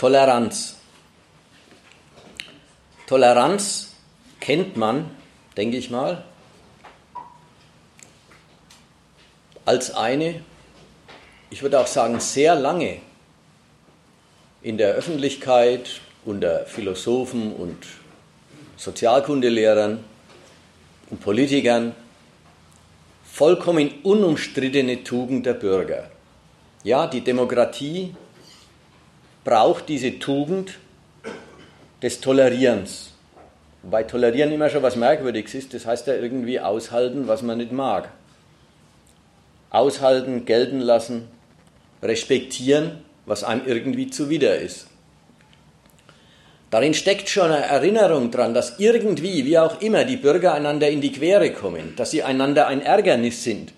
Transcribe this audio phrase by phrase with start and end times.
[0.00, 0.76] Toleranz.
[3.06, 3.92] Toleranz
[4.40, 5.10] kennt man,
[5.58, 6.24] denke ich mal,
[9.66, 10.42] als eine,
[11.50, 13.02] ich würde auch sagen, sehr lange
[14.62, 17.76] in der Öffentlichkeit unter Philosophen und
[18.78, 20.02] Sozialkundelehrern
[21.10, 21.94] und Politikern
[23.22, 26.10] vollkommen unumstrittene Tugend der Bürger.
[26.84, 28.14] Ja, die Demokratie
[29.44, 30.78] braucht diese Tugend
[32.02, 33.12] des Tolerierens.
[33.82, 37.72] Wobei Tolerieren immer schon was Merkwürdiges ist, das heißt ja irgendwie aushalten, was man nicht
[37.72, 38.10] mag.
[39.70, 41.28] Aushalten, gelten lassen,
[42.02, 44.88] respektieren, was einem irgendwie zuwider ist.
[46.70, 51.00] Darin steckt schon eine Erinnerung daran, dass irgendwie, wie auch immer, die Bürger einander in
[51.00, 53.72] die Quere kommen, dass sie einander ein Ärgernis sind.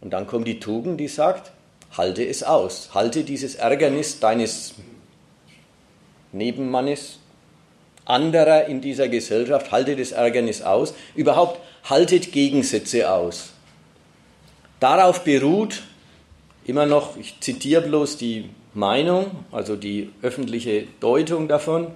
[0.00, 1.50] Und dann kommt die Tugend, die sagt,
[1.96, 4.74] halte es aus, halte dieses Ärgernis deines
[6.32, 7.18] Nebenmannes,
[8.04, 13.50] anderer in dieser Gesellschaft, halte das Ärgernis aus, überhaupt haltet Gegensätze aus.
[14.80, 15.82] Darauf beruht
[16.64, 21.88] immer noch, ich zitiere bloß die Meinung, also die öffentliche Deutung davon,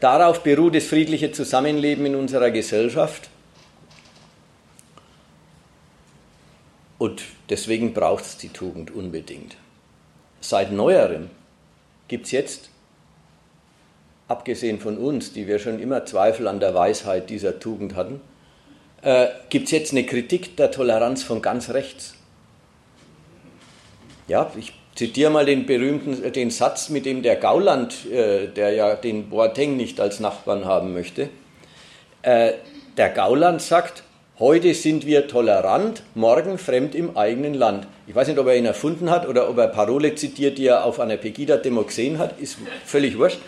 [0.00, 3.30] darauf beruht das friedliche Zusammenleben in unserer Gesellschaft.
[6.98, 9.56] Und deswegen braucht es die Tugend unbedingt.
[10.40, 11.30] Seit neuerem
[12.08, 12.70] gibt es jetzt,
[14.26, 18.20] abgesehen von uns, die wir schon immer Zweifel an der Weisheit dieser Tugend hatten,
[19.02, 22.14] äh, gibt es jetzt eine Kritik der Toleranz von ganz rechts.
[24.26, 28.72] Ja, ich zitiere mal den berühmten äh, den Satz, mit dem der Gauland, äh, der
[28.72, 31.30] ja den Boateng nicht als Nachbarn haben möchte,
[32.22, 32.54] äh,
[32.96, 34.02] der Gauland sagt,
[34.38, 37.86] heute sind wir tolerant, morgen fremd im eigenen Land.
[38.06, 40.84] Ich weiß nicht, ob er ihn erfunden hat oder ob er Parole zitiert, die er
[40.84, 43.40] auf einer Pegida-Demo gesehen hat, ist völlig wurscht.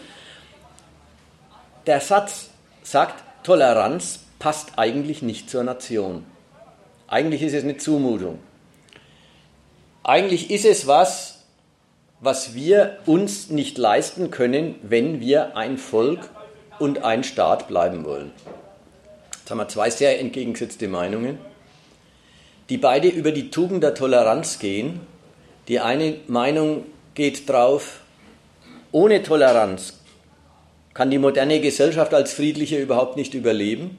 [1.86, 2.50] Der Satz
[2.82, 6.24] sagt, Toleranz passt eigentlich nicht zur Nation.
[7.08, 8.38] Eigentlich ist es eine Zumutung.
[10.02, 11.44] Eigentlich ist es was,
[12.20, 16.30] was wir uns nicht leisten können, wenn wir ein Volk
[16.78, 18.32] und ein Staat bleiben wollen.
[19.40, 21.38] Jetzt haben wir zwei sehr entgegengesetzte Meinungen,
[22.68, 25.00] die beide über die Tugend der Toleranz gehen.
[25.66, 28.00] Die eine Meinung geht drauf,
[28.92, 30.00] ohne Toleranz
[30.94, 33.98] kann die moderne Gesellschaft als friedliche überhaupt nicht überleben.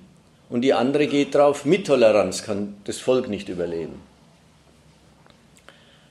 [0.49, 4.01] Und die andere geht drauf, mit Toleranz kann das Volk nicht überleben.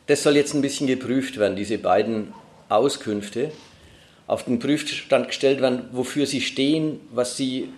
[0.06, 2.32] Das soll jetzt ein bisschen geprüft werden, diese beiden
[2.68, 3.52] Auskünfte,
[4.26, 7.68] auf den Prüfstand gestellt werden, wofür sie stehen, was sie,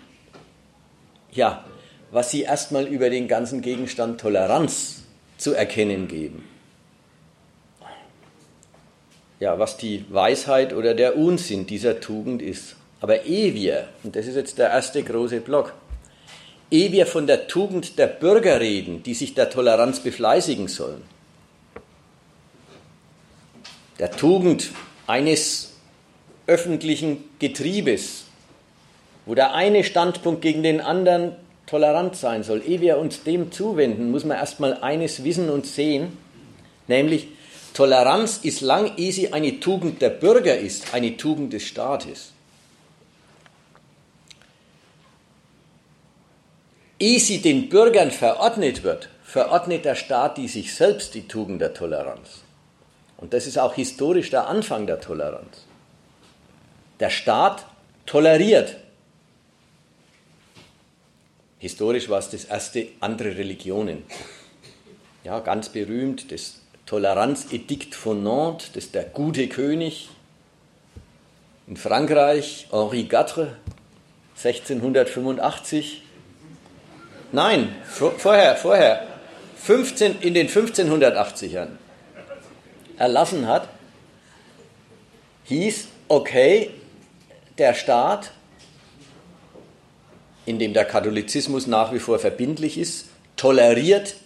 [1.32, 1.64] ja,
[2.10, 5.02] was sie erstmal über den ganzen Gegenstand Toleranz
[5.38, 6.44] zu erkennen geben.
[9.40, 12.76] Ja, was die Weisheit oder der Unsinn dieser Tugend ist.
[13.00, 15.74] Aber ehe wir, und das ist jetzt der erste große Block,
[16.70, 21.02] ehe wir von der Tugend der Bürger reden, die sich der Toleranz befleißigen sollen,
[23.98, 24.70] der Tugend
[25.08, 25.72] eines
[26.46, 28.24] öffentlichen Getriebes,
[29.26, 32.62] wo der eine Standpunkt gegen den anderen tolerant sein soll.
[32.66, 36.18] Ehe wir uns dem zuwenden, muss man erstmal eines wissen und sehen,
[36.88, 37.28] nämlich
[37.74, 42.32] Toleranz ist lang, ehe sie eine Tugend der Bürger ist, eine Tugend des Staates.
[46.98, 51.72] Ehe sie den Bürgern verordnet wird, verordnet der Staat die sich selbst die Tugend der
[51.72, 52.42] Toleranz.
[53.16, 55.64] Und das ist auch historisch der Anfang der Toleranz.
[57.00, 57.64] Der Staat
[58.04, 58.76] toleriert.
[61.62, 64.02] Historisch war es das erste andere Religionen.
[65.22, 66.56] Ja, ganz berühmt, das
[66.86, 70.08] Toleranzedikt von Nantes, das der gute König.
[71.68, 73.52] In Frankreich, Henri IV,
[74.36, 76.02] 1685.
[77.30, 79.06] Nein, vorher, vorher,
[79.54, 81.68] 15, in den 1580ern
[82.98, 83.68] erlassen hat,
[85.44, 86.70] hieß, okay,
[87.56, 88.32] der Staat,
[90.46, 94.16] in dem der Katholizismus nach wie vor verbindlich ist, toleriert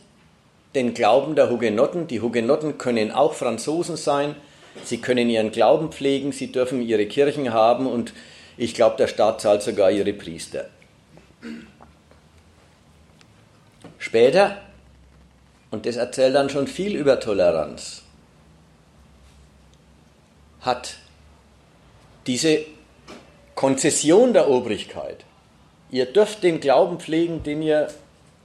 [0.75, 2.07] den Glauben der Hugenotten.
[2.07, 4.35] Die Hugenotten können auch Franzosen sein,
[4.85, 8.13] sie können ihren Glauben pflegen, sie dürfen ihre Kirchen haben und
[8.57, 10.69] ich glaube, der Staat zahlt sogar ihre Priester.
[13.99, 14.63] Später,
[15.71, 18.03] und das erzählt dann schon viel über Toleranz,
[20.63, 20.97] hat
[22.27, 22.65] diese
[23.55, 25.26] Konzession der Obrigkeit.
[25.91, 27.89] Ihr dürft den Glauben pflegen, den ihr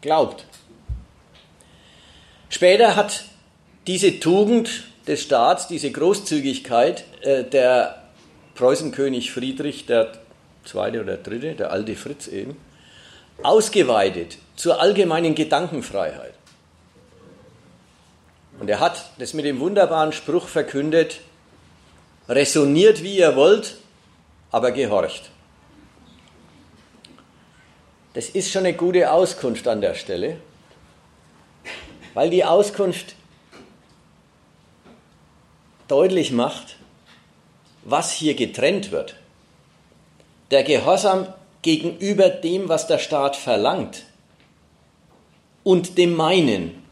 [0.01, 0.45] glaubt.
[2.49, 3.25] Später hat
[3.87, 8.03] diese Tugend des Staats, diese Großzügigkeit äh, der
[8.55, 10.11] Preußenkönig Friedrich der
[10.65, 12.57] zweite oder dritte, der alte Fritz eben,
[13.41, 16.33] ausgeweitet zur allgemeinen Gedankenfreiheit.
[18.59, 21.21] Und er hat das mit dem wunderbaren Spruch verkündet,
[22.29, 23.77] resoniert wie ihr wollt,
[24.51, 25.31] aber gehorcht.
[28.13, 30.37] Das ist schon eine gute Auskunft an der Stelle,
[32.13, 33.15] weil die Auskunft
[35.87, 36.75] deutlich macht,
[37.83, 39.15] was hier getrennt wird.
[40.51, 41.27] Der Gehorsam
[41.61, 44.03] gegenüber dem, was der Staat verlangt
[45.63, 46.83] und dem Meinen.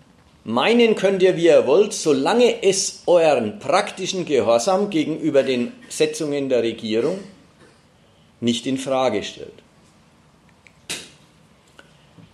[0.46, 6.64] Meinen könnt ihr, wie ihr wollt, solange es euren praktischen Gehorsam gegenüber den Setzungen der
[6.64, 7.20] Regierung
[8.40, 9.54] nicht in Frage stellt.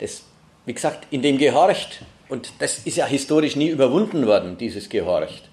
[0.06, 0.22] Das,
[0.68, 5.50] wie gesagt, in dem Gehorcht, und das ist ja historisch nie überwunden worden, dieses Gehorcht.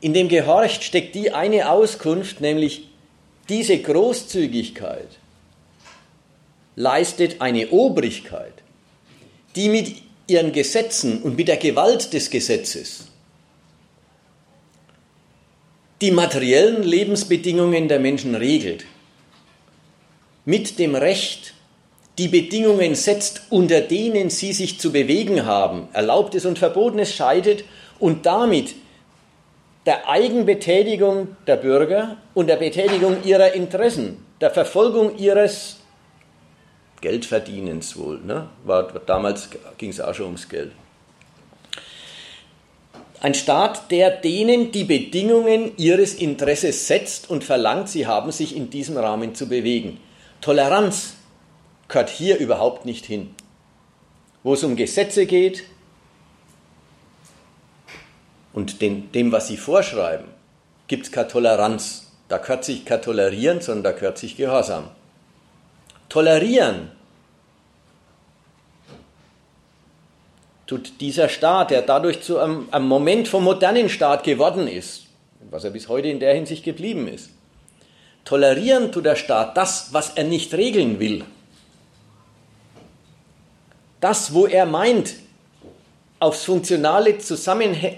[0.00, 2.88] In dem Gehorcht steckt die eine Auskunft, nämlich
[3.48, 5.08] diese Großzügigkeit
[6.74, 8.54] leistet eine Obrigkeit,
[9.54, 9.94] die mit
[10.26, 13.06] ihren Gesetzen und mit der Gewalt des Gesetzes
[16.00, 18.84] die materiellen Lebensbedingungen der Menschen regelt,
[20.44, 21.53] mit dem Recht
[22.18, 27.64] die Bedingungen setzt, unter denen sie sich zu bewegen haben, Erlaubtes und Verbotenes scheidet
[27.98, 28.74] und damit
[29.86, 35.76] der Eigenbetätigung der Bürger und der Betätigung ihrer Interessen, der Verfolgung ihres
[37.00, 38.20] Geldverdienens wohl.
[38.20, 38.48] Ne?
[38.64, 40.72] War, damals ging es auch schon ums Geld.
[43.20, 48.70] Ein Staat, der denen die Bedingungen ihres Interesses setzt und verlangt, sie haben sich in
[48.70, 49.98] diesem Rahmen zu bewegen.
[50.40, 51.14] Toleranz
[51.88, 53.34] gehört hier überhaupt nicht hin.
[54.42, 55.64] Wo es um Gesetze geht
[58.52, 60.26] und den, dem, was sie vorschreiben,
[60.86, 62.12] gibt es keine Toleranz.
[62.28, 64.90] Da gehört sich kein Tolerieren, sondern da gehört sich Gehorsam.
[66.08, 66.90] Tolerieren
[70.66, 75.06] tut dieser Staat, der dadurch zu einem, einem Moment vom modernen Staat geworden ist,
[75.50, 77.30] was er bis heute in der Hinsicht geblieben ist.
[78.24, 81.24] Tolerieren tut der Staat das, was er nicht regeln will.
[84.04, 85.14] Das, wo er meint,
[86.20, 87.16] aufs funktionale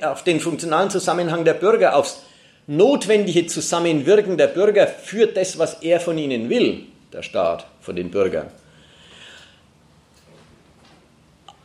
[0.03, 2.23] auf den funktionalen Zusammenhang der Bürger, aufs
[2.69, 8.13] notwendige Zusammenwirken der Bürger für das, was er von ihnen will, der Staat von den
[8.13, 8.47] Bürgern.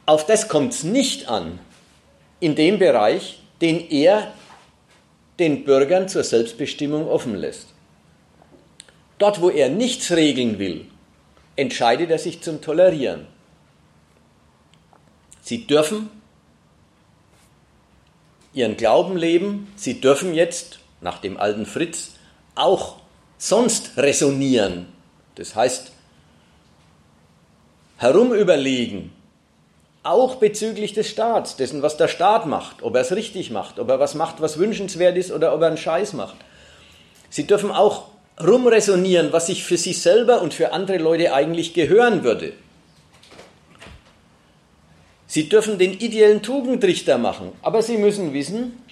[0.08, 1.60] Auf das kommt es nicht an
[2.40, 4.34] in dem Bereich, den er
[5.38, 7.68] den Bürgern zur Selbstbestimmung offen lässt.
[9.20, 10.88] Dort, wo er nichts regeln will,
[11.56, 13.28] entscheidet er sich zum Tolerieren.
[15.42, 16.10] Sie dürfen
[18.54, 22.12] ihren Glauben leben, sie dürfen jetzt, nach dem alten Fritz,
[22.56, 22.98] auch
[23.38, 24.88] sonst resonieren.
[25.36, 25.92] Das heißt,
[27.98, 29.12] herumüberlegen,
[30.04, 33.90] auch bezüglich des Staats, dessen, was der Staat macht, ob er es richtig macht, ob
[33.90, 36.38] er was macht, was wünschenswert ist oder ob er einen Scheiß macht.
[37.30, 38.08] Sie dürfen auch
[38.42, 42.54] rumresonieren, was sich für sie selber und für andere Leute eigentlich gehören würde.
[45.32, 48.84] Sie dürfen den ideellen Tugendrichter machen, aber Sie müssen wissen,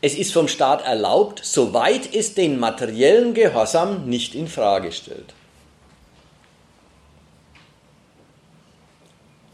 [0.00, 5.34] es ist vom Staat erlaubt, soweit es den materiellen Gehorsam nicht in Frage stellt.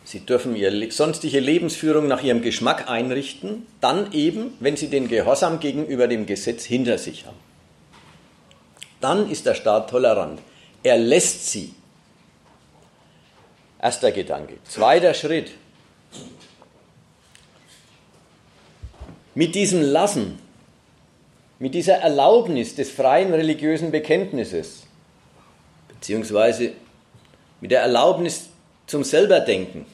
[0.04, 5.58] Sie dürfen ihre sonstige Lebensführung nach ihrem Geschmack einrichten, dann eben, wenn sie den Gehorsam
[5.58, 7.40] gegenüber dem Gesetz hinter sich haben.
[9.00, 10.38] Dann ist der Staat tolerant.
[10.84, 11.74] Er lässt sie
[13.82, 14.58] Erster Gedanke.
[14.62, 15.50] Zweiter Schritt.
[19.34, 20.38] Mit diesem Lassen,
[21.58, 24.86] mit dieser Erlaubnis des freien religiösen Bekenntnisses,
[25.88, 26.74] beziehungsweise
[27.60, 28.50] mit der Erlaubnis
[28.86, 29.86] zum Selberdenken,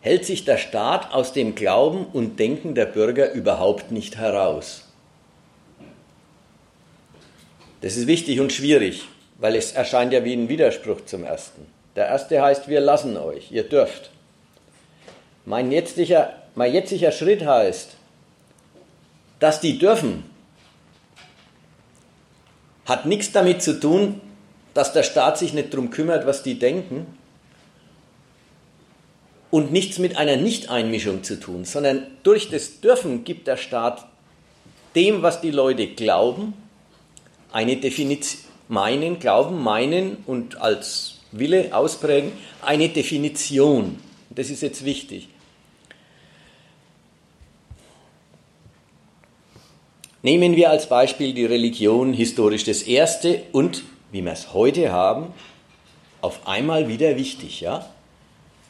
[0.00, 4.84] hält sich der Staat aus dem Glauben und Denken der Bürger überhaupt nicht heraus.
[7.80, 9.08] Das ist wichtig und schwierig
[9.42, 11.66] weil es erscheint ja wie ein Widerspruch zum ersten.
[11.96, 14.10] Der erste heißt, wir lassen euch, ihr dürft.
[15.44, 17.96] Mein jetziger, mein jetziger Schritt heißt,
[19.40, 20.22] dass die dürfen,
[22.86, 24.20] hat nichts damit zu tun,
[24.74, 27.18] dass der Staat sich nicht darum kümmert, was die denken
[29.50, 34.06] und nichts mit einer Nichteinmischung zu tun, sondern durch das Dürfen gibt der Staat
[34.94, 36.54] dem, was die Leute glauben,
[37.50, 38.41] eine Definition
[38.72, 43.98] meinen Glauben, meinen und als Wille ausprägen, eine Definition.
[44.30, 45.28] Das ist jetzt wichtig.
[50.22, 55.34] Nehmen wir als Beispiel die Religion historisch das erste und, wie wir es heute haben,
[56.22, 57.60] auf einmal wieder wichtig.
[57.60, 57.90] Ja?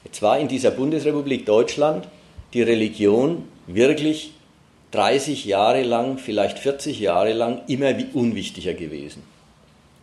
[0.02, 2.08] Jetzt war in dieser Bundesrepublik Deutschland
[2.54, 4.32] die Religion wirklich
[4.90, 9.22] 30 Jahre lang, vielleicht 40 Jahre lang immer unwichtiger gewesen.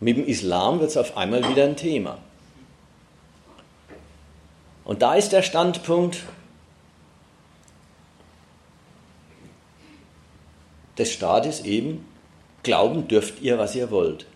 [0.00, 2.18] Mit dem Islam wird es auf einmal wieder ein Thema.
[4.84, 6.24] Und da ist der Standpunkt,
[11.00, 12.04] des Staates eben,
[12.62, 14.26] glauben dürft ihr, was ihr wollt.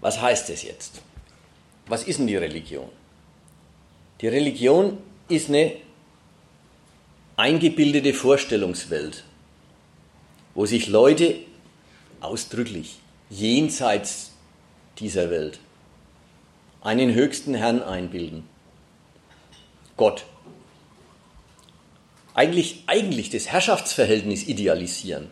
[0.00, 1.00] Was heißt das jetzt?
[1.86, 2.88] Was ist denn die Religion?
[4.20, 5.76] Die Religion ist eine
[7.36, 9.24] eingebildete Vorstellungswelt,
[10.54, 11.36] wo sich Leute
[12.20, 12.98] ausdrücklich
[13.28, 14.32] jenseits
[14.98, 15.58] dieser Welt
[16.82, 18.48] einen höchsten Herrn einbilden.
[19.96, 20.24] Gott
[22.34, 25.28] eigentlich, eigentlich das Herrschaftsverhältnis idealisieren.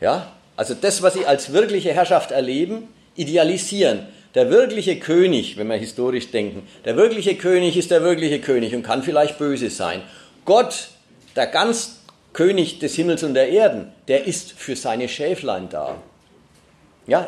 [0.00, 0.32] Ja?
[0.56, 4.06] Also das, was sie als wirkliche Herrschaft erleben, idealisieren.
[4.34, 8.82] Der wirkliche König, wenn wir historisch denken, der wirkliche König ist der wirkliche König und
[8.82, 10.02] kann vielleicht böse sein.
[10.44, 10.88] Gott,
[11.36, 11.95] der ganz
[12.36, 15.96] König des Himmels und der Erden, der ist für seine Schäflein da.
[17.06, 17.26] Ja,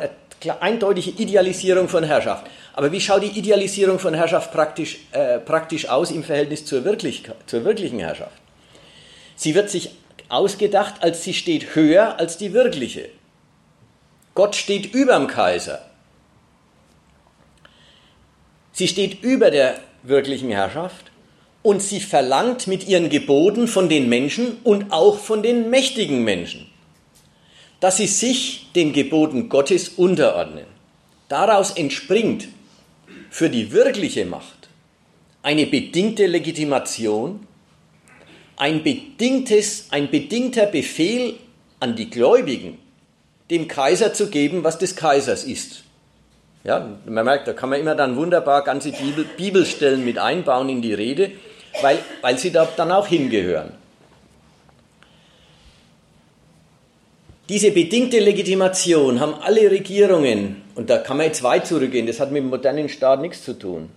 [0.61, 2.47] eindeutige Idealisierung von Herrschaft.
[2.75, 7.37] Aber wie schaut die Idealisierung von Herrschaft praktisch, äh, praktisch aus im Verhältnis zur, Wirklichkeit,
[7.47, 8.37] zur wirklichen Herrschaft?
[9.35, 9.93] Sie wird sich
[10.29, 13.09] ausgedacht, als sie steht höher als die wirkliche.
[14.35, 15.87] Gott steht über dem Kaiser.
[18.73, 21.08] Sie steht über der wirklichen Herrschaft
[21.69, 26.67] und sie verlangt mit ihren Geboten von den Menschen und auch von den mächtigen Menschen,
[27.79, 30.65] dass sie sich den Geboten Gottes unterordnen.
[31.29, 32.49] Daraus entspringt
[33.29, 34.71] für die wirkliche Macht
[35.43, 37.41] eine bedingte Legitimation,
[38.57, 41.35] ein, bedingtes, ein bedingter Befehl
[41.81, 42.79] an die Gläubigen,
[43.51, 45.85] dem Kaiser zu geben, was des Kaisers ist.
[46.65, 50.81] Ja, man merkt, da kann man immer dann wunderbar ganze Bibel, Bibelstellen mit einbauen in
[50.81, 51.31] die Rede,
[51.83, 53.73] weil, weil sie da dann auch hingehören.
[57.49, 62.31] Diese bedingte Legitimation haben alle Regierungen, und da kann man jetzt weit zurückgehen, das hat
[62.31, 63.89] mit dem modernen Staat nichts zu tun.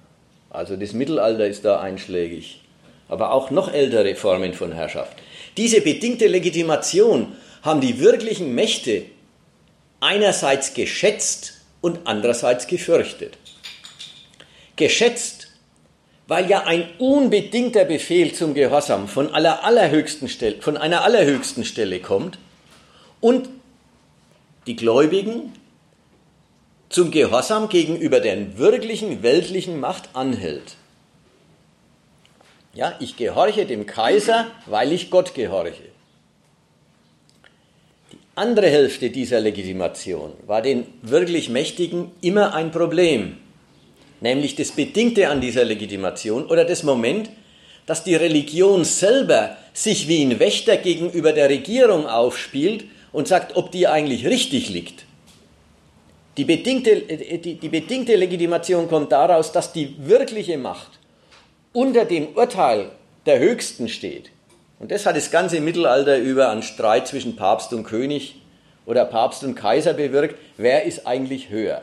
[0.50, 2.62] Also das Mittelalter ist da einschlägig,
[3.10, 5.18] aber auch noch ältere Formen von Herrschaft.
[5.58, 9.04] Diese bedingte Legitimation haben die wirklichen Mächte
[10.00, 13.38] einerseits geschätzt und andererseits gefürchtet.
[14.78, 15.41] Geschätzt,
[16.32, 22.00] weil ja ein unbedingter Befehl zum Gehorsam von, aller, allerhöchsten Stelle, von einer allerhöchsten Stelle
[22.00, 22.40] kommt
[23.20, 23.50] und
[24.66, 25.52] die Gläubigen
[26.88, 30.78] zum Gehorsam gegenüber der wirklichen weltlichen Macht anhält.
[32.74, 35.84] Ja, ich gehorche dem Kaiser, weil ich Gott gehorche.
[38.14, 43.36] Die andere Hälfte dieser Legitimation war den wirklich Mächtigen immer ein Problem,
[44.22, 47.30] nämlich das Bedingte an dieser Legitimation oder das Moment,
[47.86, 53.72] dass die Religion selber sich wie ein Wächter gegenüber der Regierung aufspielt und sagt, ob
[53.72, 55.06] die eigentlich richtig liegt.
[56.38, 60.92] Die bedingte, die, die bedingte Legitimation kommt daraus, dass die wirkliche Macht
[61.74, 62.92] unter dem Urteil
[63.26, 64.32] der Höchsten steht.
[64.80, 68.42] Und das hat das ganze Mittelalter über an Streit zwischen Papst und König
[68.86, 70.36] oder Papst und Kaiser bewirkt.
[70.58, 71.82] Wer ist eigentlich höher?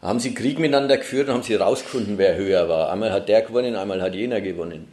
[0.00, 2.92] Haben sie Krieg miteinander geführt und haben sie rausgefunden, wer höher war.
[2.92, 4.86] Einmal hat der gewonnen, einmal hat jener gewonnen.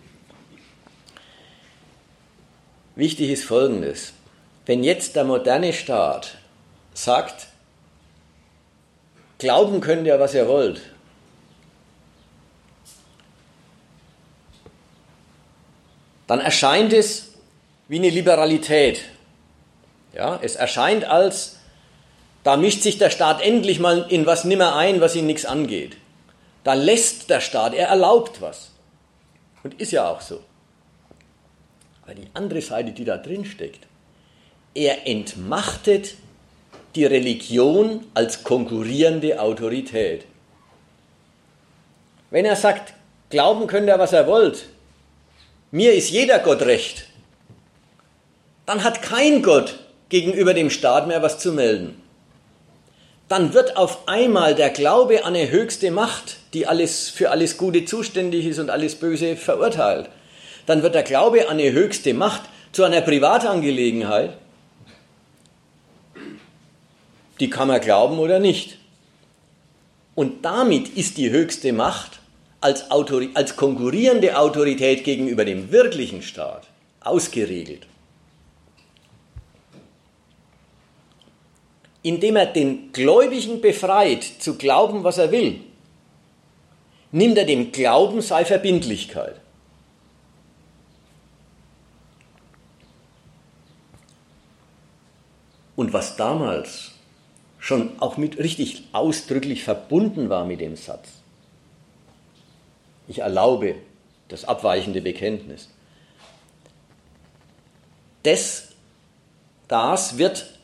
[2.95, 4.13] Wichtig ist Folgendes.
[4.65, 6.37] Wenn jetzt der moderne Staat
[6.93, 7.47] sagt,
[9.37, 10.81] glauben könnt ihr, was ihr wollt,
[16.25, 17.33] dann erscheint es
[17.87, 19.03] wie eine Liberalität.
[20.13, 21.59] Ja, es erscheint als,
[22.45, 25.97] da mischt sich der Staat endlich mal in was nimmer ein, was ihn nichts angeht.
[26.63, 28.69] Da lässt der Staat, er erlaubt was.
[29.63, 30.41] Und ist ja auch so.
[32.03, 33.87] Aber die andere Seite, die da drin steckt,
[34.75, 36.13] er entmachtet
[36.93, 40.25] die Religion als konkurrierende Autorität.
[42.29, 42.93] Wenn er sagt,
[43.31, 44.67] glauben könnt ihr, was er wollt,
[45.71, 47.07] mir ist jeder Gott recht,
[48.67, 52.04] dann hat kein Gott gegenüber dem Staat mehr was zu melden.
[53.27, 57.85] Dann wird auf einmal der Glaube an eine höchste Macht, die alles für alles Gute
[57.85, 60.09] zuständig ist und alles Böse verurteilt,
[60.67, 64.37] dann wird der Glaube an eine höchste Macht zu einer Privatangelegenheit.
[67.39, 68.77] Die kann man glauben oder nicht.
[70.13, 72.19] Und damit ist die höchste Macht
[72.61, 76.67] als, Autori als konkurrierende Autorität gegenüber dem wirklichen Staat
[77.01, 77.85] ausgeregelt.
[82.05, 85.59] Indem er den Gläubigen befreit, zu glauben, was er will,
[87.11, 89.41] nimmt er dem Glauben sei Verbindlichkeit.
[95.75, 96.91] Und was damals
[97.57, 101.09] schon auch mit richtig ausdrücklich verbunden war mit dem Satz,
[103.07, 103.77] ich erlaube
[104.27, 105.69] das abweichende Bekenntnis,
[108.21, 108.67] das,
[109.67, 110.54] das wird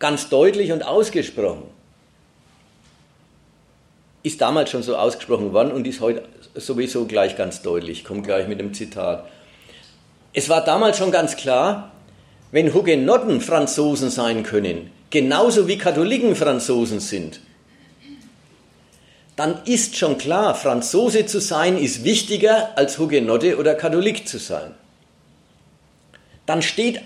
[0.00, 1.62] ganz deutlich und ausgesprochen.
[4.24, 8.00] Ist damals schon so ausgesprochen worden und ist heute sowieso gleich ganz deutlich.
[8.00, 9.26] Ich komme gleich mit dem Zitat.
[10.32, 11.92] Es war damals schon ganz klar,
[12.50, 17.40] wenn Hugenotten Franzosen sein können, genauso wie Katholiken Franzosen sind,
[19.36, 24.74] dann ist schon klar, Franzose zu sein ist wichtiger als Hugenotte oder Katholik zu sein.
[26.44, 27.00] Dann steht,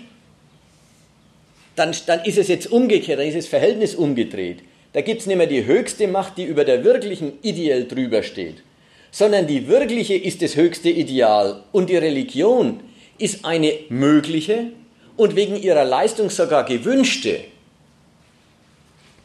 [1.75, 4.59] dann, dann ist es jetzt umgekehrt, dann ist das Verhältnis umgedreht.
[4.93, 8.63] Da gibt es nicht mehr die höchste Macht, die über der wirklichen ideell drüber steht,
[9.11, 12.79] sondern die wirkliche ist das höchste Ideal und die Religion
[13.17, 14.71] ist eine mögliche,
[15.17, 17.39] und wegen ihrer Leistung sogar gewünschte,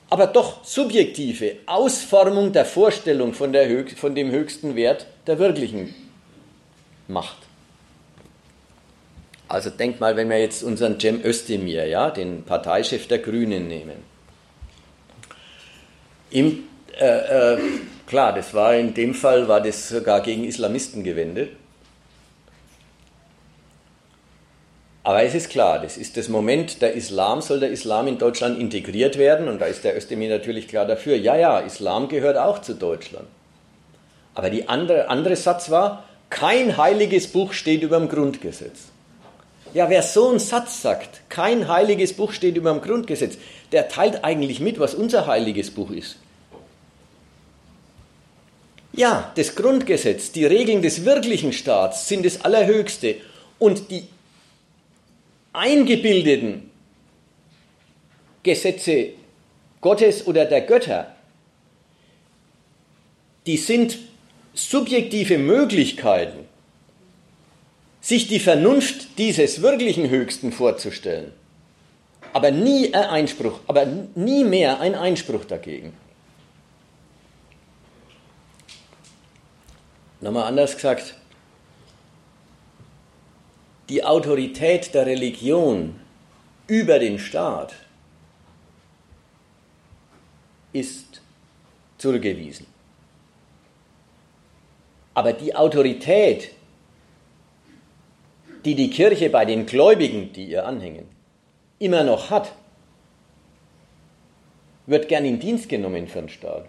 [0.08, 5.94] aber doch subjektive Ausformung der Vorstellung von, der von dem höchsten Wert der wirklichen
[7.06, 7.36] Macht.
[9.50, 13.96] Also denkt mal, wenn wir jetzt unseren Cem Özdemir, ja, den Parteichef der Grünen nehmen.
[16.30, 17.58] Im, äh, äh,
[18.06, 21.50] klar, das war in dem Fall war das sogar gegen Islamisten gewendet.
[25.02, 28.56] Aber es ist klar, das ist das Moment, der Islam, soll der Islam in Deutschland
[28.56, 29.48] integriert werden?
[29.48, 31.16] Und da ist der Özdemir natürlich klar dafür.
[31.16, 33.26] Ja, ja, Islam gehört auch zu Deutschland.
[34.32, 38.89] Aber der andere, andere Satz war, kein heiliges Buch steht über dem Grundgesetz.
[39.72, 43.38] Ja, wer so einen Satz sagt, kein heiliges Buch steht über dem Grundgesetz,
[43.70, 46.16] der teilt eigentlich mit, was unser heiliges Buch ist.
[48.92, 53.16] Ja, das Grundgesetz, die Regeln des wirklichen Staats sind das Allerhöchste.
[53.58, 54.04] Und die
[55.52, 56.70] eingebildeten
[58.42, 59.10] Gesetze
[59.80, 61.14] Gottes oder der Götter,
[63.46, 63.98] die sind
[64.54, 66.49] subjektive Möglichkeiten,
[68.00, 71.32] sich die Vernunft dieses wirklichen Höchsten vorzustellen,
[72.32, 75.92] aber nie ein Einspruch, aber nie mehr ein Einspruch dagegen.
[80.20, 81.14] Nochmal anders gesagt,
[83.88, 85.98] die Autorität der Religion
[86.66, 87.74] über den Staat
[90.72, 91.20] ist
[91.98, 92.66] zurückgewiesen.
[95.14, 96.52] Aber die Autorität,
[98.64, 101.06] die die Kirche bei den Gläubigen, die ihr anhängen,
[101.78, 102.52] immer noch hat,
[104.86, 106.66] wird gern in Dienst genommen für den Staat.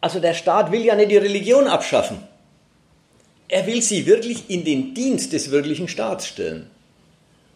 [0.00, 2.18] Also der Staat will ja nicht die Religion abschaffen.
[3.48, 6.70] Er will sie wirklich in den Dienst des wirklichen Staats stellen.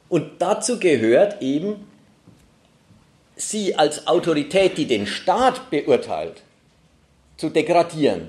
[0.09, 1.87] Und dazu gehört eben,
[3.37, 6.43] sie als Autorität, die den Staat beurteilt,
[7.37, 8.29] zu degradieren.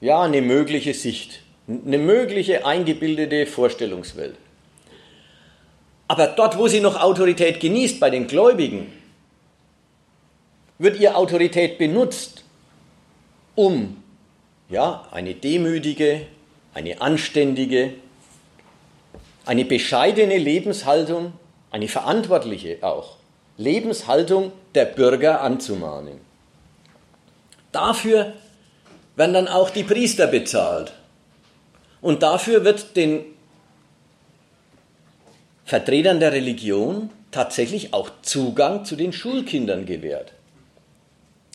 [0.00, 4.36] Ja, eine mögliche Sicht, eine mögliche eingebildete Vorstellungswelt.
[6.08, 8.92] Aber dort, wo sie noch Autorität genießt, bei den Gläubigen,
[10.78, 12.44] wird ihr Autorität benutzt,
[13.54, 14.02] um
[14.68, 16.26] ja, eine demütige,
[16.74, 17.94] eine anständige,
[19.44, 21.32] eine bescheidene Lebenshaltung,
[21.70, 23.16] eine verantwortliche auch,
[23.56, 26.20] Lebenshaltung der Bürger anzumahnen.
[27.72, 28.34] Dafür
[29.16, 30.92] werden dann auch die Priester bezahlt.
[32.06, 33.24] Und dafür wird den
[35.64, 40.32] Vertretern der Religion tatsächlich auch Zugang zu den Schulkindern gewährt.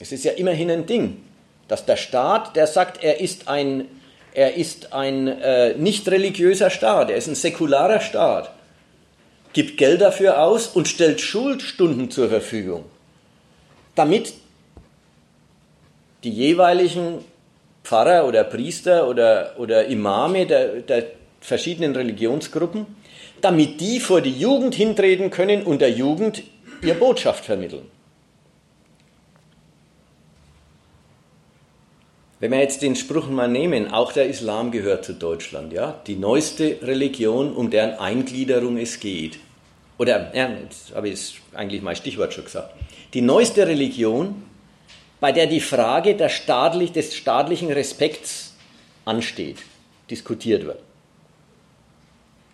[0.01, 1.23] Es ist ja immerhin ein Ding,
[1.69, 3.85] dass der Staat, der sagt, er ist ein
[4.33, 8.51] er ist ein äh, nicht religiöser Staat, er ist ein säkularer Staat,
[9.53, 12.83] gibt Geld dafür aus und stellt Schulstunden zur Verfügung,
[13.95, 14.33] damit
[16.25, 17.23] die jeweiligen
[17.83, 21.05] Pfarrer oder Priester oder, oder Imame der, der
[21.39, 22.85] verschiedenen Religionsgruppen,
[23.41, 26.43] damit die vor die Jugend hintreten können und der Jugend
[26.81, 27.85] ihre Botschaft vermitteln.
[32.39, 36.15] Wenn wir jetzt den Spruch mal nehmen, auch der Islam gehört zu Deutschland, ja, die
[36.15, 39.37] neueste Religion, um deren Eingliederung es geht.
[39.99, 42.73] Oder, ja, jetzt habe ich eigentlich mein Stichwort schon gesagt.
[43.13, 44.41] Die neueste Religion,
[45.21, 48.53] bei der die Frage staatlich, des staatlichen Respekts
[49.05, 49.60] ansteht,
[50.10, 50.79] diskutiert wird.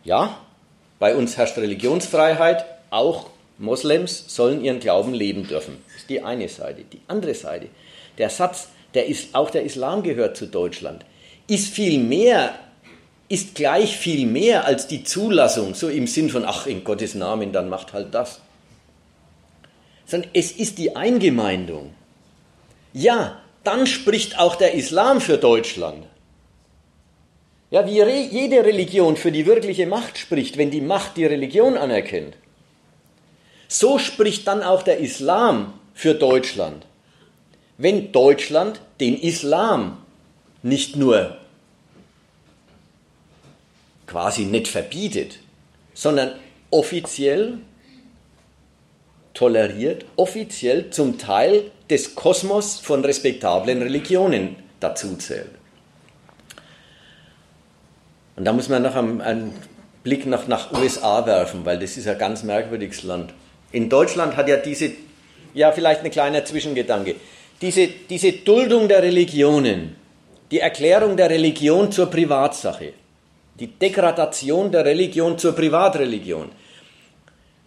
[0.03, 0.37] Ja,
[0.99, 5.81] bei uns herrscht Religionsfreiheit, auch Moslems sollen ihren Glauben leben dürfen.
[5.87, 6.83] Das ist die eine Seite.
[6.83, 7.67] Die andere Seite,
[8.17, 11.05] der Satz, der ist, auch der Islam gehört zu Deutschland,
[11.47, 12.53] ist viel mehr,
[13.29, 17.53] ist gleich viel mehr als die Zulassung, so im Sinn von, ach, in Gottes Namen,
[17.53, 18.41] dann macht halt das.
[20.05, 21.93] Sondern es ist die Eingemeindung.
[22.93, 26.05] Ja, dann spricht auch der Islam für Deutschland.
[27.69, 32.37] Ja, wie jede Religion für die wirkliche Macht spricht, wenn die Macht die Religion anerkennt.
[33.67, 36.85] So spricht dann auch der Islam für Deutschland,
[37.77, 39.97] wenn Deutschland den Islam
[40.63, 41.37] nicht nur
[44.05, 45.39] quasi nicht verbietet,
[45.93, 46.31] sondern
[46.71, 47.57] offiziell
[49.33, 55.51] toleriert, offiziell zum Teil des Kosmos von respektablen Religionen dazu zählt.
[58.35, 59.53] Und da muss man noch einen,
[60.03, 63.33] Blick nach, nach USA werfen, weil das ist ein ganz merkwürdiges Land.
[63.73, 64.91] In Deutschland hat ja diese,
[65.53, 67.15] ja vielleicht ein kleiner Zwischengedanke,
[67.61, 69.97] diese, diese Duldung der Religionen,
[70.49, 72.93] die Erklärung der Religion zur Privatsache,
[73.59, 76.51] die Degradation der Religion zur Privatreligion,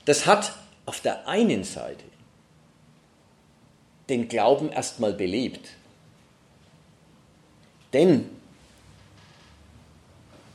[0.07, 0.53] das hat
[0.87, 2.05] auf der einen Seite
[4.11, 5.71] den Glauben erstmal belebt.
[7.93, 8.29] Denn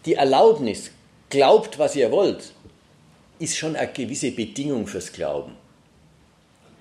[0.05, 0.91] die Erlaubnis,
[1.29, 2.53] glaubt, was ihr wollt,
[3.39, 5.55] ist schon eine gewisse Bedingung fürs Glauben.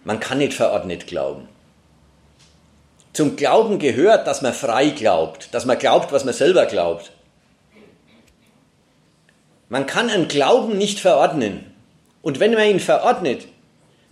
[0.04, 1.48] Man kann nicht verordnet glauben.
[3.14, 7.12] Zum Glauben gehört, dass man frei glaubt, dass man glaubt, was man selber glaubt.
[9.68, 11.72] Man kann einen Glauben nicht verordnen.
[12.22, 13.46] Und wenn man ihn verordnet,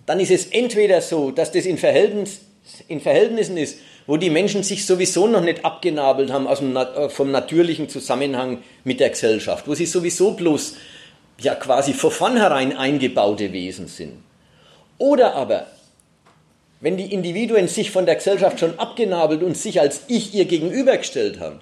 [0.07, 2.41] dann ist es entweder so, dass das in, Verhältnis,
[2.89, 7.09] in Verhältnissen ist, wo die Menschen sich sowieso noch nicht abgenabelt haben aus dem, äh,
[7.09, 10.77] vom natürlichen Zusammenhang mit der Gesellschaft, wo sie sowieso bloß
[11.41, 14.23] ja quasi von vornherein eingebaute Wesen sind.
[14.99, 15.67] Oder aber,
[16.81, 21.41] wenn die Individuen sich von der Gesellschaft schon abgenabelt und sich als Ich ihr gegenübergestellt
[21.41, 21.61] haben,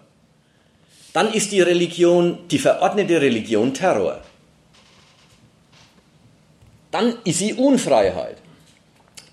[1.13, 4.23] dann ist die Religion, die verordnete Religion Terror.
[6.91, 8.37] Dann ist sie Unfreiheit.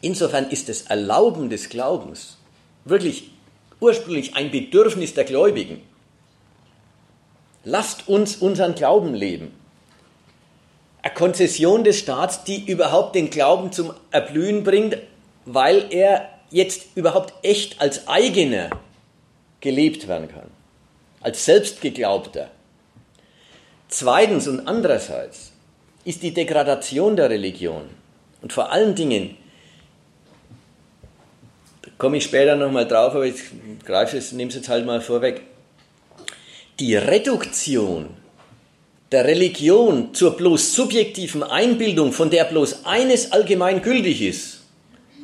[0.02, 2.38] Insofern ist das Erlauben des Glaubens
[2.86, 3.32] wirklich
[3.80, 5.82] ursprünglich ein Bedürfnis der Gläubigen.
[7.64, 9.54] Lasst uns unseren Glauben leben.
[11.02, 14.98] Eine Konzession des Staats, die überhaupt den Glauben zum Erblühen bringt,
[15.46, 18.70] weil er jetzt überhaupt echt als eigener
[19.60, 20.50] gelebt werden kann,
[21.22, 22.50] als selbstgeglaubter.
[23.90, 25.52] Zweitens und andererseits
[26.04, 27.90] ist die Degradation der Religion
[28.42, 29.38] und vor allen Dingen
[31.98, 33.36] komme ich später nochmal drauf, aber ich
[33.86, 35.42] greife es, nehme es jetzt halt mal vorweg.
[36.80, 38.10] Die Reduktion
[39.12, 44.64] der Religion zur bloß subjektiven Einbildung, von der bloß eines allgemein gültig ist,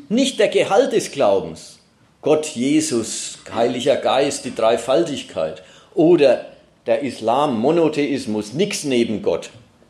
[0.10, 1.80] nicht der Gehalt des Glaubens,
[2.22, 6.46] Gott, Jesus, Heiliger Geist, die Dreifaltigkeit oder
[6.86, 9.50] der Islam, Monotheismus, nichts neben Gott,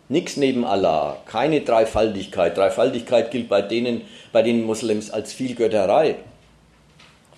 [0.10, 2.58] nichts neben Allah, keine Dreifaltigkeit.
[2.58, 6.16] Dreifaltigkeit gilt bei denen, bei den Moslems als Vielgötterei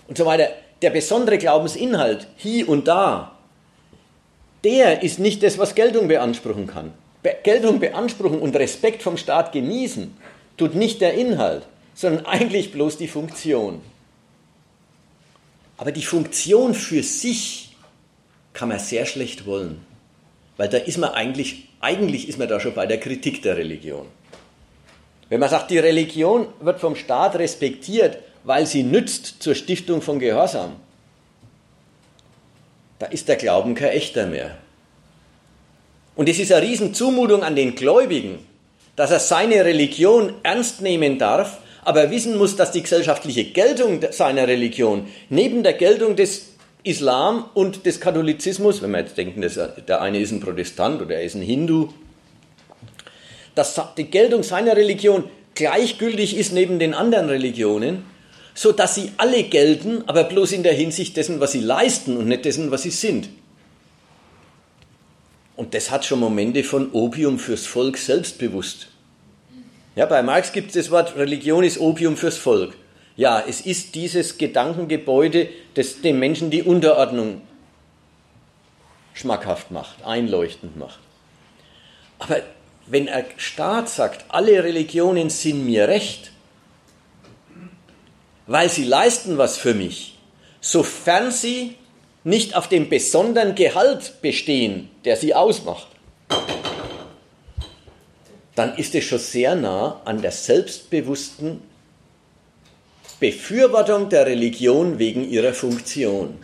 [0.08, 0.50] und so weiter.
[0.82, 3.36] Der besondere Glaubensinhalt, hier und da,
[4.64, 6.92] der ist nicht das, was Geltung beanspruchen kann.
[7.24, 10.16] Be Geltung beanspruchen und Respekt vom Staat genießen,
[10.58, 13.82] tut nicht der Inhalt, sondern eigentlich bloß die Funktion.
[15.78, 17.76] Aber die Funktion für sich
[18.54, 19.86] kann man sehr schlecht wollen,
[20.58, 24.08] weil da ist man eigentlich, eigentlich ist man da schon bei der Kritik der Religion.
[25.30, 30.20] Wenn man sagt, die Religion wird vom Staat respektiert, weil sie nützt zur Stiftung von
[30.20, 30.76] Gehorsam,
[33.00, 34.58] da ist der Glauben kein echter mehr.
[36.16, 38.40] Und es ist eine Riesenzumutung an den Gläubigen,
[38.96, 44.48] dass er seine Religion ernst nehmen darf, aber wissen muss, dass die gesellschaftliche Geltung seiner
[44.48, 46.54] Religion neben der Geltung des
[46.84, 51.24] Islam und des Katholizismus, wenn wir jetzt denken, der eine ist ein Protestant oder er
[51.24, 51.90] ist ein Hindu,
[53.56, 58.15] dass die Geltung seiner Religion gleichgültig ist neben den anderen Religionen
[58.56, 62.28] so dass sie alle gelten, aber bloß in der Hinsicht dessen, was sie leisten und
[62.28, 63.30] nicht dessen, was sie sind.
[65.58, 68.88] Und das hat schon Momente von Opium fürs Volk selbstbewusst.
[69.96, 72.76] Ja, bei Marx gibt es das Wort, Religion ist Opium fürs Volk.
[73.18, 77.42] Ja, es ist dieses Gedankengebäude, das dem Menschen die Unterordnung
[79.14, 81.00] schmackhaft macht, einleuchtend macht.
[82.20, 82.42] Aber
[82.88, 86.32] wenn ein Staat sagt, alle Religionen sind mir recht,
[88.48, 90.18] weil sie leisten was für mich,
[90.62, 91.76] sofern sie
[92.24, 95.88] nicht auf dem besonderen Gehalt bestehen, der sie ausmacht,
[98.56, 101.62] dann ist es schon sehr nah an der selbstbewussten
[103.20, 106.38] Befürwortung der Religion wegen ihrer Funktion.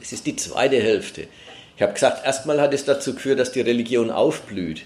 [0.00, 1.28] Das ist die zweite Hälfte.
[1.76, 4.82] Ich habe gesagt, erstmal hat es dazu geführt, dass die Religion aufblüht,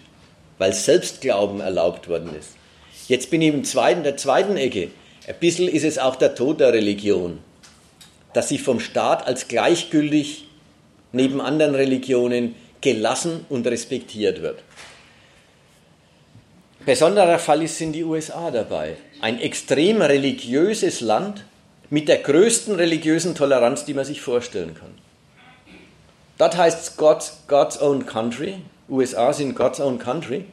[0.59, 2.51] weil Selbstglauben erlaubt worden ist.
[3.07, 4.91] Jetzt bin ich im zweiten, der zweiten Ecke.
[5.27, 7.39] Ein bisschen ist es auch der Tod der Religion,
[8.33, 10.47] dass sie vom Staat als gleichgültig
[11.13, 14.63] neben anderen Religionen gelassen und respektiert wird.
[16.87, 18.97] Besonderer Fall in die USA dabei.
[19.21, 21.45] Ein extrem religiöses Land
[21.91, 24.95] mit der größten religiösen Toleranz, die man sich vorstellen kann.
[26.39, 28.55] Dort heißt es God's, God's Own Country.
[28.89, 30.47] USA sind God's Own Country.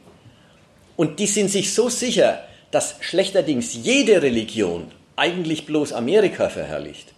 [0.96, 7.12] Und die sind sich so sicher, dass schlechterdings jede Religion eigentlich bloß Amerika verherrlicht.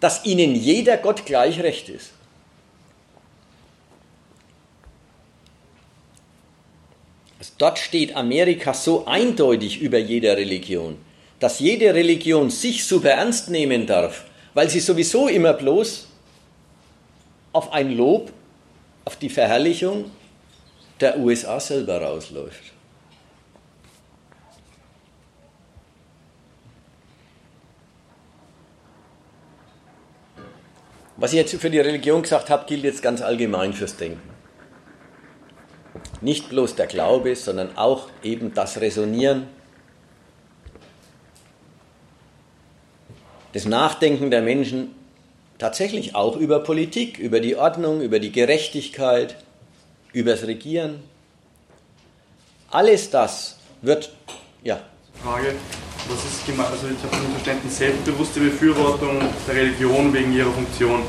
[0.00, 2.12] Dass ihnen jeder Gott gleich recht ist.
[7.38, 10.98] Also dort steht Amerika so eindeutig über jeder Religion,
[11.38, 16.08] dass jede Religion sich super ernst nehmen darf, weil sie sowieso immer bloß
[17.52, 18.32] auf ein Lob,
[19.04, 20.10] auf die Verherrlichung
[21.00, 22.77] der USA selber rausläuft.
[31.20, 34.22] Was ich jetzt für die Religion gesagt habe, gilt jetzt ganz allgemein fürs Denken.
[36.20, 39.48] Nicht bloß der Glaube, sondern auch eben das Resonieren,
[43.52, 44.94] das Nachdenken der Menschen
[45.58, 49.36] tatsächlich auch über Politik, über die Ordnung, über die Gerechtigkeit,
[50.12, 51.02] über das Regieren.
[52.70, 54.12] Alles das wird,
[54.62, 54.80] ja.
[55.20, 55.56] Frage,
[56.08, 61.02] was ist gemeint, also ich habe nicht verstanden, selbstbewusste Befürwortung der Religion wegen ihrer Funktion.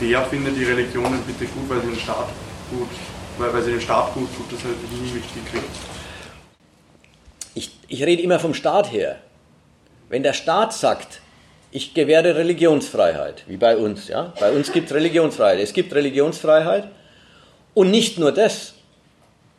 [0.00, 2.28] Wer findet die Religionen bitte gut, weil sie den Staat
[2.70, 2.88] gut
[3.38, 5.64] weil, weil sie den Staat gut tut, das halt nie mitgekriegt.
[7.54, 9.16] Ich, ich rede immer vom Staat her.
[10.08, 11.20] Wenn der Staat sagt,
[11.70, 16.88] ich gewähre Religionsfreiheit, wie bei uns, ja, bei uns gibt es Religionsfreiheit, es gibt Religionsfreiheit
[17.74, 18.74] und nicht nur das,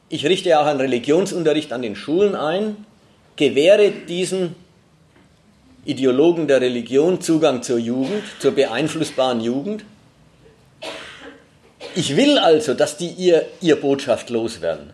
[0.09, 2.85] ich richte auch einen Religionsunterricht an den Schulen ein,
[3.35, 4.55] gewähre diesen
[5.85, 9.83] Ideologen der Religion Zugang zur Jugend, zur beeinflussbaren Jugend
[11.95, 14.93] ich will also, dass die ihr, ihr Botschaft loswerden,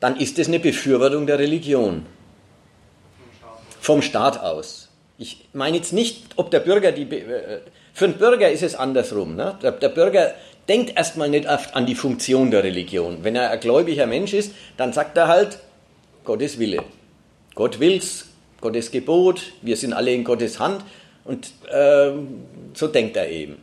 [0.00, 2.06] dann ist es eine Befürwortung der Religion.
[3.80, 4.88] Vom Staat aus.
[5.18, 7.02] Ich meine jetzt nicht, ob der Bürger die.
[7.02, 7.60] Äh,
[7.92, 9.36] für einen Bürger ist es andersrum.
[9.36, 9.58] Ne?
[9.62, 10.34] Der, Bürger
[10.68, 13.18] denkt erstmal nicht an die Funktion der Religion.
[13.22, 15.58] Wenn er ein gläubiger Mensch ist, dann sagt er halt,
[16.24, 16.82] Gottes Wille.
[17.54, 18.26] Gott will's,
[18.60, 20.84] Gottes Gebot, wir sind alle in Gottes Hand
[21.24, 22.12] und äh,
[22.74, 23.56] so denkt er eben.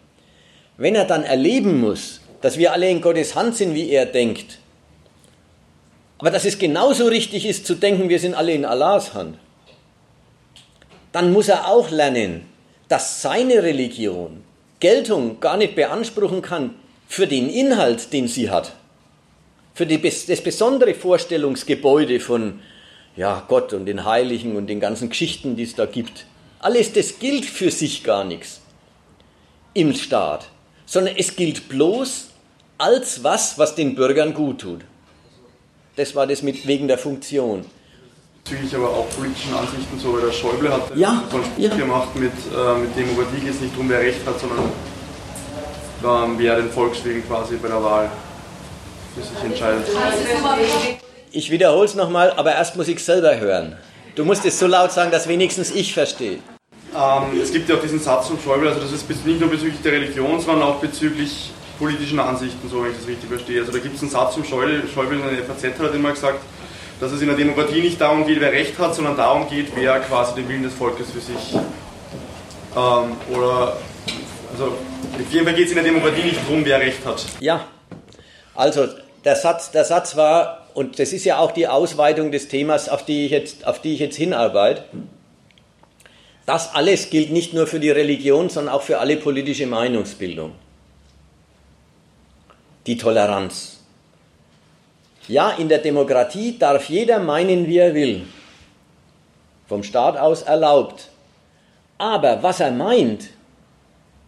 [0.77, 4.59] Wenn er dann erleben muss, dass wir alle in Gottes Hand sind, wie er denkt,
[6.19, 9.37] aber dass es genauso richtig ist zu denken, wir sind alle in Allahs Hand,
[11.11, 12.45] dann muss er auch lernen,
[12.87, 14.43] dass seine Religion
[14.79, 16.75] Geltung gar nicht beanspruchen kann
[17.07, 18.73] für den Inhalt, den sie hat,
[19.73, 22.59] für die, das besondere Vorstellungsgebäude von
[23.17, 26.25] ja, Gott und den Heiligen und den ganzen Geschichten, die es da gibt.
[26.59, 28.61] Alles das gilt für sich gar nichts
[29.73, 30.47] im Staat
[30.87, 32.29] sondern es gilt bloß
[32.79, 34.81] als was, was den Bürgern gut tut.
[35.95, 37.65] Das war das mit, wegen der Funktion.
[38.43, 41.75] Bezüglich aber auch politischen Ansichten, so wie der Schäuble hat ja, so einen Spruch ja.
[41.75, 44.71] gemacht mit, äh, mit Demokratie geht es nicht darum, wer Recht hat, sondern
[46.03, 48.09] ähm, wer den Volkswillen quasi bei der Wahl
[49.15, 49.87] für sich entscheidet.
[51.31, 53.75] Ich wiederhole es nochmal, aber erst muss ich es selber hören.
[54.15, 56.39] Du musst es so laut sagen, dass wenigstens ich verstehe.
[56.95, 59.81] Ähm, es gibt ja auch diesen Satz von Schäuble, also das ist nicht nur bezüglich
[59.81, 63.59] der Religion, sondern auch bezüglich politischen Ansichten, so wenn ich das richtig verstehe.
[63.59, 66.39] Also da gibt es einen Satz von Schäuble, Schäuble in der FAZ hat immer gesagt,
[66.99, 69.99] dass es in der Demokratie nicht darum geht, wer Recht hat, sondern darum geht, wer
[69.99, 71.53] quasi den Willen des Volkes für sich
[72.75, 73.77] ähm, oder
[74.51, 77.23] also auf jeden Fall geht es in der Demokratie nicht darum, wer Recht hat.
[77.39, 77.65] Ja,
[78.55, 78.87] also
[79.23, 83.03] der Satz, der Satz war, und das ist ja auch die Ausweitung des Themas, auf
[83.03, 84.83] die ich jetzt, auf die ich jetzt hinarbeite,
[86.45, 90.51] das alles gilt nicht nur für die Religion, sondern auch für alle politische Meinungsbildung.
[92.85, 93.79] Die Toleranz.
[95.27, 98.27] Ja, in der Demokratie darf jeder meinen, wie er will.
[99.67, 101.09] Vom Staat aus erlaubt.
[101.97, 103.29] Aber was er meint,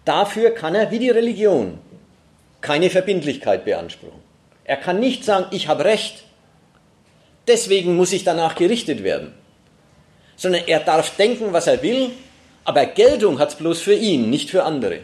[0.03, 1.77] dafür kann er, wie die Religion,
[2.59, 4.19] keine Verbindlichkeit beanspruchen.
[4.63, 6.23] Er kann nicht sagen, ich habe Recht,
[7.49, 9.33] deswegen muss ich danach gerichtet werden
[10.39, 12.11] sondern er darf denken, was er will,
[12.63, 15.01] aber Geltung hat es bloß für ihn, nicht für andere.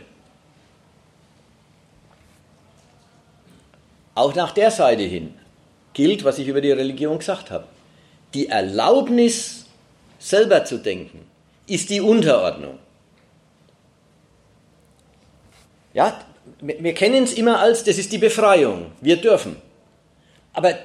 [4.15, 5.33] Auch nach der Seite hin
[5.91, 7.67] gilt, was ich über die Religion gesagt habe.
[8.33, 9.65] Die Erlaubnis,
[10.19, 11.27] selber zu denken,
[11.67, 12.79] ist die Unterordnung.
[15.93, 16.17] Ja,
[16.61, 19.57] wir kennen es immer als, das ist die Befreiung, wir dürfen.
[20.53, 20.75] Aber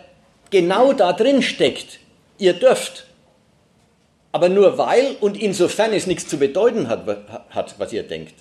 [0.50, 1.98] genau da drin steckt,
[2.38, 3.06] ihr dürft.
[4.32, 7.06] Aber nur weil und insofern es nichts zu bedeuten hat,
[7.50, 8.34] hat, was ihr denkt.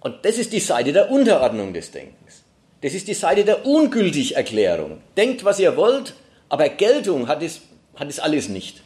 [0.00, 2.44] Und das ist die Seite der Unterordnung des Denkens.
[2.82, 4.98] Das ist die Seite der Ungültigerklärung.
[5.16, 6.14] Denkt, was ihr wollt,
[6.48, 7.62] aber Geltung hat es,
[7.96, 8.82] hat es alles nicht.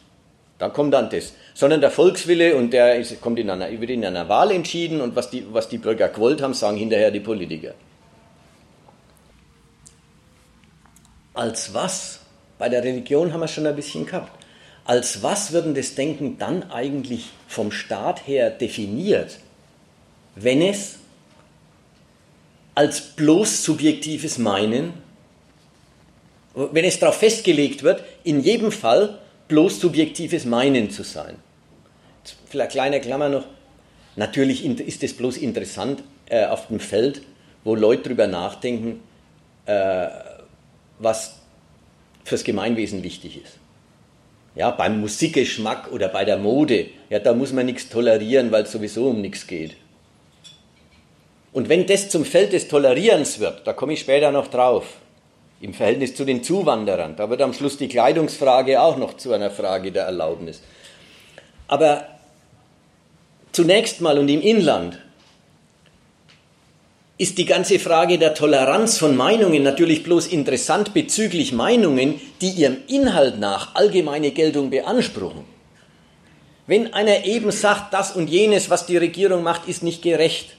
[0.57, 1.33] Da kommt dann das.
[1.53, 5.15] Sondern der Volkswille und der ist, kommt in einer, wird in einer Wahl entschieden und
[5.15, 7.73] was die, was die Bürger gewollt haben, sagen hinterher die Politiker.
[11.41, 12.19] Als was?
[12.59, 14.31] Bei der Religion haben wir schon ein bisschen gehabt.
[14.85, 19.39] Als was wird denn das Denken dann eigentlich vom Staat her definiert,
[20.35, 20.99] wenn es
[22.75, 24.93] als bloß subjektives Meinen,
[26.53, 31.37] wenn es darauf festgelegt wird, in jedem Fall bloß subjektives Meinen zu sein.
[32.45, 33.45] Vielleicht kleine Klammer noch.
[34.15, 37.23] Natürlich ist es bloß interessant äh, auf dem Feld,
[37.63, 39.01] wo Leute darüber nachdenken,
[39.65, 40.07] äh,
[41.01, 41.35] was
[42.23, 43.57] fürs Gemeinwesen wichtig ist.
[44.55, 48.71] Ja, beim Musikgeschmack oder bei der Mode, ja, da muss man nichts tolerieren, weil es
[48.71, 49.75] sowieso um nichts geht.
[51.53, 54.85] Und wenn das zum Feld des Tolerierens wird, da komme ich später noch drauf,
[55.61, 59.51] im Verhältnis zu den Zuwanderern, da wird am Schluss die Kleidungsfrage auch noch zu einer
[59.51, 60.61] Frage der Erlaubnis.
[61.67, 62.07] Aber
[63.51, 64.99] zunächst mal und im Inland
[67.21, 72.77] ist die ganze Frage der Toleranz von Meinungen natürlich bloß interessant bezüglich Meinungen, die ihrem
[72.87, 75.45] Inhalt nach allgemeine Geltung beanspruchen.
[76.65, 80.55] Wenn einer eben sagt, das und jenes, was die Regierung macht, ist nicht gerecht,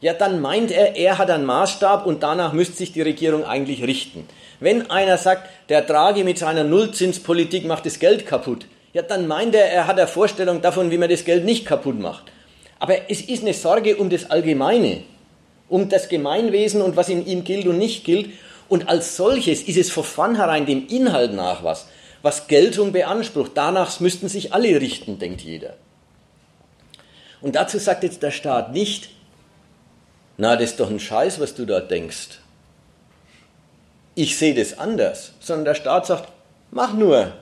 [0.00, 3.84] ja, dann meint er, er hat einen Maßstab und danach müsste sich die Regierung eigentlich
[3.84, 4.26] richten.
[4.58, 9.54] Wenn einer sagt, der Draghi mit seiner Nullzinspolitik macht das Geld kaputt, ja, dann meint
[9.54, 12.24] er, er hat eine Vorstellung davon, wie man das Geld nicht kaputt macht.
[12.80, 15.04] Aber es ist eine Sorge um das Allgemeine
[15.68, 18.30] um das Gemeinwesen und was in ihm gilt und nicht gilt.
[18.68, 21.86] Und als solches ist es von vornherein dem Inhalt nach was,
[22.22, 23.52] was Geltung beansprucht.
[23.54, 25.74] Danach müssten sich alle richten, denkt jeder.
[27.40, 29.10] Und dazu sagt jetzt der Staat nicht,
[30.36, 32.38] na, das ist doch ein Scheiß, was du da denkst.
[34.14, 36.28] Ich sehe das anders, sondern der Staat sagt,
[36.70, 37.32] mach nur,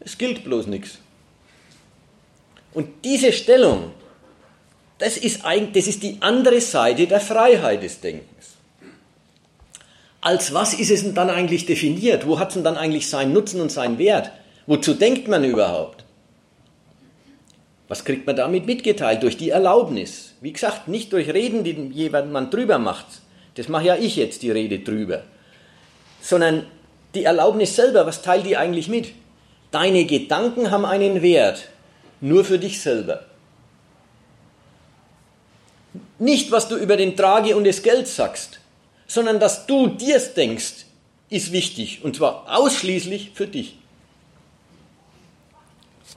[0.00, 0.98] es gilt bloß nichts.
[2.74, 3.92] Und diese Stellung,
[5.02, 8.54] das ist, eigentlich, das ist die andere Seite der Freiheit des Denkens.
[10.20, 12.24] Als was ist es denn dann eigentlich definiert?
[12.24, 14.30] Wo hat es denn dann eigentlich seinen Nutzen und seinen Wert?
[14.66, 16.04] Wozu denkt man überhaupt?
[17.88, 19.24] Was kriegt man damit mitgeteilt?
[19.24, 20.34] Durch die Erlaubnis.
[20.40, 23.06] Wie gesagt, nicht durch Reden, die jemand drüber macht.
[23.56, 25.24] Das mache ja ich jetzt, die Rede drüber.
[26.20, 26.64] Sondern
[27.16, 29.08] die Erlaubnis selber, was teilt die eigentlich mit?
[29.72, 31.68] Deine Gedanken haben einen Wert,
[32.20, 33.24] nur für dich selber.
[36.22, 38.60] Nicht, was du über den Trage und das Geld sagst,
[39.08, 40.86] sondern dass du dir's denkst,
[41.28, 42.04] ist wichtig.
[42.04, 43.76] Und zwar ausschließlich für dich.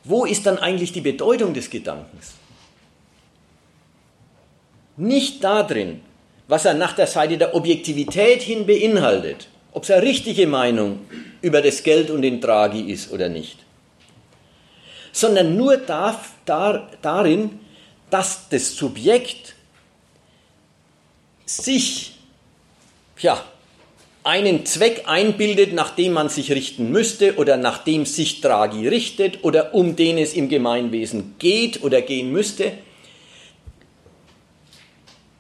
[0.04, 2.34] Wo ist dann eigentlich die Bedeutung des Gedankens?
[4.96, 6.02] Nicht darin,
[6.48, 11.00] was er nach der Seite der Objektivität hin beinhaltet, ob es eine richtige Meinung
[11.42, 13.58] über das Geld und den Tragi ist oder nicht,
[15.12, 17.60] sondern nur darf, dar, darin,
[18.12, 19.55] dass das Subjekt
[21.46, 22.14] sich
[23.20, 23.44] ja,
[24.24, 29.44] einen Zweck einbildet, nach dem man sich richten müsste oder nach dem sich Draghi richtet
[29.44, 32.74] oder um den es im Gemeinwesen geht oder gehen müsste.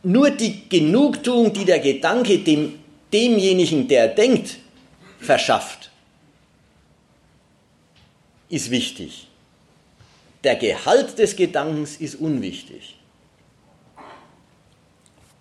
[0.03, 2.77] Nur die Genugtuung, die der Gedanke dem,
[3.11, 4.57] demjenigen, der denkt,
[5.19, 5.89] verschafft,
[8.49, 9.27] ist wichtig.
[10.43, 12.95] Der Gehalt des Gedankens ist unwichtig.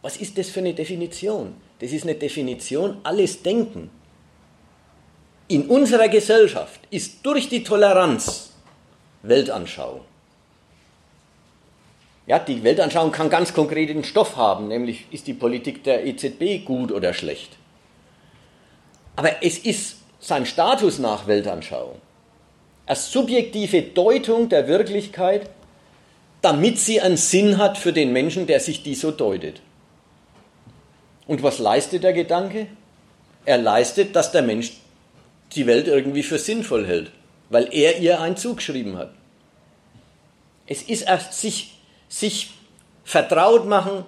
[0.04, 1.54] Was ist das für eine Definition?
[1.78, 3.90] Das ist eine Definition, alles Denken.
[5.48, 8.50] In unserer Gesellschaft ist durch die Toleranz
[9.22, 10.02] Weltanschauung.
[12.26, 16.92] Ja, die Weltanschauung kann ganz konkreten Stoff haben, nämlich ist die Politik der EZB gut
[16.92, 17.56] oder schlecht.
[19.16, 21.98] Aber es ist sein Status nach Weltanschauung.
[22.84, 25.48] Eine subjektive Deutung der Wirklichkeit,
[26.42, 29.62] damit sie einen Sinn hat für den Menschen, der sich die so deutet.
[31.26, 32.66] Und was leistet der Gedanke?
[33.44, 34.72] Er leistet, dass der Mensch
[35.52, 37.10] die Welt irgendwie für sinnvoll hält.
[37.50, 39.12] weil er ihr einen zugeschrieben hat.
[40.66, 41.74] Es ist erst sich,
[42.08, 42.50] sich
[43.04, 44.04] vertraut machen,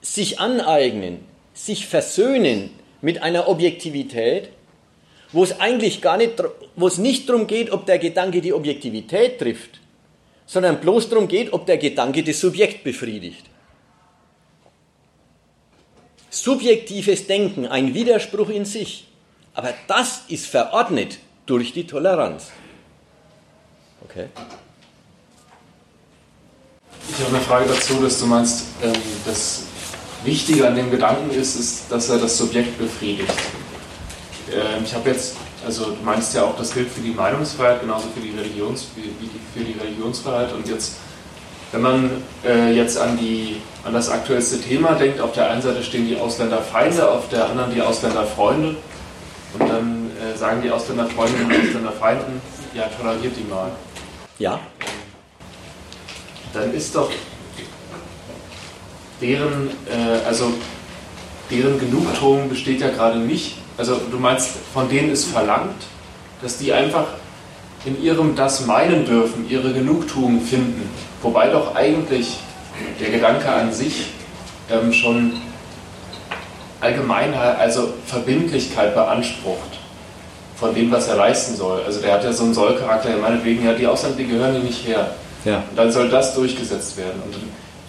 [0.00, 1.20] sich aneignen,
[1.52, 2.70] sich versöhnen
[3.02, 4.48] mit einer Objektivität,
[5.32, 6.42] wo es eigentlich gar nicht,
[6.76, 9.80] wo es nicht darum geht, ob der Gedanke die Objektivität trifft,
[10.46, 13.44] sondern bloß darum geht, ob der Gedanke das Subjekt befriedigt.
[16.42, 19.06] Subjektives Denken, ein Widerspruch in sich,
[19.54, 22.50] aber das ist verordnet durch die Toleranz.
[24.04, 24.28] Okay.
[27.08, 28.92] Ich habe eine Frage dazu, dass du meinst, ähm,
[29.24, 29.64] das
[30.24, 33.32] Wichtige an dem Gedanken ist, ist, dass er das Subjekt befriedigt.
[34.52, 38.08] Ähm, ich habe jetzt, also du meinst ja auch, das gilt für die Meinungsfreiheit, genauso
[38.08, 38.86] für die, Religions,
[39.54, 40.52] für die Religionsfreiheit.
[40.52, 40.96] Und jetzt,
[41.74, 42.10] wenn man
[42.46, 46.16] äh, jetzt an, die, an das aktuellste Thema denkt, auf der einen Seite stehen die
[46.16, 48.76] Ausländerfeinde, auf der anderen die Ausländerfreunde.
[49.58, 52.40] Und dann äh, sagen die Ausländerfreunde und Ausländerfeinden,
[52.74, 53.72] ja, toleriert die mal.
[54.38, 54.60] Ja.
[56.52, 57.10] Dann ist doch
[59.20, 60.52] deren, äh, also
[61.50, 63.56] deren Genugtuung besteht ja gerade nicht.
[63.76, 65.82] Also du meinst, von denen ist verlangt,
[66.40, 67.06] dass die einfach
[67.84, 70.88] in ihrem das meinen dürfen, ihre Genugtuung finden.
[71.24, 72.36] Wobei doch eigentlich
[73.00, 74.08] der Gedanke an sich
[74.70, 75.32] ähm, schon
[76.80, 79.78] Allgemeinheit, also Verbindlichkeit beansprucht
[80.56, 81.82] von dem, was er leisten soll.
[81.82, 84.86] Also der hat ja so einen Sollcharakter, meinetwegen, ja, die Ausländer, die gehören hier nicht
[84.86, 85.14] her.
[85.46, 85.64] Ja.
[85.70, 87.22] Und dann soll das durchgesetzt werden.
[87.24, 87.34] Und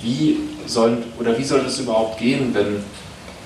[0.01, 2.83] wie soll, oder wie soll das überhaupt gehen, wenn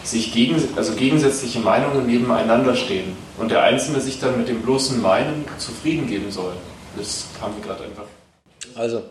[0.04, 5.02] sich gegen, also gegensätzliche Meinungen nebeneinander stehen und der Einzelne sich dann mit dem bloßen
[5.02, 6.54] Meinen zufrieden geben soll?
[6.96, 8.06] Das kam mir gerade einfach.
[8.76, 9.02] Also,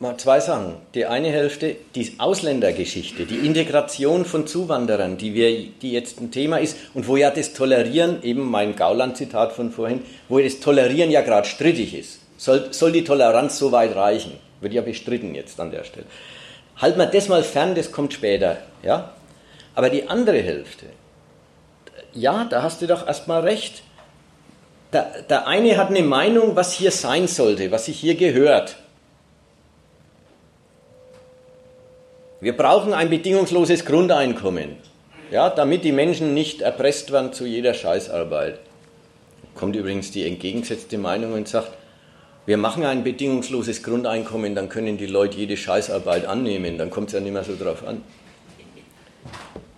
[0.00, 0.74] mal zwei Sachen.
[0.94, 6.58] Die eine Hälfte, die Ausländergeschichte, die Integration von Zuwanderern, die, wir, die jetzt ein Thema
[6.58, 11.22] ist und wo ja das Tolerieren, eben mein Gauland-Zitat von vorhin, wo das Tolerieren ja
[11.22, 12.20] gerade strittig ist.
[12.36, 14.32] Soll, soll die Toleranz so weit reichen?
[14.60, 16.06] Wird ja bestritten jetzt an der Stelle.
[16.76, 18.58] Halt mal das mal fern, das kommt später.
[18.84, 19.14] Ja?
[19.74, 20.86] Aber die andere Hälfte,
[22.14, 23.82] ja, da hast du doch erstmal recht.
[24.92, 28.76] Der, der eine hat eine Meinung, was hier sein sollte, was sich hier gehört.
[32.40, 34.76] Wir brauchen ein bedingungsloses Grundeinkommen,
[35.32, 38.60] ja, damit die Menschen nicht erpresst werden zu jeder Scheißarbeit.
[39.56, 41.72] Kommt übrigens die entgegengesetzte Meinung und sagt,
[42.46, 47.14] wir machen ein bedingungsloses Grundeinkommen, dann können die Leute jede Scheißarbeit annehmen, dann kommt es
[47.14, 48.02] ja nicht mehr so drauf an.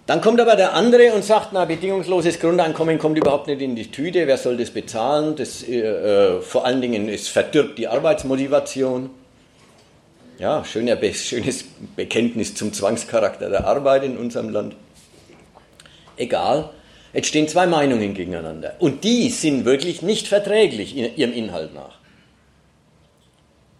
[0.07, 3.91] Dann kommt aber der andere und sagt, na, bedingungsloses Grundeinkommen kommt überhaupt nicht in die
[3.91, 5.35] Tüte, wer soll das bezahlen?
[5.35, 9.09] Das, äh, äh vor allen Dingen, es verdirbt die Arbeitsmotivation.
[10.41, 11.67] Ja, schöner, schönes
[11.97, 14.75] Bekenntnis zum Zwangscharakter der Arbeit in unserem Land.
[16.17, 16.71] Egal,
[17.13, 18.75] jetzt stehen zwei Meinungen gegeneinander.
[18.79, 21.99] Und die sind wirklich nicht verträglich in ihrem Inhalt nach.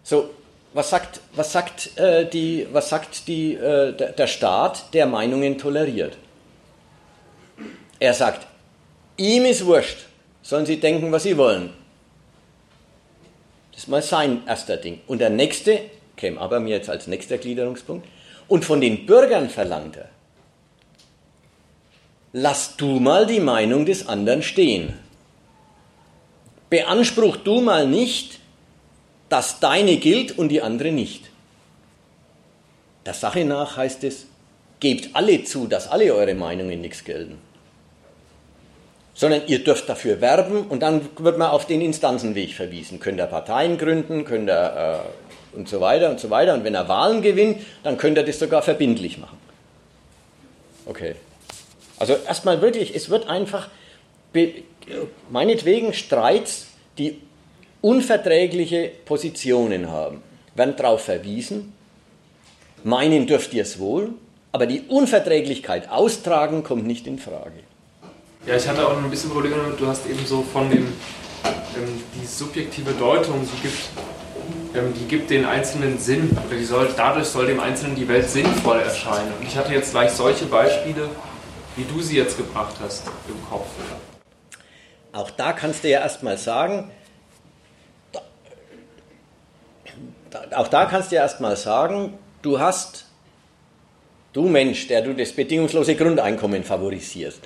[0.03, 0.29] So,
[0.73, 5.57] was sagt, was sagt, äh, die, was sagt die, äh, der, der Staat, der Meinungen
[5.57, 6.15] toleriert?
[7.99, 8.45] Er sagt,
[9.17, 10.05] ihm ist wurscht,
[10.43, 11.73] sollen sie denken, was sie wollen.
[13.71, 15.01] Das ist mal sein erster Ding.
[15.07, 15.79] Und der nächste,
[16.21, 18.07] käme aber mir jetzt als nächster Gliederungspunkt,
[18.47, 20.09] und von den Bürgern verlangt er,
[22.31, 24.93] lass du mal die Meinung des anderen stehen.
[26.69, 28.39] Beanspruch du mal nicht,
[29.29, 31.29] dass deine gilt und die andere nicht.
[33.05, 34.27] Der Sache nach heißt es,
[34.79, 37.39] gebt alle zu, dass alle eure Meinungen nichts gelten.
[39.13, 42.99] Sondern ihr dürft dafür werben und dann wird man auf den Instanzenweg verwiesen.
[42.99, 45.09] Könnt ihr Parteien gründen, könnt ihr äh,
[45.53, 46.53] und so weiter und so weiter.
[46.53, 49.37] Und wenn er Wahlen gewinnt, dann könnt ihr das sogar verbindlich machen.
[50.85, 51.15] Okay.
[51.99, 53.69] Also erstmal wirklich, es wird einfach,
[55.29, 57.21] meinetwegen Streits, die
[57.81, 60.21] unverträgliche Positionen haben,
[60.55, 61.73] werden darauf verwiesen,
[62.83, 64.13] meinen dürft ihr es wohl,
[64.51, 67.59] aber die Unverträglichkeit austragen kommt nicht in Frage.
[68.45, 70.87] Ja, ich hatte auch noch ein bisschen Probleme du hast eben so von dem,
[71.45, 73.89] ähm, die subjektive Deutung, die gibt,
[74.73, 79.33] die gibt den Einzelnen Sinn, oder soll, dadurch soll dem Einzelnen die Welt sinnvoll erscheinen.
[79.39, 81.09] Und ich hatte jetzt gleich solche Beispiele,
[81.75, 83.67] wie du sie jetzt gebracht hast, im Kopf.
[85.13, 86.89] Auch da kannst du ja erstmal sagen,
[90.55, 93.05] auch da kannst du ja erstmal sagen, du hast,
[94.31, 97.41] du Mensch, der du das bedingungslose Grundeinkommen favorisierst,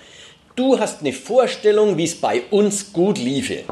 [0.56, 3.64] du hast eine Vorstellung, wie es bei uns gut liefe.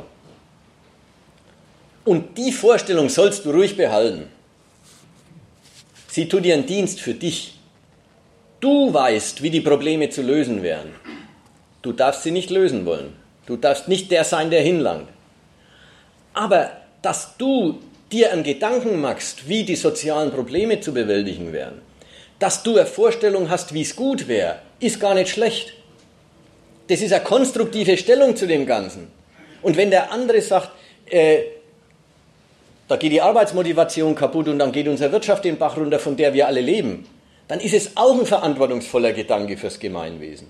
[2.05, 4.27] Und die Vorstellung sollst du ruhig behalten.
[6.09, 7.57] Sie tut einen Dienst für dich.
[8.59, 10.93] Du weißt, wie die Probleme zu lösen wären.
[11.81, 13.13] Du darfst sie nicht lösen wollen.
[13.45, 15.09] Du darfst nicht der sein, der hinlangt.
[16.33, 17.79] Aber dass du
[18.11, 21.81] dir einen Gedanken machst, wie die sozialen Probleme zu bewältigen wären,
[22.39, 25.73] dass du eine Vorstellung hast, wie es gut wäre, ist gar nicht schlecht.
[26.87, 29.07] Das ist eine konstruktive Stellung zu dem Ganzen.
[29.61, 30.69] Und wenn der andere sagt,
[31.09, 31.39] äh,
[32.87, 36.33] da geht die Arbeitsmotivation kaputt und dann geht unsere Wirtschaft den Bach runter, von der
[36.33, 37.05] wir alle leben,
[37.47, 40.47] dann ist es auch ein verantwortungsvoller Gedanke fürs Gemeinwesen.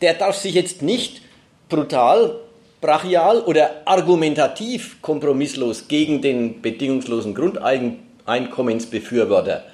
[0.00, 1.22] Der darf sich jetzt nicht
[1.68, 2.36] brutal,
[2.80, 9.64] brachial oder argumentativ kompromisslos gegen den bedingungslosen Grundeinkommensbefürworter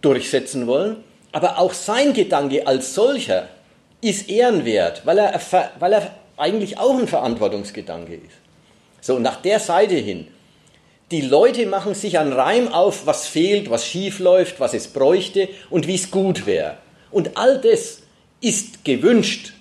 [0.00, 3.48] durchsetzen wollen, aber auch sein Gedanke als solcher
[4.00, 5.38] ist ehrenwert, weil er,
[5.78, 8.38] weil er eigentlich auch ein Verantwortungsgedanke ist.
[9.00, 10.28] So, nach der Seite hin
[11.10, 15.48] die Leute machen sich einen Reim auf, was fehlt, was schief läuft, was es bräuchte
[15.70, 16.76] und wie es gut wäre.
[17.10, 18.00] Und all das
[18.40, 19.52] ist gewünscht,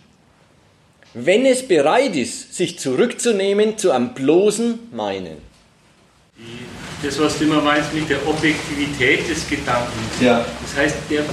[1.14, 5.38] wenn es bereit ist, sich zurückzunehmen zu einem bloßen Meinen.
[7.02, 10.22] Das, was du immer meinst mit der Objektivität des Gedankens.
[10.22, 10.46] Ja.
[10.62, 11.24] Das heißt, der,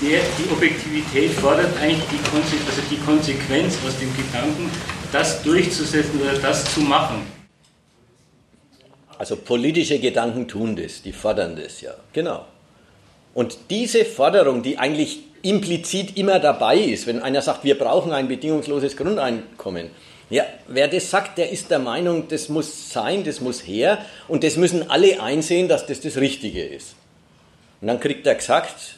[0.00, 4.70] der, die Objektivität fordert eigentlich die, Konse also die Konsequenz aus dem Gedanken,
[5.12, 7.35] das durchzusetzen oder das zu machen.
[9.18, 11.94] Also politische Gedanken tun das, die fordern das ja.
[12.12, 12.44] Genau.
[13.34, 18.28] Und diese Forderung, die eigentlich implizit immer dabei ist, wenn einer sagt, wir brauchen ein
[18.28, 19.90] bedingungsloses Grundeinkommen,
[20.28, 24.42] ja, wer das sagt, der ist der Meinung, das muss sein, das muss her und
[24.42, 26.96] das müssen alle einsehen, dass das das Richtige ist.
[27.80, 28.96] Und dann kriegt er gesagt,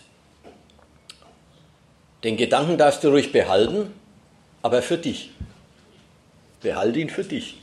[2.24, 3.92] den Gedanken darfst du ruhig behalten,
[4.62, 5.30] aber für dich.
[6.62, 7.58] Behalte ihn für dich.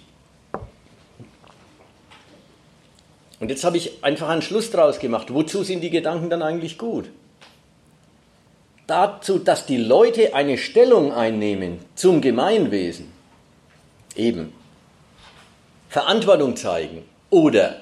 [3.46, 5.32] Und jetzt habe ich einfach einen Schluss daraus gemacht.
[5.32, 7.12] Wozu sind die Gedanken dann eigentlich gut?
[8.88, 13.12] Dazu, dass die Leute eine Stellung einnehmen zum Gemeinwesen.
[14.16, 14.52] Eben.
[15.90, 17.04] Verantwortung zeigen.
[17.30, 17.82] Oder,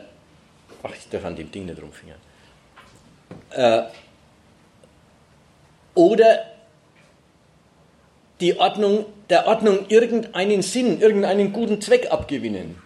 [0.83, 2.19] ach, ich darf an dem Ding nicht rumfingern.
[3.51, 3.83] Äh,
[5.95, 6.39] oder
[8.41, 12.81] die Ordnung, der Ordnung irgendeinen Sinn, irgendeinen guten Zweck abgewinnen,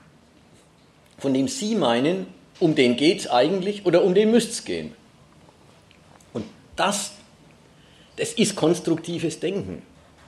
[1.17, 4.93] von dem Sie meinen, um den geht es eigentlich oder um den müsste es gehen.
[6.33, 6.45] Und
[6.75, 7.11] das,
[8.15, 9.81] das ist konstruktives Denken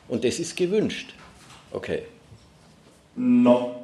[0.07, 1.13] und das ist gewünscht.
[1.71, 2.03] Okay.
[3.15, 3.79] No,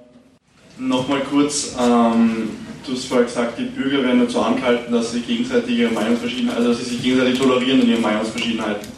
[0.78, 2.50] Nochmal kurz, ähm,
[2.86, 6.70] du hast vorher gesagt, die Bürger werden dazu angehalten, dass sie gegenseitig ihre Meinungsverschiedenheit, also
[6.70, 8.90] dass sie sich gegenseitig tolerieren in ihren Meinungsverschiedenheiten.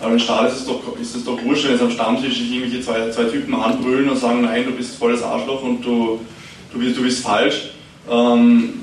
[0.00, 2.50] Aber im Staat ist es doch, ist es doch wurscht, wenn jetzt am Stammtisch sich
[2.50, 6.18] irgendwelche zwei, zwei Typen anbrüllen und sagen, nein, du bist volles Arschloch und du,
[6.72, 7.70] du, bist, du bist falsch.
[8.10, 8.80] Ähm,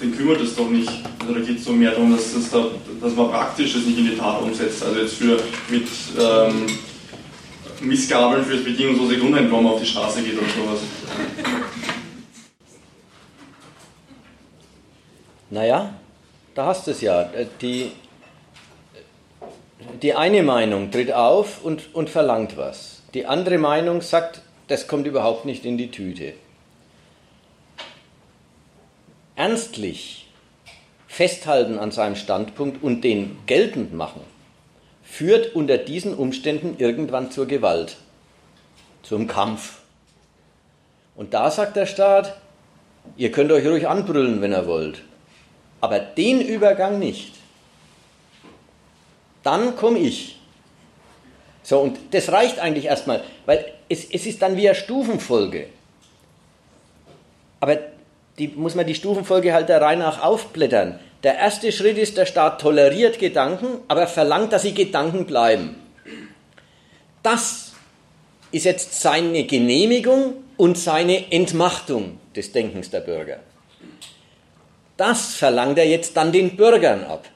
[0.00, 0.90] den kümmert es doch nicht.
[1.20, 2.66] Also da geht es so mehr darum, dass, das da,
[3.00, 4.82] dass man praktisch das nicht in die Tat umsetzt.
[4.82, 5.88] Also jetzt für mit
[6.18, 6.66] ähm,
[7.80, 10.80] Missgabeln für das bedingungslose Grundeinkommen auf die Straße geht oder sowas.
[15.48, 15.94] Naja,
[16.54, 17.30] da hast du es ja.
[17.62, 17.92] Die,
[20.02, 23.02] die eine Meinung tritt auf und, und verlangt was.
[23.14, 26.34] Die andere Meinung sagt, das kommt überhaupt nicht in die Tüte
[29.36, 30.26] ernstlich
[31.06, 34.22] festhalten an seinem Standpunkt und den geltend machen,
[35.04, 37.96] führt unter diesen Umständen irgendwann zur Gewalt,
[39.02, 39.78] zum Kampf.
[41.14, 42.36] Und da sagt der Staat,
[43.16, 45.02] ihr könnt euch ruhig anbrüllen, wenn ihr wollt,
[45.80, 47.34] aber den Übergang nicht.
[49.42, 50.38] Dann komme ich.
[51.62, 55.68] So, und das reicht eigentlich erstmal, weil es, es ist dann wie eine Stufenfolge.
[57.60, 57.78] Aber
[58.38, 60.98] die, muss man die Stufenfolge halt der Reihe nach aufblättern.
[61.22, 65.76] Der erste Schritt ist, der Staat toleriert Gedanken, aber verlangt, dass sie Gedanken bleiben.
[67.22, 67.72] Das
[68.52, 73.38] ist jetzt seine Genehmigung und seine Entmachtung des Denkens der Bürger.
[74.96, 77.26] Das verlangt er jetzt dann den Bürgern ab.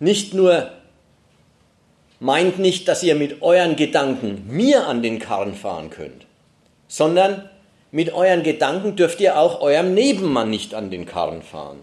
[0.00, 0.70] Nicht nur
[2.20, 6.26] meint nicht, dass ihr mit euren Gedanken mir an den Karren fahren könnt,
[6.86, 7.48] sondern
[7.90, 11.78] mit euren Gedanken dürft ihr auch eurem Nebenmann nicht an den Karren fahren.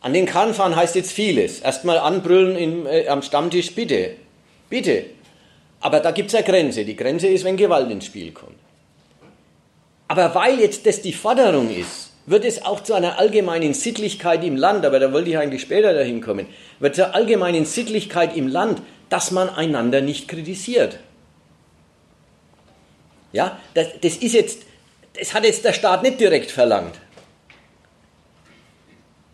[0.00, 1.60] An den Karren fahren heißt jetzt vieles.
[1.60, 4.16] Erstmal anbrüllen im, äh, am Stammtisch, bitte,
[4.70, 5.04] bitte.
[5.80, 6.84] Aber da gibt es eine Grenze.
[6.84, 8.56] Die Grenze ist, wenn Gewalt ins Spiel kommt.
[10.08, 14.56] Aber weil jetzt das die Forderung ist, wird es auch zu einer allgemeinen Sittlichkeit im
[14.56, 16.46] Land, aber da wollte ich eigentlich später dahin kommen,
[16.78, 20.98] wird zur allgemeinen Sittlichkeit im Land, dass man einander nicht kritisiert.
[23.32, 24.62] Ja, das, das ist jetzt,
[25.18, 26.96] das hat jetzt der Staat nicht direkt verlangt.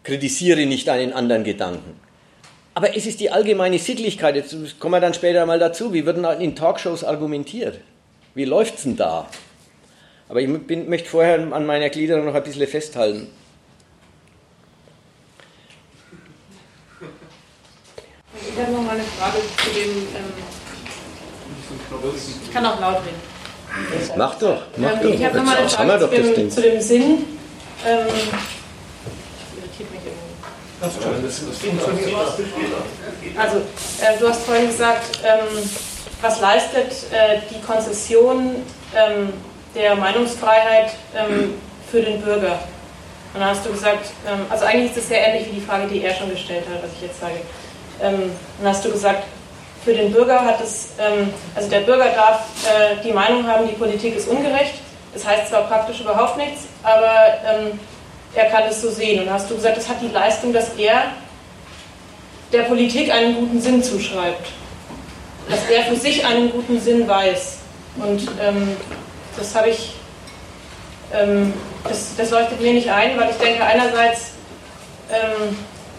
[0.04, 1.98] Kritisiere nicht einen anderen Gedanken.
[2.74, 6.18] Aber es ist die allgemeine Sittlichkeit, jetzt kommen wir dann später mal dazu, wie wird
[6.18, 7.80] denn in Talkshows argumentiert?
[8.34, 9.28] Wie läuft es denn da?
[10.28, 13.28] Aber ich bin, möchte vorher an meiner Gliederung noch ein bisschen festhalten.
[18.32, 19.90] Ich habe noch mal eine Frage zu dem.
[20.14, 20.32] Ähm,
[22.44, 23.35] ich kann auch laut reden.
[24.16, 25.10] Mach doch, mach ähm, doch.
[25.10, 27.24] Ich habe noch mal eine Frage zu dem, zu dem, Sinn.
[27.86, 28.06] Ähm,
[29.56, 30.26] irritiert mich irgendwie.
[33.38, 35.70] Also, äh, du hast vorhin gesagt, ähm,
[36.22, 38.56] was leistet äh, die Konzession
[38.94, 39.32] ähm,
[39.74, 41.54] der Meinungsfreiheit ähm,
[41.90, 42.58] für den Bürger?
[43.34, 45.86] Und dann hast du gesagt, ähm, also eigentlich ist es sehr ähnlich wie die Frage,
[45.88, 47.40] die er schon gestellt hat, was ich jetzt sage.
[47.98, 48.30] Dann
[48.62, 49.24] hast du gesagt,
[49.86, 53.74] für den Bürger hat es, ähm, also der Bürger darf äh, die Meinung haben, die
[53.74, 54.74] Politik ist ungerecht.
[55.14, 57.14] Das heißt zwar praktisch überhaupt nichts, aber
[57.46, 57.78] ähm,
[58.34, 59.22] er kann es so sehen.
[59.22, 61.04] Und hast du gesagt, das hat die Leistung, dass er
[62.52, 64.48] der Politik einen guten Sinn zuschreibt.
[65.48, 67.58] Dass er für sich einen guten Sinn weiß.
[67.96, 68.76] Und ähm,
[69.38, 69.92] das habe ich,
[71.14, 74.32] ähm, das, das, leuchtet mir nicht ein, weil ich denke, einerseits,
[75.12, 75.56] ähm,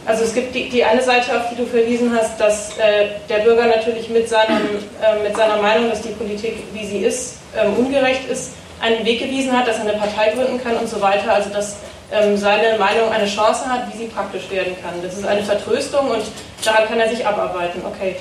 [0.07, 3.39] also es gibt die, die, eine Seite, auf die du verwiesen hast, dass äh, der
[3.39, 4.61] Bürger natürlich mit, seinem,
[5.03, 9.19] äh, mit seiner Meinung, dass die Politik, wie sie ist, ähm, ungerecht ist, einen Weg
[9.19, 11.33] gewiesen hat, dass er eine Partei gründen kann und so weiter.
[11.33, 11.75] Also dass
[12.09, 14.93] ähm, seine Meinung eine Chance hat, wie sie praktisch werden kann.
[15.03, 16.23] Das ist eine Vertröstung und
[16.63, 17.81] daran kann er sich abarbeiten.
[17.85, 18.15] Okay.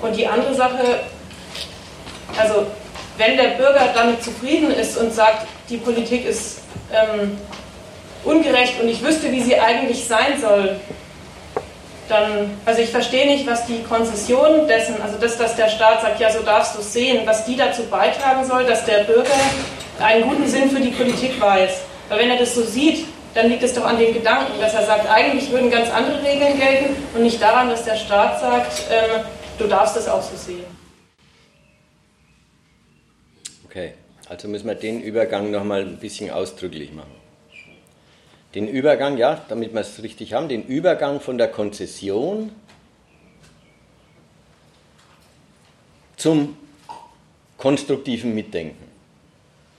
[0.00, 1.00] Und die andere Sache,
[2.38, 2.66] also
[3.18, 6.60] wenn der Bürger damit zufrieden ist und sagt, die Politik ist
[6.90, 7.36] ähm,
[8.24, 10.80] ungerecht und ich wüsste, wie sie eigentlich sein soll,
[12.08, 16.20] dann, also ich verstehe nicht, was die Konzession dessen, also das, dass der Staat sagt,
[16.20, 19.30] ja, so darfst du es sehen, was die dazu beitragen soll, dass der Bürger
[20.00, 21.82] einen guten Sinn für die Politik weiß.
[22.08, 23.04] Weil wenn er das so sieht,
[23.34, 26.58] dann liegt es doch an dem Gedanken, dass er sagt, eigentlich würden ganz andere Regeln
[26.58, 29.24] gelten und nicht daran, dass der Staat sagt, ähm,
[29.58, 30.64] du darfst es auch so sehen.
[33.66, 33.92] Okay,
[34.28, 37.17] also müssen wir den Übergang nochmal ein bisschen ausdrücklich machen.
[38.54, 42.50] Den Übergang, ja, damit wir es richtig haben, den Übergang von der Konzession
[46.16, 46.56] zum
[47.56, 48.84] konstruktiven Mitdenken.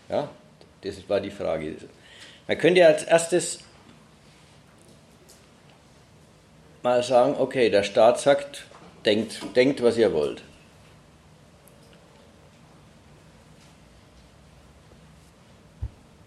[0.08, 0.30] Ja,
[0.82, 1.76] das war die Frage.
[2.48, 3.60] Man könnte als erstes
[6.84, 8.66] mal sagen, okay, der Staat sagt,
[9.06, 10.44] denkt, denkt, was ihr wollt.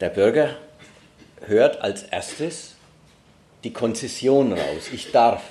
[0.01, 0.57] Der Bürger
[1.47, 2.75] hört als erstes
[3.65, 4.91] die Konzession raus.
[4.93, 5.43] Ich darf.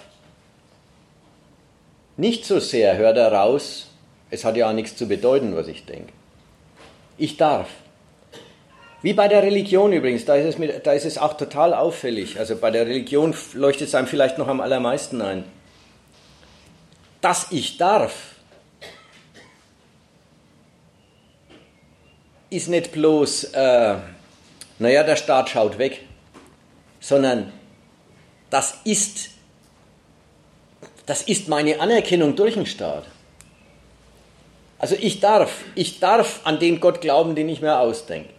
[2.17, 3.89] Nicht so sehr hört er raus,
[4.29, 6.11] es hat ja auch nichts zu bedeuten, was ich denke.
[7.17, 7.67] Ich darf.
[9.01, 12.37] Wie bei der Religion übrigens, da ist, es mit, da ist es auch total auffällig.
[12.37, 15.43] Also bei der Religion leuchtet es einem vielleicht noch am allermeisten ein.
[17.19, 18.35] Dass ich darf,
[22.51, 23.95] ist nicht bloß, äh,
[24.81, 26.01] naja, der Staat schaut weg,
[26.99, 27.51] sondern
[28.49, 29.29] das ist,
[31.05, 33.05] das ist meine Anerkennung durch den Staat.
[34.77, 38.29] Also ich darf, ich darf an den Gott glauben, den ich mir ausdenke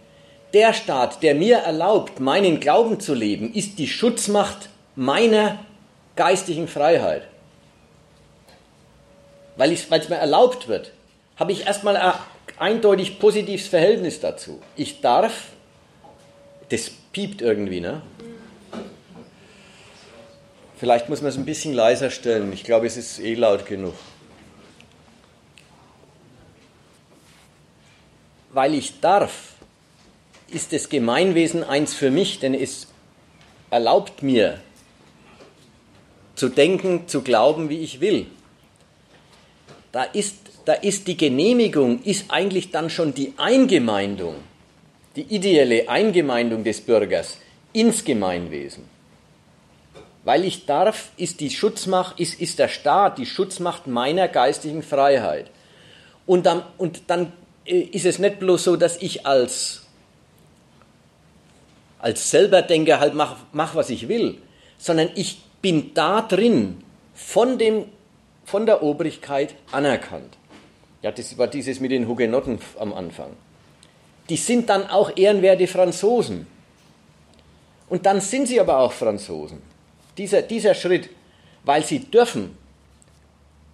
[0.53, 5.59] der Staat, der mir erlaubt, meinen Glauben zu leben, ist die Schutzmacht meiner
[6.15, 7.23] geistigen Freiheit.
[9.57, 10.91] Weil es mir erlaubt wird,
[11.37, 12.13] habe ich erstmal ein
[12.57, 14.61] eindeutig positives Verhältnis dazu.
[14.75, 15.49] Ich darf,
[16.73, 18.01] das piept irgendwie, ne?
[20.77, 22.51] Vielleicht muss man es ein bisschen leiser stellen.
[22.51, 23.93] Ich glaube, es ist eh laut genug.
[28.51, 29.53] Weil ich darf,
[30.49, 32.87] ist das Gemeinwesen eins für mich, denn es
[33.69, 34.59] erlaubt mir
[36.35, 38.25] zu denken, zu glauben, wie ich will.
[39.91, 44.35] Da ist, da ist die Genehmigung, ist eigentlich dann schon die Eingemeindung,
[45.15, 47.37] die ideelle Eingemeindung des Bürgers
[47.71, 48.83] ins Gemeinwesen.
[50.23, 55.51] Weil ich darf, ist die Schutzmacht, ist, ist der Staat die Schutzmacht meiner geistigen Freiheit.
[56.25, 57.33] Und dann, und dann
[57.65, 59.83] äh, ist es nicht bloß so, dass ich als
[62.03, 64.37] als Selberdenker halt mach, mach, was ich will,
[64.77, 66.83] sondern ich bin da drin
[67.13, 67.85] von, dem,
[68.43, 70.37] von der Obrigkeit anerkannt.
[71.01, 73.29] Ja, das war dieses mit den Hugenotten am Anfang.
[74.29, 76.47] Die sind dann auch ehrenwerte Franzosen.
[77.89, 79.61] Und dann sind sie aber auch Franzosen.
[80.17, 81.09] Dieser, dieser Schritt,
[81.63, 82.57] weil sie dürfen,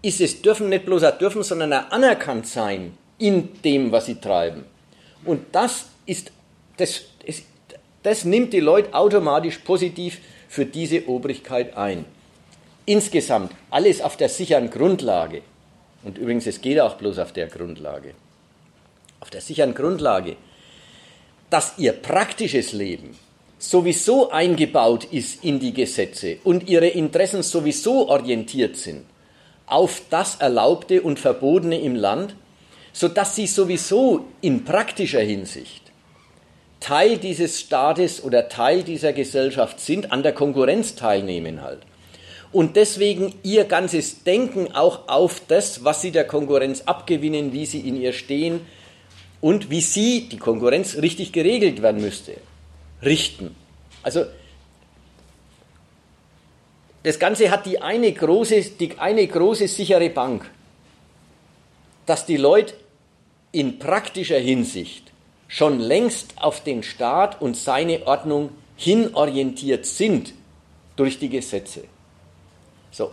[0.02, 4.16] ist es dürfen nicht bloß ein dürfen, sondern ein anerkannt sein in dem, was sie
[4.16, 4.66] treiben.
[5.26, 6.32] Und das ist,
[6.78, 7.44] das, ist,
[8.04, 12.06] das nimmt die Leute automatisch positiv für diese Obrigkeit ein.
[12.86, 15.42] Insgesamt alles auf der sicheren Grundlage.
[16.04, 18.14] Und übrigens, es geht auch bloß auf der Grundlage.
[19.20, 20.38] Auf der sicheren Grundlage.
[21.50, 23.18] dass ihr praktisches Leben
[23.58, 29.06] sowieso eingebaut ist in die Gesetze und ihre Interessen sowieso orientiert sind
[29.66, 32.36] auf das Erlaubte und Verbotene im Land,
[32.92, 35.84] so dass sie sowieso in praktischer Hinsicht
[36.80, 41.80] Teil dieses Staates oder Teil dieser Gesellschaft sind, an der Konkurrenz teilnehmen halt.
[42.52, 47.82] Und deswegen ihr ganzes Denken auch auf das, was sie der Konkurrenz abgewinnen, wie sie
[47.82, 48.62] in ihr stehen
[49.42, 52.36] und wie sie, die Konkurrenz, richtig geregelt werden müsste,
[53.02, 53.56] richten.
[54.04, 54.26] Also
[57.04, 60.50] das Ganze hat die eine große, die eine große sichere Bank,
[62.06, 62.74] dass die Leute
[63.52, 65.12] in praktischer Hinsicht
[65.48, 70.34] schon längst auf den Staat und seine Ordnung hinorientiert sind
[70.96, 71.86] durch die Gesetze.
[72.92, 73.12] So,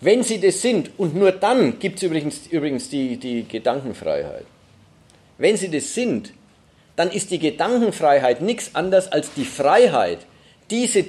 [0.00, 4.46] wenn sie das sind, und nur dann gibt es übrigens, übrigens die, die Gedankenfreiheit,
[5.38, 6.32] wenn sie das sind,
[6.96, 10.20] dann ist die Gedankenfreiheit nichts anderes als die Freiheit,
[10.70, 11.04] diese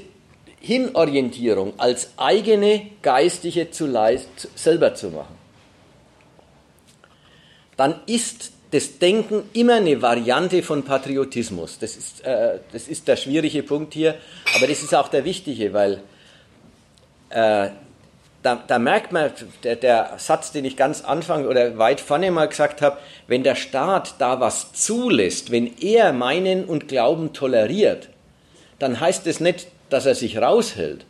[0.60, 3.88] Hinorientierung als eigene geistige zu
[4.56, 5.36] selber zu machen.
[7.78, 11.80] Dann ist das Denken immer eine Variante von Patriotismus.
[11.80, 14.16] Das ist, äh, das ist der schwierige Punkt hier,
[14.56, 16.02] aber das ist auch der wichtige, weil
[17.30, 17.70] äh,
[18.48, 19.30] da, da, merkt man,
[19.66, 23.56] der, der, Satz, den ich ganz Anfang oder weit vorne mal gesagt habe, wenn der
[23.56, 28.08] Staat da was zulässt, wenn er meinen und Glauben toleriert,
[28.80, 31.04] dann heißt es nicht, dass er sich raushält,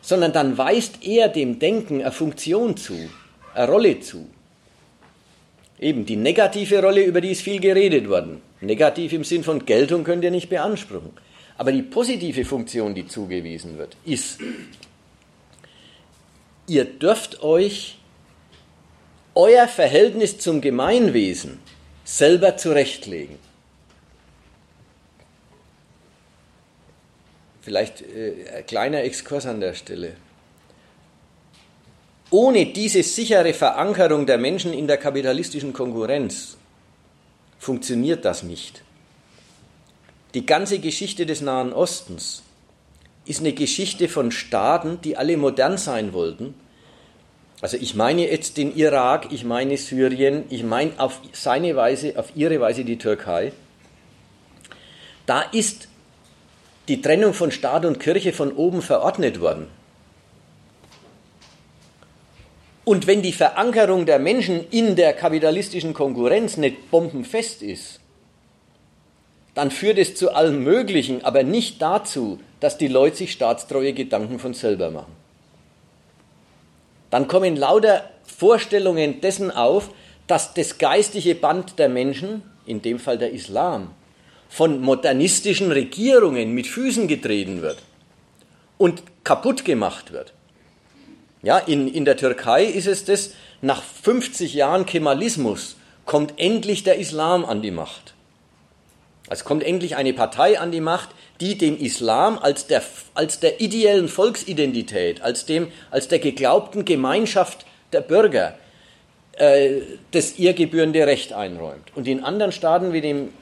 [0.00, 2.94] sondern dann weist er dem Denken eine Funktion zu,
[3.52, 4.28] eine Rolle zu.
[5.80, 8.42] Eben die negative Rolle, über die ist viel geredet worden.
[8.60, 11.10] Negativ im Sinn von Geltung könnt ihr nicht beanspruchen.
[11.58, 14.38] Aber die positive Funktion, die zugewiesen wird, ist,
[16.70, 17.98] ihr dürft euch
[19.34, 21.58] euer Verhältnis zum Gemeinwesen
[22.04, 23.38] selber zurechtlegen.
[27.60, 30.16] Vielleicht äh, ein kleiner Exkurs an der Stelle.
[32.30, 36.56] Ohne diese sichere Verankerung der Menschen in der kapitalistischen Konkurrenz
[37.58, 38.84] funktioniert das nicht.
[40.34, 42.44] Die ganze Geschichte des Nahen Ostens
[43.24, 46.54] ist eine Geschichte von Staaten, die alle modern sein wollten.
[47.60, 52.32] Also ich meine jetzt den Irak, ich meine Syrien, ich meine auf seine Weise, auf
[52.34, 53.52] ihre Weise die Türkei.
[55.26, 55.88] Da ist
[56.88, 59.68] die Trennung von Staat und Kirche von oben verordnet worden.
[62.84, 67.99] Und wenn die Verankerung der Menschen in der kapitalistischen Konkurrenz nicht bombenfest ist,
[69.54, 74.38] dann führt es zu allem Möglichen, aber nicht dazu, dass die Leute sich staatstreue Gedanken
[74.38, 75.12] von selber machen.
[77.10, 79.90] Dann kommen lauter Vorstellungen dessen auf,
[80.26, 83.90] dass das geistige Band der Menschen, in dem Fall der Islam,
[84.48, 87.78] von modernistischen Regierungen mit Füßen getreten wird
[88.78, 90.32] und kaputt gemacht wird.
[91.42, 93.32] Ja, in, in der Türkei ist es das,
[93.62, 98.14] nach 50 Jahren Kemalismus kommt endlich der Islam an die Macht.
[99.30, 101.10] Es kommt endlich eine Partei an die Macht,
[101.40, 102.82] die dem Islam als der,
[103.14, 108.58] als der ideellen Volksidentität, als, dem, als der geglaubten Gemeinschaft der Bürger
[109.40, 111.94] äh, das ihr gebührende Recht einräumt.
[111.94, 113.32] Und in anderen Staaten wie dem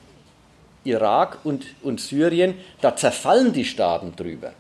[0.85, 4.53] Irak und, und Syrien, da zerfallen die Staaten drüber.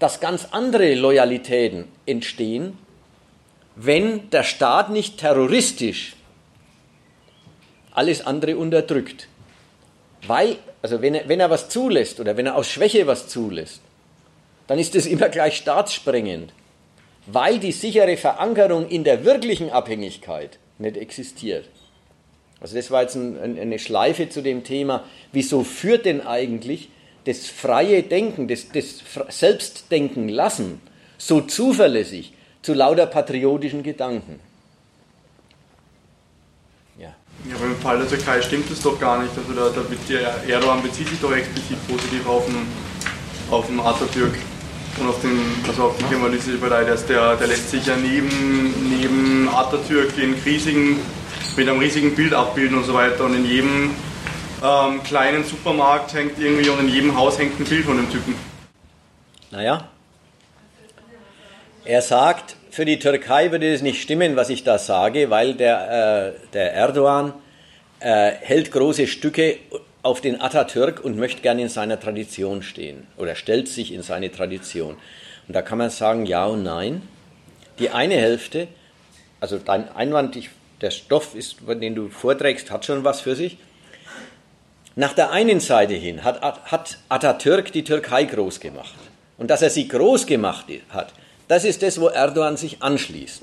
[0.00, 2.76] Dass ganz andere Loyalitäten entstehen,
[3.74, 6.16] wenn der Staat nicht terroristisch
[7.92, 9.29] alles andere unterdrückt.
[10.26, 13.80] Weil, also wenn er, wenn er was zulässt oder wenn er aus Schwäche was zulässt,
[14.66, 16.52] dann ist es immer gleich staatssprengend,
[17.26, 21.66] weil die sichere Verankerung in der wirklichen Abhängigkeit nicht existiert.
[22.60, 26.90] Also das war jetzt ein, eine Schleife zu dem Thema, wieso führt denn eigentlich
[27.24, 30.80] das freie Denken, das, das Selbstdenken lassen
[31.18, 34.40] so zuverlässig zu lauter patriotischen Gedanken?
[37.48, 39.32] Ja, aber im Fall der Türkei stimmt das doch gar nicht.
[39.36, 42.66] Also da, da wird der Erdogan bezieht sich doch explizit positiv auf den,
[43.50, 44.34] auf den Atatürk
[44.98, 46.84] und auf den, also auf die kemalistische Partei.
[46.84, 48.28] Der, der, der lässt sich ja neben,
[48.90, 51.00] neben Atatürk in riesigen,
[51.56, 53.24] mit einem riesigen Bild abbilden und so weiter.
[53.24, 53.90] Und in jedem
[54.62, 58.34] ähm, kleinen Supermarkt hängt irgendwie und in jedem Haus hängt ein Bild von dem Typen.
[59.50, 59.88] Naja.
[61.84, 66.34] Er sagt, für die Türkei würde es nicht stimmen, was ich da sage, weil der,
[66.34, 67.34] äh, der Erdogan
[68.00, 69.58] äh, hält große Stücke
[70.02, 74.32] auf den Atatürk und möchte gerne in seiner Tradition stehen oder stellt sich in seine
[74.32, 74.96] Tradition.
[75.46, 77.02] Und da kann man sagen ja und nein.
[77.78, 78.68] Die eine Hälfte,
[79.40, 80.50] also dein Einwand, ich,
[80.80, 83.58] der Stoff, ist, den du vorträgst, hat schon was für sich.
[84.96, 88.94] Nach der einen Seite hin hat, hat Atatürk die Türkei groß gemacht.
[89.38, 91.12] Und dass er sie groß gemacht hat,
[91.50, 93.42] das ist das, wo Erdogan sich anschließt.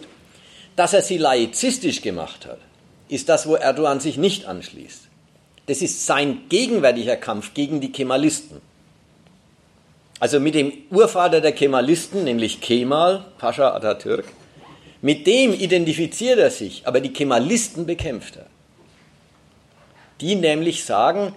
[0.77, 2.59] Dass er sie laizistisch gemacht hat,
[3.09, 5.09] ist das, wo Erdogan sich nicht anschließt.
[5.65, 8.61] Das ist sein gegenwärtiger Kampf gegen die Kemalisten.
[10.21, 14.23] Also mit dem Urvater der Kemalisten, nämlich Kemal, Pascha Atatürk,
[15.01, 18.45] mit dem identifiziert er sich, aber die Kemalisten bekämpft er.
[20.21, 21.33] Die nämlich sagen,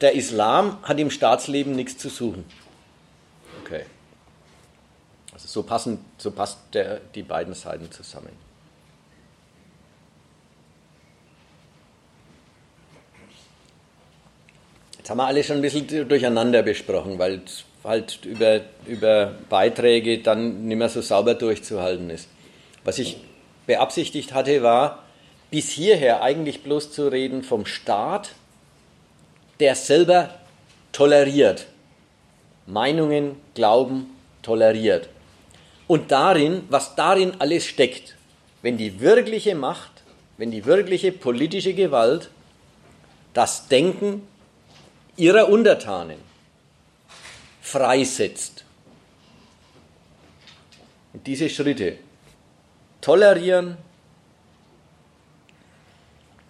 [0.00, 2.46] der Islam hat im Staatsleben nichts zu suchen.
[5.52, 8.30] So passen, so passt der, die beiden Seiten zusammen.
[14.96, 17.42] Jetzt haben wir alle schon ein bisschen durcheinander besprochen, weil
[17.84, 22.30] halt über, über Beiträge dann nicht mehr so sauber durchzuhalten ist.
[22.84, 23.18] Was ich
[23.66, 25.00] beabsichtigt hatte, war,
[25.50, 28.30] bis hierher eigentlich bloß zu reden vom Staat,
[29.60, 30.30] der selber
[30.92, 31.66] toleriert.
[32.66, 34.06] Meinungen, Glauben
[34.40, 35.10] toleriert.
[35.92, 38.16] Und darin, was darin alles steckt,
[38.62, 39.90] wenn die wirkliche Macht,
[40.38, 42.30] wenn die wirkliche politische Gewalt
[43.34, 44.26] das Denken
[45.18, 46.16] ihrer Untertanen
[47.60, 48.64] freisetzt.
[51.12, 51.98] Und diese Schritte
[53.02, 53.76] tolerieren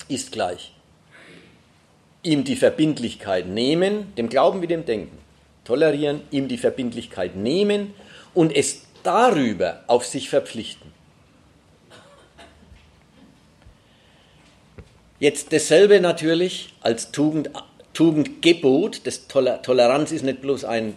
[0.07, 0.73] ist gleich.
[2.23, 5.19] Ihm die Verbindlichkeit nehmen, dem Glauben wie dem Denken.
[5.65, 7.93] Tolerieren, ihm die Verbindlichkeit nehmen
[8.35, 10.93] und es darüber auf sich verpflichten.
[15.19, 17.51] Jetzt dasselbe natürlich als Tugend,
[17.95, 19.07] Tugendgebot.
[19.07, 20.95] Das Toleranz ist nicht bloß ein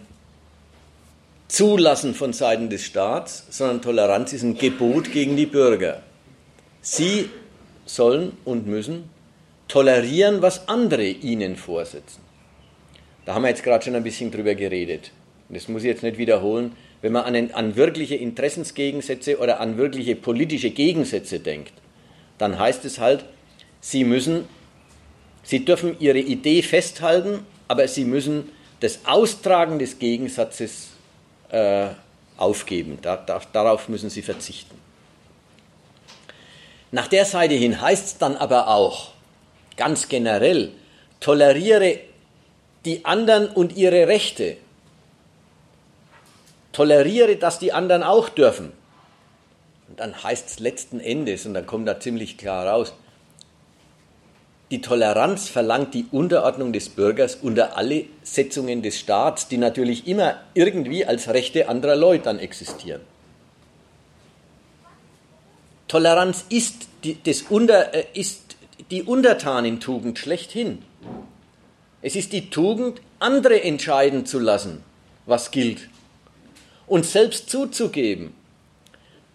[1.48, 6.02] Zulassen von Seiten des Staats, sondern Toleranz ist ein Gebot gegen die Bürger.
[6.80, 7.30] Sie
[7.84, 9.10] sollen und müssen
[9.68, 12.20] tolerieren, was andere ihnen vorsetzen.
[13.24, 15.12] Da haben wir jetzt gerade schon ein bisschen drüber geredet.
[15.48, 16.72] Das muss ich jetzt nicht wiederholen.
[17.02, 21.72] Wenn man an, an wirkliche Interessensgegensätze oder an wirkliche politische Gegensätze denkt,
[22.38, 23.24] dann heißt es halt,
[23.80, 24.44] sie müssen,
[25.42, 30.88] sie dürfen ihre Idee festhalten, aber sie müssen das Austragen des Gegensatzes
[31.50, 31.88] äh,
[32.36, 32.98] aufgeben.
[33.02, 34.76] Da, da, darauf müssen sie verzichten.
[36.92, 39.12] Nach der Seite hin heißt es dann aber auch,
[39.76, 40.72] ganz generell,
[41.20, 41.98] toleriere
[42.84, 44.56] die anderen und ihre Rechte.
[46.76, 48.70] Toleriere, dass die anderen auch dürfen.
[49.88, 52.92] Und dann heißt es letzten Endes, und dann kommt da ziemlich klar raus,
[54.70, 60.42] die Toleranz verlangt die Unterordnung des Bürgers unter alle Setzungen des Staats, die natürlich immer
[60.52, 63.00] irgendwie als Rechte anderer Leute dann existieren.
[65.88, 68.56] Toleranz ist die, das Unter, äh, ist
[68.90, 70.82] die Untertanentugend schlechthin.
[72.02, 74.84] Es ist die Tugend, andere entscheiden zu lassen,
[75.24, 75.88] was gilt.
[76.86, 78.34] Und selbst zuzugeben,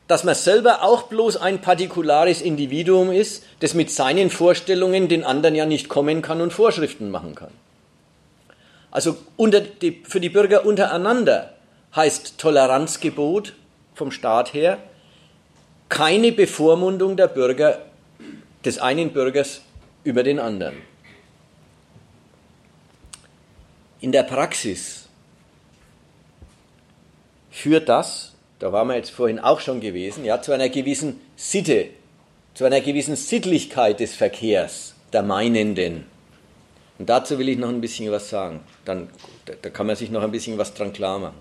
[0.07, 5.55] dass man selber auch bloß ein partikulares Individuum ist, das mit seinen Vorstellungen den anderen
[5.55, 7.51] ja nicht kommen kann und Vorschriften machen kann.
[8.91, 11.53] Also die, für die Bürger untereinander
[11.95, 13.53] heißt Toleranzgebot
[13.95, 14.79] vom Staat her
[15.91, 17.79] keine Bevormundung der Bürger,
[18.63, 19.61] des einen Bürgers
[20.03, 20.75] über den anderen.
[23.99, 25.00] In der Praxis
[27.61, 28.31] führt das
[28.61, 31.87] da waren wir jetzt vorhin auch schon gewesen, ja, zu einer gewissen Sitte,
[32.53, 36.05] zu einer gewissen Sittlichkeit des Verkehrs der Meinenden.
[36.99, 38.59] Und dazu will ich noch ein bisschen was sagen.
[38.85, 39.09] Dann,
[39.63, 41.37] da kann man sich noch ein bisschen was dran klar machen.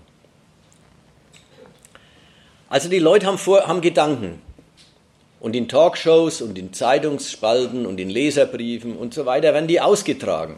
[2.69, 4.41] Also die Leute haben, vor, haben Gedanken.
[5.39, 10.57] Und in Talkshows und in Zeitungsspalten und in Leserbriefen und so weiter werden die ausgetragen.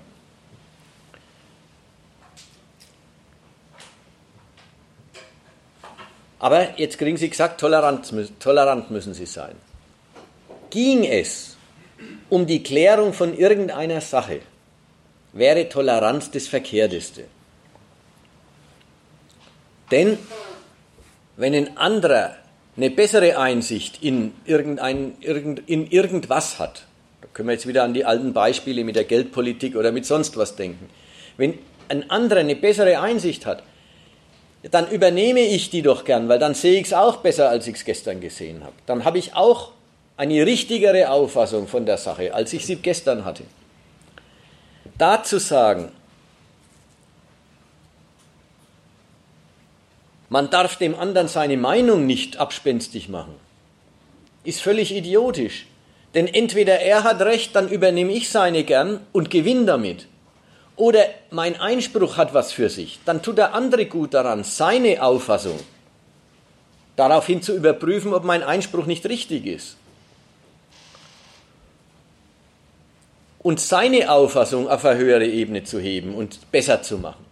[6.43, 9.55] Aber jetzt kriegen Sie gesagt, tolerant, tolerant müssen Sie sein.
[10.71, 11.55] Ging es
[12.29, 14.41] um die Klärung von irgendeiner Sache,
[15.31, 17.23] wäre Toleranz das Verkehrteste.
[19.89, 20.17] Denn
[21.37, 22.35] wenn ein anderer
[22.75, 26.87] eine bessere Einsicht in, irgendein, irgend, in irgendwas hat,
[27.21, 30.35] da können wir jetzt wieder an die alten Beispiele mit der Geldpolitik oder mit sonst
[30.35, 30.89] was denken,
[31.37, 33.63] wenn ein anderer eine bessere Einsicht hat,
[34.71, 37.75] dann übernehme ich die doch gern, weil dann sehe ich es auch besser, als ich
[37.75, 38.73] es gestern gesehen habe.
[38.85, 39.71] Dann habe ich auch
[40.15, 43.43] eine richtigere Auffassung von der Sache, als ich sie gestern hatte.
[44.97, 45.91] Dazu sagen,
[50.29, 53.35] man darf dem anderen seine Meinung nicht abspenstig machen,
[54.43, 55.67] ist völlig idiotisch.
[56.13, 60.07] Denn entweder er hat recht, dann übernehme ich seine gern und gewinne damit.
[60.75, 65.59] Oder mein Einspruch hat was für sich, dann tut der andere gut daran, seine Auffassung
[66.95, 69.77] daraufhin zu überprüfen, ob mein Einspruch nicht richtig ist.
[73.39, 77.25] Und seine Auffassung auf eine höhere Ebene zu heben und besser zu machen.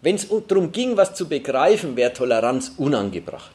[0.00, 3.52] Wenn es darum ging, was zu begreifen, wäre Toleranz unangebracht.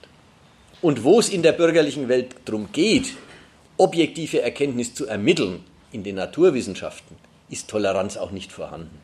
[0.81, 3.13] Und wo es in der bürgerlichen Welt darum geht,
[3.77, 7.15] objektive Erkenntnis zu ermitteln, in den Naturwissenschaften,
[7.49, 9.02] ist Toleranz auch nicht vorhanden.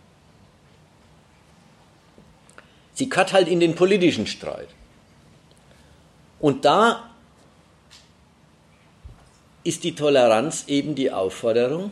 [3.00, 4.68] Sie kat halt in den politischen Streit.
[6.42, 7.10] Und da
[9.64, 11.92] ist die Toleranz eben die Aufforderung,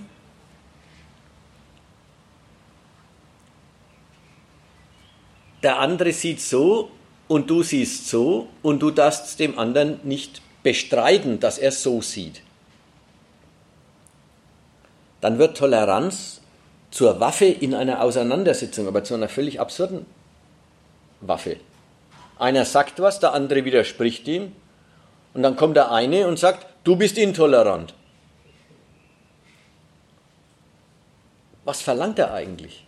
[5.64, 6.92] der andere sieht so
[7.30, 12.42] und du siehst so und du darfst dem anderen nicht bestreiten, dass er so sieht.
[15.22, 16.42] Dann wird Toleranz
[16.92, 20.06] zur Waffe in einer Auseinandersetzung, aber zu einer völlig absurden
[21.22, 21.58] Waffe.
[22.40, 24.52] Einer sagt was, der andere widerspricht ihm
[25.34, 27.94] und dann kommt der eine und sagt, du bist intolerant.
[31.66, 32.86] Was verlangt er eigentlich?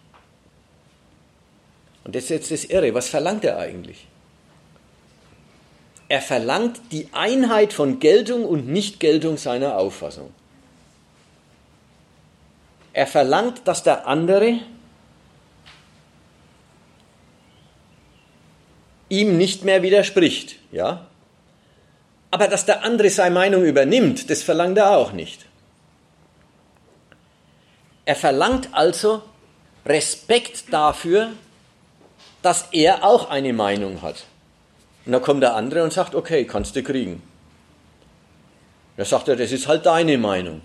[2.03, 4.07] Und das ist jetzt das Irre, was verlangt er eigentlich?
[6.07, 10.33] Er verlangt die Einheit von Geltung und Nichtgeltung seiner Auffassung.
[12.93, 14.59] Er verlangt, dass der andere
[19.09, 21.07] ihm nicht mehr widerspricht, ja?
[22.31, 25.45] Aber dass der andere seine Meinung übernimmt, das verlangt er auch nicht.
[28.05, 29.23] Er verlangt also
[29.85, 31.31] Respekt dafür,
[32.41, 34.25] dass er auch eine Meinung hat.
[35.05, 37.21] Und dann kommt der andere und sagt, okay, kannst du kriegen.
[38.97, 40.61] Da sagt er, das ist halt deine Meinung,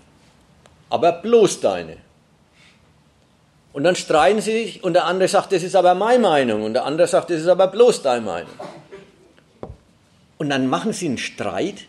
[0.89, 1.97] aber bloß deine.
[3.75, 6.75] Und dann streiten sie sich und der andere sagt, das ist aber meine Meinung und
[6.75, 8.53] der andere sagt, das ist aber bloß deine Meinung.
[10.37, 11.83] Und dann machen sie einen Streit,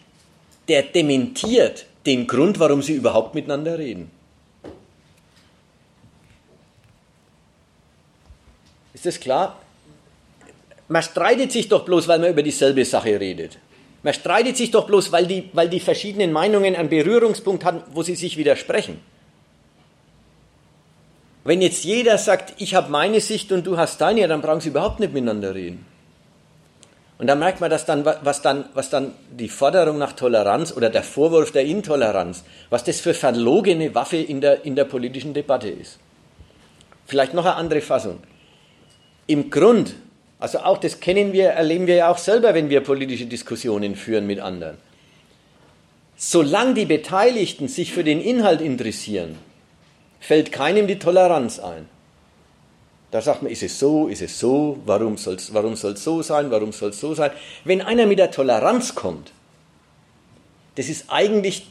[0.67, 4.11] der dementiert den Grund, warum sie überhaupt miteinander reden.
[8.93, 9.61] Ist das klar?
[10.89, 13.59] Man streitet sich doch bloß, weil man über dieselbe Sache redet.
[14.03, 18.03] Man streitet sich doch bloß, weil die, weil die verschiedenen Meinungen einen Berührungspunkt haben, wo
[18.03, 18.99] sie sich widersprechen.
[21.47, 24.71] Wenn jetzt jeder sagt, ich habe meine Sicht und du hast deine, dann brauchen sie
[24.71, 25.87] überhaupt nicht miteinander reden.
[27.19, 30.91] Und dann merkt man, dass dann, was dann, was dann die Forderung nach Toleranz oder
[30.91, 35.69] der Vorwurf der Intoleranz, was das für verlogene Waffe in der, in der politischen Debatte
[35.69, 36.01] ist.
[37.07, 38.19] Vielleicht noch eine andere Fassung.
[39.29, 39.95] Im Grund,
[40.41, 44.27] also auch das kennen wir, erleben wir ja auch selber, wenn wir politische Diskussionen führen
[44.27, 44.79] mit anderen.
[46.17, 49.39] Solange die Beteiligten sich für den Inhalt interessieren,
[50.21, 51.89] fällt keinem die Toleranz ein.
[53.11, 56.23] Da sagt man, ist es so, ist es so, warum soll es warum soll's so
[56.23, 57.31] sein, warum soll es so sein.
[57.65, 59.33] Wenn einer mit der Toleranz kommt,
[60.75, 61.67] das ist eigentlich,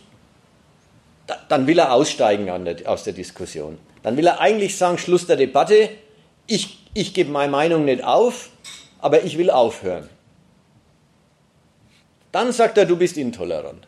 [1.49, 2.49] dann will er aussteigen
[2.85, 3.77] aus der Diskussion.
[4.01, 5.89] Dann will er eigentlich sagen, Schluss der Debatte,
[6.47, 8.49] ich, ich gebe meine Meinung nicht auf,
[8.99, 10.09] aber ich will aufhören.
[12.31, 13.87] Dann sagt er, du bist intolerant.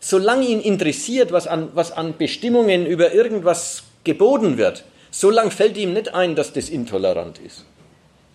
[0.00, 5.76] Solange ihn interessiert, was an, was an Bestimmungen über irgendwas geboten wird, so lange fällt
[5.76, 7.64] ihm nicht ein, dass das intolerant ist.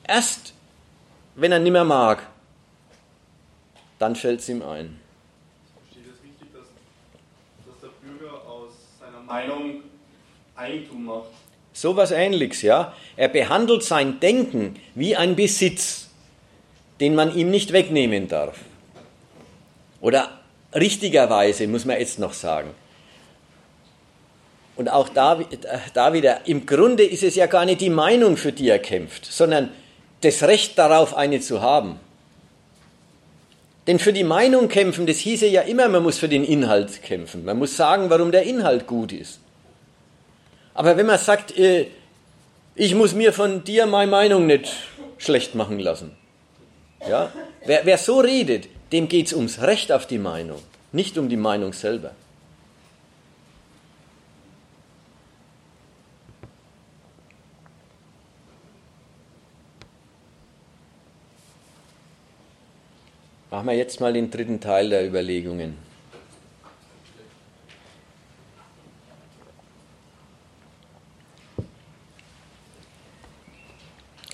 [0.07, 0.53] Erst,
[1.35, 2.27] wenn er nimmer mag,
[3.97, 4.99] dann fällt es ihm ein.
[5.75, 6.67] Versteht es richtig, dass,
[7.65, 9.83] dass der Bürger aus seiner Meinung
[10.55, 11.29] Eigentum macht?
[11.73, 12.93] So was ähnliches, ja.
[13.15, 16.09] Er behandelt sein Denken wie ein Besitz,
[16.99, 18.59] den man ihm nicht wegnehmen darf.
[20.01, 20.39] Oder
[20.75, 22.69] richtigerweise, muss man jetzt noch sagen,
[24.75, 25.39] und auch da,
[25.93, 29.25] da wieder, im Grunde ist es ja gar nicht die Meinung, für die er kämpft,
[29.25, 29.69] sondern
[30.21, 31.99] das Recht darauf, eine zu haben.
[33.87, 37.43] Denn für die Meinung kämpfen, das hieße ja immer, man muss für den Inhalt kämpfen.
[37.43, 39.39] Man muss sagen, warum der Inhalt gut ist.
[40.73, 41.87] Aber wenn man sagt, äh,
[42.75, 44.73] ich muss mir von dir meine Meinung nicht
[45.17, 46.15] schlecht machen lassen.
[47.07, 47.31] Ja?
[47.65, 50.59] Wer, wer so redet, dem geht es ums Recht auf die Meinung,
[50.91, 52.11] nicht um die Meinung selber.
[63.53, 65.77] Machen wir jetzt mal den dritten Teil der Überlegungen.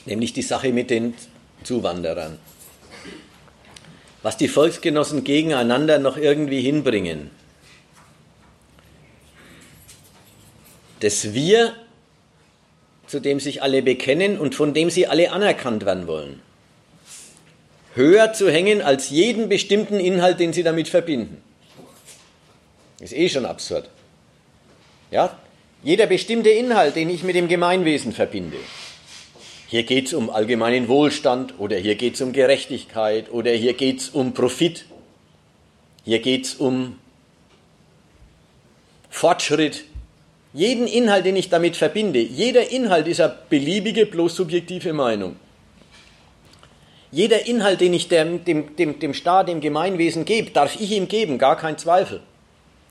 [0.06, 1.16] Nämlich die Sache mit den
[1.66, 2.40] Zuwanderern.
[4.22, 7.30] Was die Volksgenossen gegeneinander noch irgendwie hinbringen.
[11.02, 11.74] Das Wir
[13.06, 16.42] zu dem sich alle bekennen und von dem sie alle anerkannt werden wollen.
[17.96, 21.42] Höher zu hängen als jeden bestimmten Inhalt, den sie damit verbinden.
[23.00, 23.90] Ist eh schon absurd.
[25.12, 25.38] Ja?
[25.84, 28.58] Jeder bestimmte Inhalt, den ich mit dem Gemeinwesen verbinde.
[29.68, 34.00] Hier geht es um allgemeinen Wohlstand oder hier geht es um Gerechtigkeit oder hier geht
[34.00, 34.86] es um Profit.
[36.06, 36.98] Hier geht es um
[39.10, 39.86] Fortschritt.
[40.54, 45.36] Jeden Inhalt, den ich damit verbinde, jeder Inhalt ist eine beliebige, bloß subjektive Meinung.
[47.12, 51.08] Jeder Inhalt, den ich dem, dem, dem, dem Staat, dem Gemeinwesen gebe, darf ich ihm
[51.08, 52.22] geben, gar kein Zweifel.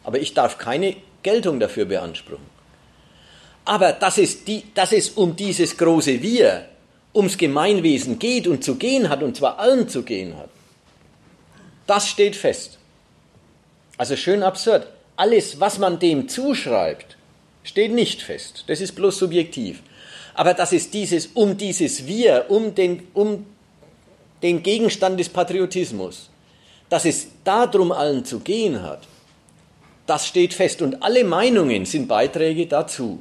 [0.02, 2.46] Aber ich darf keine Geltung dafür beanspruchen.
[3.64, 6.64] Aber dass es, die, dass es um dieses große Wir,
[7.14, 10.48] ums Gemeinwesen geht und zu gehen hat, und zwar allen zu gehen hat,
[11.86, 12.78] das steht fest.
[13.96, 14.86] Also schön absurd.
[15.16, 17.16] Alles, was man dem zuschreibt,
[17.64, 18.64] steht nicht fest.
[18.68, 19.82] Das ist bloß subjektiv.
[20.34, 23.44] Aber dass es dieses, um dieses Wir, um den, um
[24.42, 26.30] den Gegenstand des Patriotismus,
[26.88, 29.02] dass es darum allen zu gehen hat,
[30.06, 33.20] das steht fest und alle Meinungen sind Beiträge dazu.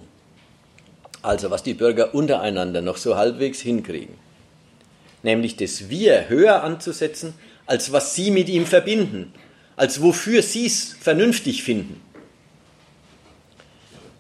[1.22, 4.16] Also was die Bürger untereinander noch so halbwegs hinkriegen.
[5.24, 7.34] Nämlich das Wir höher anzusetzen,
[7.66, 9.34] als was sie mit ihm verbinden,
[9.76, 12.02] als wofür sie es vernünftig finden.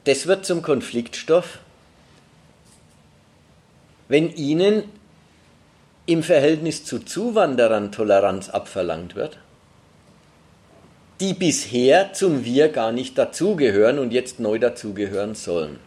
[0.03, 1.59] Das wird zum Konfliktstoff,
[4.09, 4.83] wenn ihnen
[6.07, 9.37] im Verhältnis zu Zuwanderern Toleranz abverlangt wird
[11.19, 15.79] die bisher zum Wir gar nicht dazugehören und jetzt neu dazugehören sollen.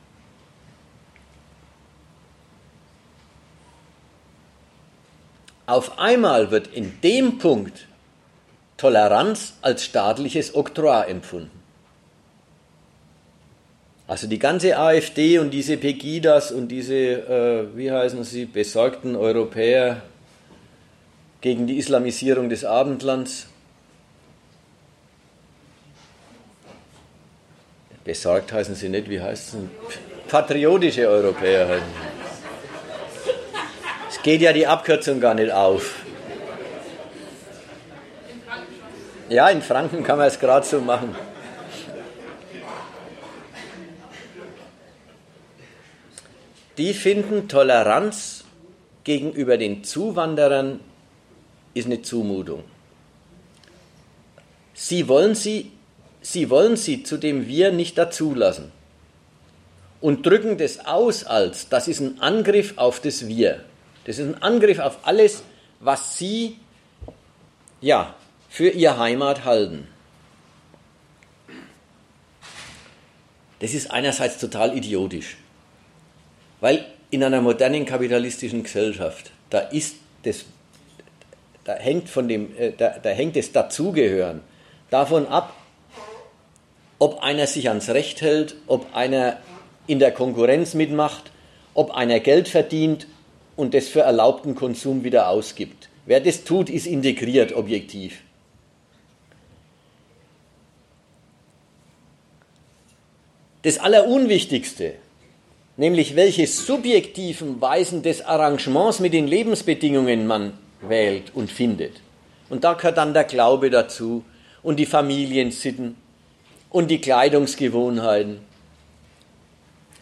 [5.66, 7.86] Auf einmal wird in dem Punkt
[8.76, 11.60] Toleranz als staatliches Oktroi empfunden.
[14.08, 20.02] Also die ganze AfD und diese Pegidas und diese, äh, wie heißen sie, besorgten Europäer
[21.40, 23.46] gegen die Islamisierung des Abendlands,
[28.10, 29.60] Besorgt heißen sie nicht, wie heißt es?
[30.28, 33.30] Patriotische Europäer heißen sie.
[34.08, 35.96] Es geht ja die Abkürzung gar nicht auf.
[39.28, 41.14] Ja, in Franken kann man es gerade so machen.
[46.78, 48.44] Die finden Toleranz
[49.04, 50.80] gegenüber den Zuwanderern
[51.74, 52.64] ist eine Zumutung.
[54.74, 55.72] Sie wollen sie
[56.20, 58.72] sie wollen sie zu dem Wir nicht dazulassen
[60.00, 63.64] und drücken das aus als, das ist ein Angriff auf das Wir.
[64.04, 65.42] Das ist ein Angriff auf alles,
[65.80, 66.56] was sie
[67.80, 68.14] ja,
[68.48, 69.86] für ihr Heimat halten.
[73.60, 75.36] Das ist einerseits total idiotisch,
[76.60, 80.46] weil in einer modernen kapitalistischen Gesellschaft, da ist das,
[81.64, 84.40] da hängt von dem, äh, da, da hängt das Dazugehören
[84.90, 85.54] davon ab,
[86.98, 89.38] ob einer sich ans Recht hält, ob einer
[89.86, 91.30] in der Konkurrenz mitmacht,
[91.74, 93.06] ob einer Geld verdient
[93.56, 95.88] und das für erlaubten Konsum wieder ausgibt.
[96.06, 98.22] Wer das tut, ist integriert objektiv.
[103.62, 104.94] Das Allerunwichtigste,
[105.76, 112.00] nämlich welche subjektiven Weisen des Arrangements mit den Lebensbedingungen man wählt und findet.
[112.48, 114.24] Und da gehört dann der Glaube dazu
[114.62, 115.96] und die Familiensitten
[116.70, 118.40] und die Kleidungsgewohnheiten.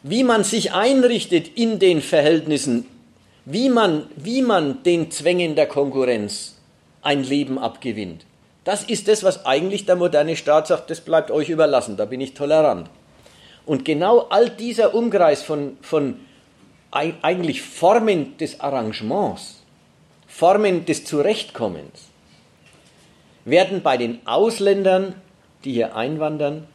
[0.02, 2.86] Wie man sich einrichtet in den Verhältnissen,
[3.44, 6.56] wie man, wie man den Zwängen der Konkurrenz
[7.02, 8.24] ein Leben abgewinnt.
[8.64, 12.20] Das ist das, was eigentlich der moderne Staat sagt, das bleibt euch überlassen, da bin
[12.20, 12.90] ich tolerant.
[13.64, 16.20] Und genau all dieser Umkreis von, von
[16.90, 19.57] eigentlich Formen des Arrangements,
[20.38, 22.10] Formen des Zurechtkommens,
[23.44, 25.16] werden bei den Ausländern
[25.64, 26.68] die hier einwandern,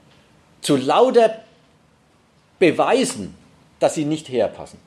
[0.60, 1.41] zu lauter
[2.60, 3.35] beweisen,
[3.80, 4.80] dass sie nicht herpassen.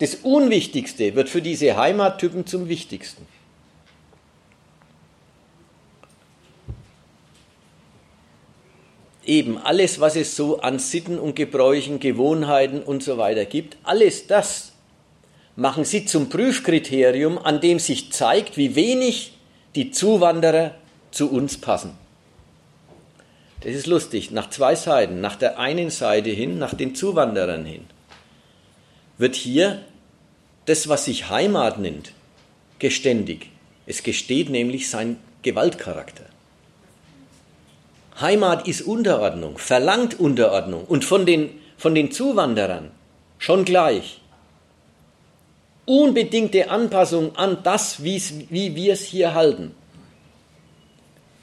[0.00, 3.26] Das Unwichtigste wird für diese Heimattypen zum Wichtigsten.
[9.24, 14.26] Eben alles, was es so an Sitten und Gebräuchen, Gewohnheiten und so weiter gibt, alles
[14.26, 14.73] das
[15.56, 19.32] machen sie zum Prüfkriterium, an dem sich zeigt, wie wenig
[19.74, 20.74] die Zuwanderer
[21.10, 21.96] zu uns passen.
[23.60, 24.30] Das ist lustig.
[24.30, 27.84] Nach zwei Seiten, nach der einen Seite hin, nach den Zuwanderern hin,
[29.16, 29.80] wird hier
[30.66, 32.12] das, was sich Heimat nennt,
[32.78, 33.50] geständig.
[33.86, 36.24] Es gesteht nämlich sein Gewaltcharakter.
[38.20, 42.90] Heimat ist Unterordnung, verlangt Unterordnung und von den, von den Zuwanderern
[43.38, 44.20] schon gleich.
[45.86, 49.74] Unbedingte Anpassung an das, wie wir es hier halten.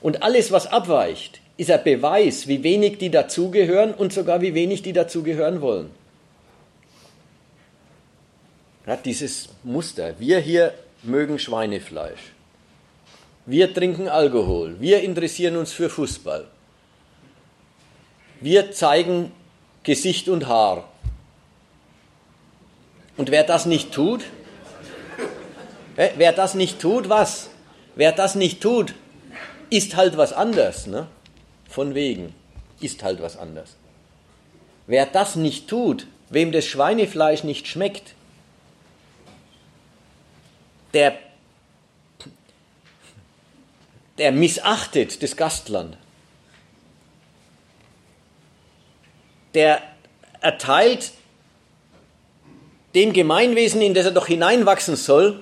[0.02, 4.82] Und alles, was abweicht, ist ein Beweis, wie wenig die dazugehören und sogar wie wenig
[4.82, 5.92] die dazugehören wollen.
[8.88, 10.20] Ja, dieses Muster.
[10.20, 10.74] Wir hier
[11.04, 12.34] mögen Schweinefleisch.
[13.46, 14.78] Wir trinken Alkohol.
[14.80, 16.48] Wir interessieren uns für Fußball.
[18.40, 19.32] Wir zeigen
[19.84, 20.91] Gesicht und Haar.
[23.18, 24.24] Und wer das nicht tut,
[25.96, 27.50] wer das nicht tut, was?
[27.96, 28.96] Wer das nicht tut,
[29.70, 31.08] ist halt was anders, ne?
[31.70, 32.34] Von wegen,
[32.80, 33.76] ist halt was anders.
[34.88, 38.14] Wer das nicht tut, wem das Schweinefleisch nicht schmeckt,
[40.94, 41.18] der,
[44.18, 45.98] der missachtet das Gastland.
[49.54, 49.82] Der
[50.42, 51.12] erteilt
[52.96, 55.42] dem Gemeinwesen, in das er doch hineinwachsen soll,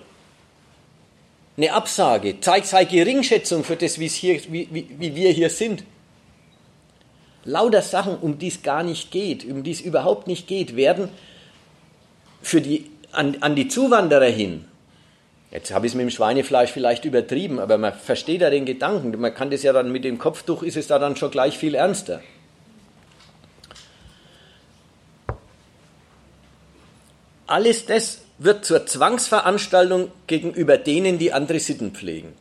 [1.58, 4.10] eine Absage, zeigt seine Geringschätzung für das, wie,
[4.50, 5.84] wie, wie wir hier sind.
[7.44, 11.10] Lauter Sachen, um die es gar nicht geht, um die es überhaupt nicht geht, werden
[12.42, 14.66] für die, an, an die Zuwanderer hin.
[15.52, 19.20] Jetzt habe ich es mit dem Schweinefleisch vielleicht übertrieben, aber man versteht ja den Gedanken.
[19.20, 21.76] Man kann das ja dann mit dem Kopftuch, ist es da dann schon gleich viel
[21.76, 22.22] ernster.
[27.50, 32.34] Alles das wird zur Zwangsveranstaltung gegenüber denen, die andere Sitten pflegen.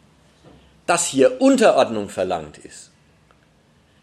[0.86, 2.90] Dass hier Unterordnung verlangt ist,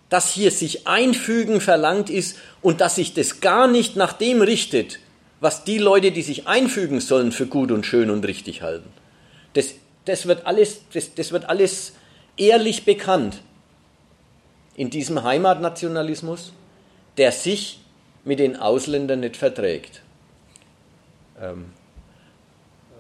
[0.10, 4.99] dass hier sich einfügen verlangt ist und dass sich das gar nicht nach dem richtet,
[5.40, 8.91] was die Leute, die sich einfügen sollen, für gut und schön und richtig halten.
[9.53, 9.76] Das,
[10.06, 11.94] das, wird, alles, das, das wird alles
[12.36, 13.41] ehrlich bekannt
[14.76, 16.52] in diesem Heimatnationalismus,
[17.18, 17.80] der sich
[18.23, 20.02] mit den Ausländern nicht verträgt.
[21.41, 21.66] Ähm,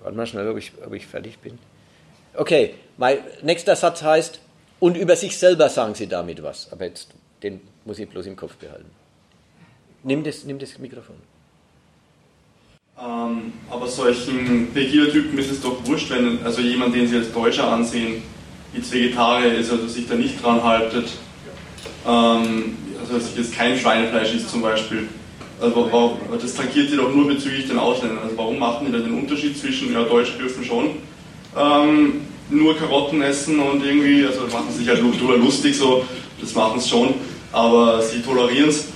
[0.03, 1.57] warte mal schnell, ob ich, ob ich fertig bin.
[2.33, 4.39] Okay, mein nächster Satz heißt,
[4.79, 6.71] und über sich selber sagen sie damit was.
[6.71, 7.09] Aber jetzt,
[7.43, 8.91] den muss ich bloß im Kopf behalten.
[10.03, 11.15] Nimm das, nimm das Mikrofon.
[12.99, 17.69] Ähm, aber solchen Pegida-Typen ist es doch wurscht, wenn also jemand, den sie als Deutscher
[17.71, 18.23] ansehen,
[18.73, 21.09] jetzt Vegetarier ist, also sich da nicht dran haltet,
[22.05, 25.09] ähm, also dass jetzt kein Schweinefleisch ist zum Beispiel,
[25.61, 28.19] also warum, das tangiert sie doch nur bezüglich den Ausländern.
[28.23, 30.91] Also warum machen die da den Unterschied zwischen, ja, Deutsche dürfen schon
[31.57, 36.05] ähm, nur Karotten essen und irgendwie, also machen sie sich halt drüber lustig so,
[36.39, 37.13] das machen sie schon,
[37.51, 38.87] aber sie tolerieren es.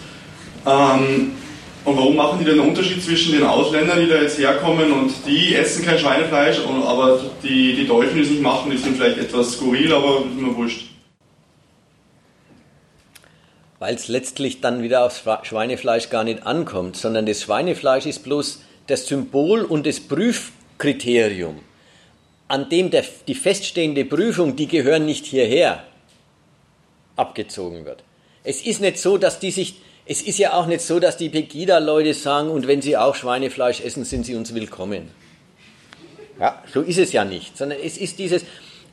[0.65, 1.31] Ähm,
[1.85, 5.13] und warum machen die denn einen Unterschied zwischen den Ausländern, die da jetzt herkommen und
[5.25, 9.17] die essen kein Schweinefleisch, aber die, die Deutschen, die es nicht machen, die sind vielleicht
[9.17, 10.89] etwas skurril, aber immer wurscht
[13.79, 18.61] weil es letztlich dann wieder aufs Schweinefleisch gar nicht ankommt, sondern das Schweinefleisch ist bloß
[18.87, 21.59] das Symbol und das Prüfkriterium,
[22.47, 25.83] an dem der, die feststehende Prüfung, die gehören nicht hierher,
[27.15, 28.03] abgezogen wird.
[28.43, 29.75] Es ist nicht so, dass die sich,
[30.05, 33.81] es ist ja auch nicht so, dass die Pegida-Leute sagen, und wenn sie auch Schweinefleisch
[33.81, 35.11] essen, sind sie uns willkommen.
[36.39, 38.43] Ja, so ist es ja nicht, sondern es ist dieses,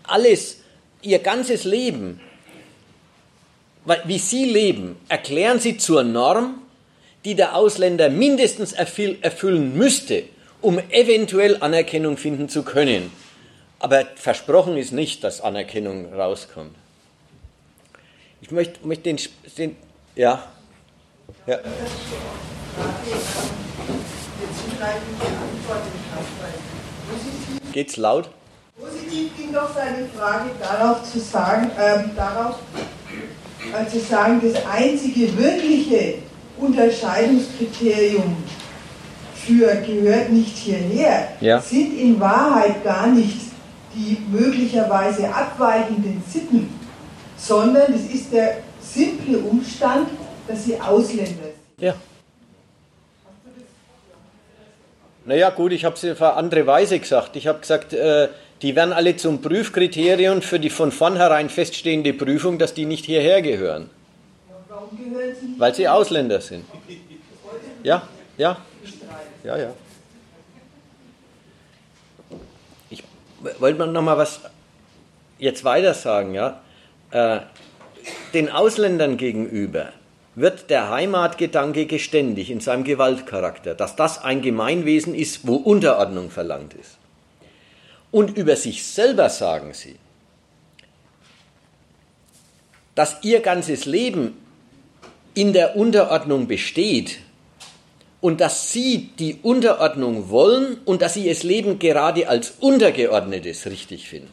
[0.03, 0.59] alles,
[1.03, 2.21] ihr ganzes Leben
[4.05, 6.63] wie Sie leben, erklären Sie zur Norm,
[7.25, 10.25] die der Ausländer mindestens erfüllen müsste,
[10.61, 13.13] um eventuell Anerkennung finden zu können.
[13.79, 16.75] Aber versprochen ist nicht, dass Anerkennung rauskommt.
[18.41, 19.19] Ich möchte, möchte den,
[19.59, 19.77] den
[20.15, 20.45] ja.
[21.47, 21.59] ja.
[27.73, 28.31] Geht's laut?
[28.79, 32.59] Positiv ging doch seine Frage darauf zu sagen, äh, darauf,
[33.73, 36.15] also sagen, das einzige wirkliche
[36.59, 38.37] Unterscheidungskriterium
[39.35, 41.61] für gehört nicht hierher, ja.
[41.61, 43.37] sind in Wahrheit gar nicht
[43.95, 46.69] die möglicherweise abweichenden Sitten,
[47.37, 50.09] sondern es ist der simple Umstand,
[50.49, 51.85] dass sie Ausländer sind.
[51.85, 51.95] Ja.
[55.25, 57.35] Naja gut, ich habe es auf eine andere Weise gesagt.
[57.37, 58.29] Ich habe gesagt, äh,
[58.63, 63.43] die werden alle zum Prüfkriterium für die von vornherein feststehende Prüfung, dass die nicht hierher
[63.43, 63.91] gehören.
[64.69, 65.55] Warum gehören sie?
[65.61, 66.65] Weil sie Ausländer sind.
[67.83, 68.09] Ja,
[68.39, 68.59] ja.
[69.45, 69.73] Ja, ja.
[72.91, 73.03] Ich
[73.61, 74.41] wollte noch mal was
[75.39, 76.61] jetzt weiter sagen, ja.
[77.11, 77.41] Äh,
[78.35, 79.93] den Ausländern gegenüber
[80.35, 86.75] wird der Heimatgedanke geständig in seinem Gewaltcharakter, dass das ein Gemeinwesen ist, wo Unterordnung verlangt
[86.75, 86.99] ist.
[88.11, 89.97] Und über sich selber sagen sie,
[92.95, 94.37] dass ihr ganzes Leben
[95.35, 97.19] in der Unterordnung besteht
[98.21, 104.09] und dass sie die Unterordnung wollen und dass sie es Leben gerade als Untergeordnetes richtig
[104.09, 104.33] finden.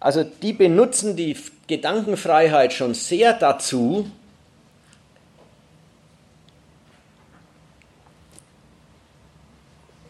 [0.00, 4.10] Also die benutzen die Gedankenfreiheit schon sehr dazu,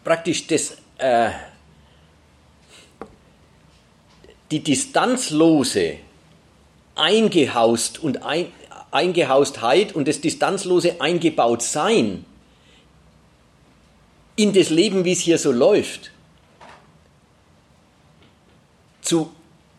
[0.05, 1.31] praktisch das, äh,
[4.51, 5.97] die distanzlose
[6.95, 8.53] Eingehaust und ein,
[8.91, 12.23] Eingehaustheit und das distanzlose Eingebautsein
[14.37, 16.11] in das Leben, wie es hier so läuft,
[19.01, 19.33] zu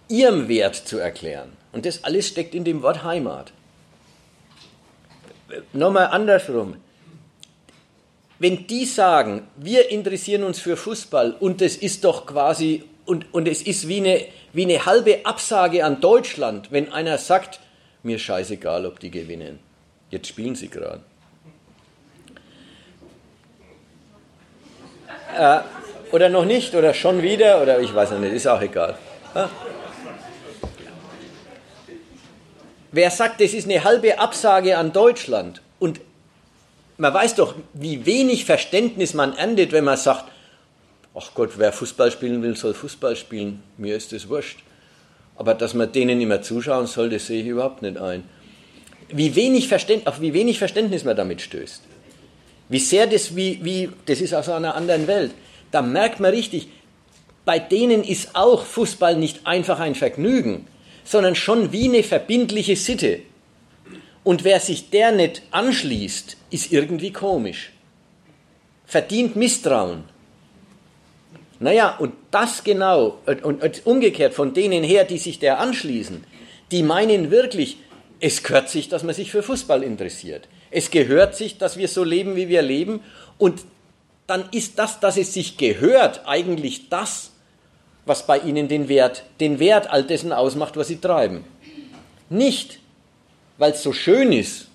[0.09, 1.53] ihrem Wert zu erklären.
[1.73, 3.53] Und das alles steckt in dem Wort Heimat.
[5.73, 6.77] Nochmal andersrum.
[8.39, 13.49] Wenn die sagen, wir interessieren uns für Fußball und das ist doch quasi, und, und
[13.49, 17.61] es ist wie eine, wie eine halbe Absage an Deutschland, wenn einer sagt,
[18.03, 19.59] mir scheißegal, ob die gewinnen.
[20.11, 21.01] Jetzt spielen sie gerade.
[25.37, 25.61] Äh,
[26.13, 28.97] oder noch nicht, oder schon wieder, oder ich weiß nicht, ist auch egal.
[29.35, 29.51] Ja?
[32.93, 35.61] Wer sagt, das ist eine halbe Absage an Deutschland
[36.99, 40.25] man weiß doch, wie wenig Verständnis man erntet, wenn man sagt,
[41.15, 44.61] ach Gott, wer Fußball spielen will, soll Fußball spielen, mir ist das wurscht.
[45.37, 48.25] Aber dass man denen immer zuschauen soll, das sehe ich überhaupt nicht ein.
[49.09, 51.83] Wie wenig Verständ, auf wie wenig Verständnis man damit stößt.
[52.69, 55.33] Wie sehr das, wie, wie, das ist aus einer anderen Welt.
[55.71, 56.69] Da merkt man richtig,
[57.45, 60.67] bei denen ist auch Fußball nicht einfach ein Vergnügen,
[61.05, 63.21] sondern schon wie eine verbindliche Sitte.
[64.27, 67.71] Und wer sich der nicht anschließt, ist irgendwie komisch.
[68.85, 70.03] Verdient Misstrauen.
[71.61, 76.25] Naja, und das genau, und, und umgekehrt von denen her, die sich der anschließen,
[76.73, 77.77] die meinen wirklich,
[78.19, 80.49] es gehört sich, dass man sich für Fußball interessiert.
[80.73, 83.05] Es gehört sich, dass wir so leben, wie wir leben.
[83.39, 83.61] Und
[84.27, 87.31] dann ist das, dass es sich gehört, eigentlich das,
[88.07, 91.45] was bei ihnen den Wert, den Wert all dessen ausmacht, was sie treiben.
[92.29, 92.81] Nicht,
[93.59, 94.69] weil es so schön ist,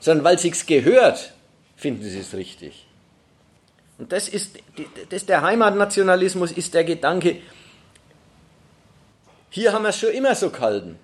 [0.00, 1.32] sondern weil es sich gehört,
[1.76, 2.86] finden sie es richtig.
[3.98, 4.58] Und das ist,
[5.10, 7.40] das der Heimatnationalismus ist der Gedanke,
[9.50, 10.98] hier haben wir es schon immer so gehalten.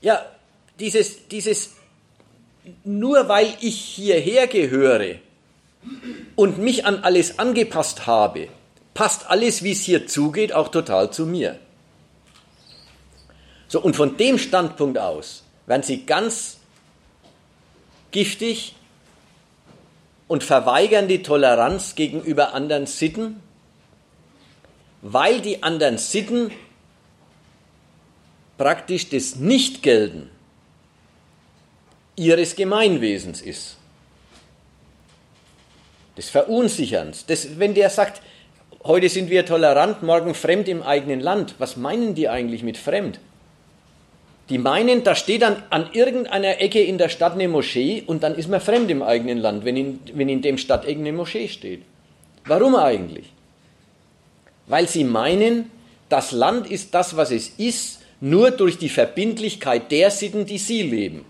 [0.00, 0.24] Ja,
[0.78, 1.74] dieses, dieses,
[2.84, 5.16] nur weil ich hierher gehöre
[6.36, 8.48] und mich an alles angepasst habe,
[8.94, 11.58] passt alles, wie es hier zugeht, auch total zu mir.
[13.70, 16.58] So, und von dem Standpunkt aus werden sie ganz
[18.10, 18.74] giftig
[20.26, 23.40] und verweigern die Toleranz gegenüber anderen Sitten,
[25.02, 26.50] weil die anderen Sitten
[28.58, 30.28] praktisch das Nichtgelten
[32.16, 33.76] ihres Gemeinwesens ist.
[36.16, 37.24] Des Verunsicherns.
[37.26, 38.20] Das, wenn der sagt,
[38.82, 43.20] heute sind wir tolerant, morgen fremd im eigenen Land, was meinen die eigentlich mit fremd?
[44.50, 48.34] Die meinen, da steht dann an irgendeiner Ecke in der Stadt eine Moschee und dann
[48.34, 51.82] ist man fremd im eigenen Land, wenn in, wenn in dem Stadteck eine Moschee steht.
[52.46, 53.32] Warum eigentlich?
[54.66, 55.70] Weil sie meinen,
[56.08, 60.82] das Land ist das, was es ist, nur durch die Verbindlichkeit der Sitten, die sie
[60.82, 61.24] leben.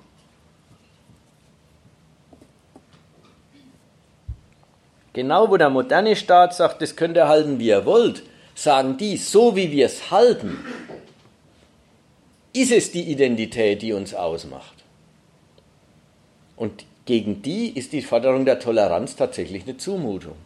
[5.12, 8.22] Genau wo der moderne Staat sagt, das könnt ihr halten, wie ihr wollt,
[8.54, 10.58] sagen die, so wie wir es halten,
[12.52, 14.84] ist es die Identität, die uns ausmacht.
[16.56, 20.36] Und gegen die ist die Forderung der Toleranz tatsächlich eine Zumutung.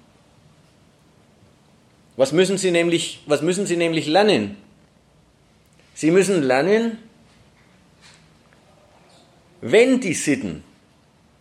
[2.17, 4.57] Was müssen Sie nämlich, was müssen Sie nämlich lernen?
[5.95, 6.99] Sie müssen lernen,
[9.61, 10.63] wenn die Sitten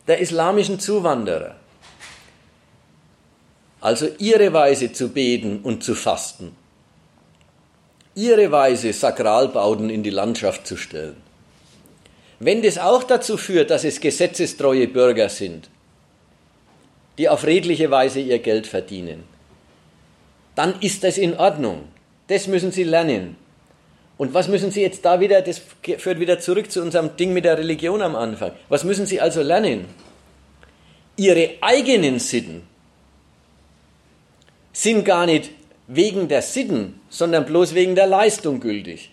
[0.08, 1.56] der islamischen Zuwanderer,
[3.82, 6.56] also ihre Weise zu beten und zu fasten,
[8.16, 11.18] ihre Weise, Sakralbauten in die Landschaft zu stellen.
[12.40, 15.70] Wenn das auch dazu führt, dass es gesetzestreue Bürger sind,
[17.18, 19.24] die auf redliche Weise ihr Geld verdienen,
[20.56, 21.84] dann ist das in Ordnung.
[22.28, 23.36] Das müssen sie lernen.
[24.18, 25.62] Und was müssen sie jetzt da wieder, das
[25.98, 28.52] führt wieder zurück zu unserem Ding mit der Religion am Anfang.
[28.70, 29.86] Was müssen sie also lernen?
[31.16, 32.64] Ihre eigenen Sitten
[34.72, 35.52] sind gar nicht
[35.88, 39.12] wegen der Sitten, sondern bloß wegen der Leistung gültig.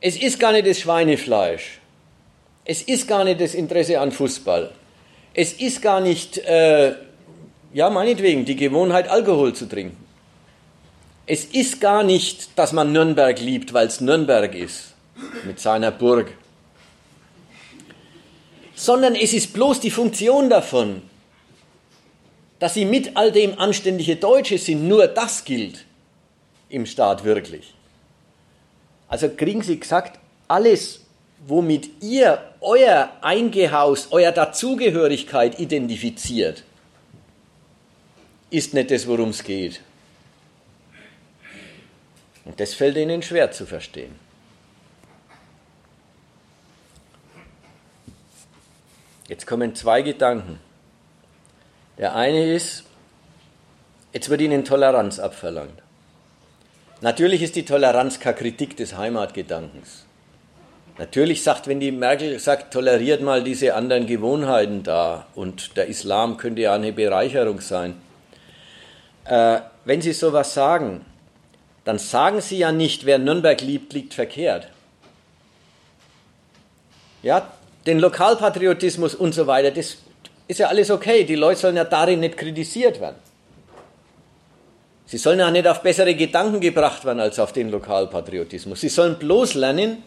[0.00, 1.80] Es ist gar nicht das Schweinefleisch.
[2.64, 4.72] Es ist gar nicht das Interesse an Fußball.
[5.34, 6.94] Es ist gar nicht, äh,
[7.72, 9.96] ja, meinetwegen, die Gewohnheit, Alkohol zu trinken.
[11.26, 14.94] Es ist gar nicht, dass man Nürnberg liebt, weil es Nürnberg ist,
[15.44, 16.32] mit seiner Burg.
[18.76, 21.02] sondern es ist bloß die Funktion davon,
[22.58, 24.88] dass sie mit all dem anständige Deutsche sind.
[24.88, 25.84] Nur das gilt
[26.68, 27.74] im Staat wirklich.
[29.08, 30.18] Also kriegen Sie gesagt,
[30.48, 31.02] alles,
[31.46, 36.64] womit ihr euer Eingehaus, euer Dazugehörigkeit identifiziert,
[38.50, 39.80] ist nicht das, worum es geht.
[42.44, 44.14] Und das fällt ihnen schwer zu verstehen.
[49.28, 50.60] Jetzt kommen zwei Gedanken.
[51.98, 52.84] Der eine ist,
[54.12, 55.82] jetzt wird ihnen Toleranz abverlangt.
[57.00, 60.06] Natürlich ist die Toleranz keine Kritik des Heimatgedankens.
[60.98, 66.38] Natürlich sagt, wenn die Merkel sagt, toleriert mal diese anderen Gewohnheiten da und der Islam
[66.38, 68.00] könnte ja eine Bereicherung sein.
[69.24, 71.04] Äh, wenn Sie sowas sagen,
[71.84, 74.68] dann sagen Sie ja nicht, wer Nürnberg liebt, liegt verkehrt.
[77.22, 77.52] Ja,
[77.86, 79.98] den Lokalpatriotismus und so weiter, das
[80.48, 81.24] ist ja alles okay.
[81.24, 83.16] Die Leute sollen ja darin nicht kritisiert werden.
[85.06, 88.80] Sie sollen ja nicht auf bessere Gedanken gebracht werden als auf den Lokalpatriotismus.
[88.80, 90.02] Sie sollen bloß lernen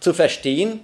[0.00, 0.80] zu verstehen,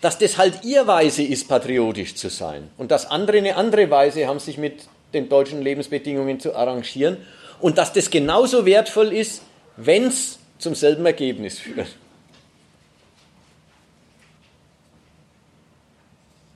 [0.00, 4.26] dass das halt ihr Weise ist, patriotisch zu sein und dass andere eine andere Weise
[4.26, 7.18] haben, sich mit den deutschen Lebensbedingungen zu arrangieren
[7.60, 9.42] und dass das genauso wertvoll ist,
[9.76, 11.88] wenn es zum selben Ergebnis führt.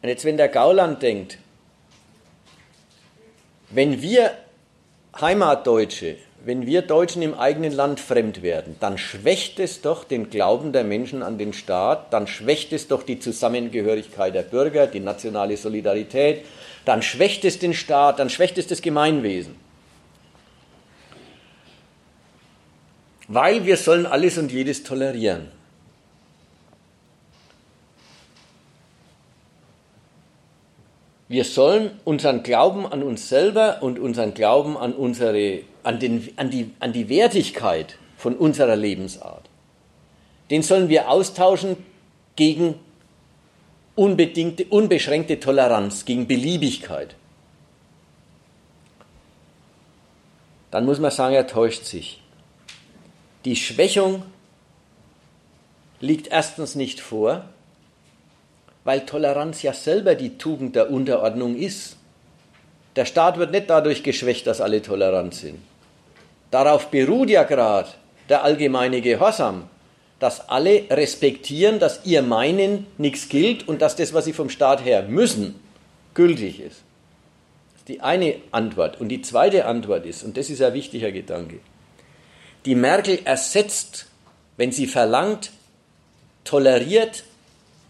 [0.02, 1.39] Und jetzt, wenn der Gauland denkt,
[3.70, 4.32] wenn wir
[5.20, 10.72] Heimatdeutsche, wenn wir Deutschen im eigenen Land fremd werden, dann schwächt es doch den Glauben
[10.72, 15.56] der Menschen an den Staat, dann schwächt es doch die Zusammengehörigkeit der Bürger, die nationale
[15.56, 16.47] Solidarität,
[16.86, 19.55] dann schwächt es den Staat, dann schwächt es das Gemeinwesen.
[23.28, 25.60] Weil wir sollen alles und jedes tolerieren.
[31.31, 36.51] Wir sollen unseren Glauben an uns selber und unseren Glauben an, unsere, an, den, an,
[36.51, 39.48] die, an die Wertigkeit von unserer Lebensart,
[40.51, 41.77] den sollen wir austauschen
[42.35, 42.74] gegen
[43.94, 47.15] unbedingte, unbeschränkte Toleranz, gegen Beliebigkeit.
[50.73, 52.20] Dann muss man sagen, er täuscht sich.
[53.44, 54.24] Die Schwächung
[56.01, 57.44] liegt erstens nicht vor,
[58.85, 61.97] weil Toleranz ja selber die Tugend der Unterordnung ist.
[62.97, 65.59] Der Staat wird nicht dadurch geschwächt, dass alle tolerant sind.
[66.51, 67.89] Darauf beruht ja gerade
[68.28, 69.69] der allgemeine Gehorsam,
[70.19, 74.85] dass alle respektieren, dass ihr Meinen nichts gilt und dass das, was sie vom Staat
[74.85, 75.61] her müssen,
[76.15, 76.82] gültig ist.
[77.73, 79.01] Das ist die eine Antwort.
[79.01, 81.61] Und die zweite Antwort ist, und das ist ein wichtiger Gedanke,
[82.66, 84.07] die Merkel ersetzt,
[84.57, 85.52] wenn sie verlangt,
[86.44, 87.24] toleriert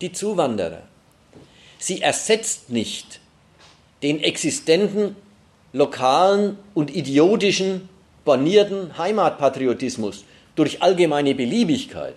[0.01, 0.83] die Zuwanderer.
[1.79, 3.21] Sie ersetzt nicht
[4.03, 5.17] den existenten
[5.73, 7.89] lokalen und idiotischen,
[8.25, 10.25] bornierten Heimatpatriotismus
[10.57, 12.15] durch allgemeine Beliebigkeit,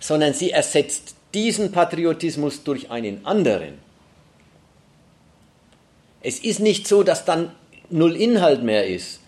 [0.00, 3.78] sondern sie ersetzt diesen Patriotismus durch einen anderen.
[6.22, 7.50] Es ist nicht so, dass dann
[7.90, 9.20] null Inhalt mehr ist.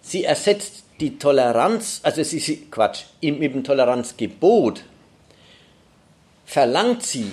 [0.00, 4.84] Sie ersetzt die Toleranz, also es ist Quatsch, mit dem Toleranzgebot
[6.44, 7.30] verlangt sie,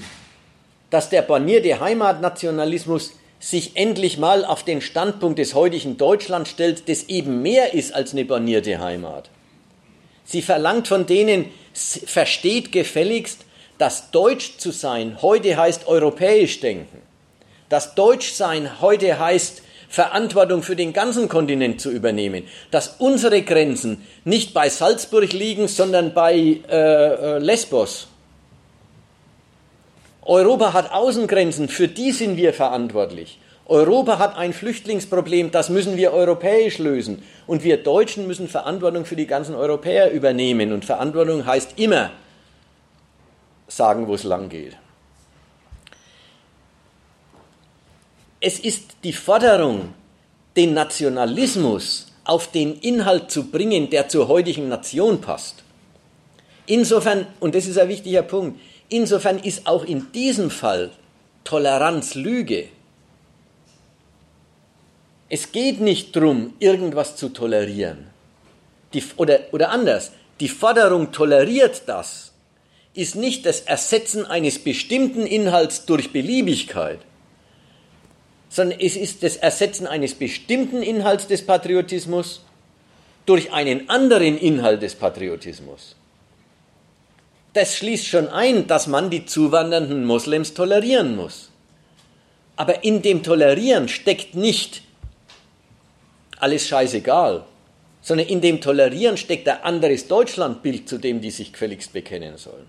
[0.90, 7.04] dass der bornierte Heimatnationalismus sich endlich mal auf den Standpunkt des heutigen Deutschland stellt, das
[7.04, 9.30] eben mehr ist als eine bornierte Heimat.
[10.24, 13.46] Sie verlangt von denen, versteht gefälligst,
[13.80, 17.02] dass Deutsch zu sein heute heißt europäisch denken.
[17.68, 22.44] Dass Deutsch sein heute heißt, Verantwortung für den ganzen Kontinent zu übernehmen.
[22.70, 28.08] Dass unsere Grenzen nicht bei Salzburg liegen, sondern bei äh, äh Lesbos
[30.22, 33.40] Europa hat Außengrenzen, für die sind wir verantwortlich.
[33.66, 37.24] Europa hat ein Flüchtlingsproblem, das müssen wir europäisch lösen.
[37.48, 40.74] Und wir Deutschen müssen Verantwortung für die ganzen Europäer übernehmen.
[40.74, 42.12] Und Verantwortung heißt immer
[43.68, 44.78] sagen, wo es lang geht.
[48.42, 49.94] Es ist die Forderung,
[50.58, 55.64] den Nationalismus auf den Inhalt zu bringen, der zur heutigen Nation passt.
[56.66, 58.60] Insofern, und das ist ein wichtiger Punkt,
[58.92, 60.92] Insofern ist auch in diesem Fall
[61.46, 62.68] Toleranz Lüge.
[65.30, 68.08] Es geht nicht darum, irgendwas zu tolerieren.
[68.94, 70.12] Die, oder, oder anders,
[70.42, 72.34] die Forderung toleriert das
[72.94, 77.00] ist nicht das Ersetzen eines bestimmten Inhalts durch Beliebigkeit,
[78.50, 82.44] sondern es ist das Ersetzen eines bestimmten Inhalts des Patriotismus
[83.26, 85.96] durch einen anderen Inhalt des Patriotismus.
[87.54, 91.50] Das schließt schon ein, dass man die zuwandernden Moslems tolerieren muss.
[92.56, 94.84] Aber in dem Tolerieren steckt nicht
[96.38, 97.44] alles scheißegal,
[98.02, 102.68] sondern in dem Tolerieren steckt ein anderes Deutschlandbild, zu dem die sich gefälligst bekennen sollen.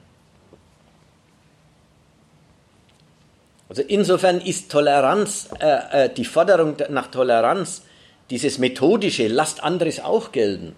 [3.68, 7.82] Also insofern ist Toleranz, äh, äh, die Forderung nach Toleranz,
[8.28, 10.76] dieses methodische, lasst anderes auch gelten,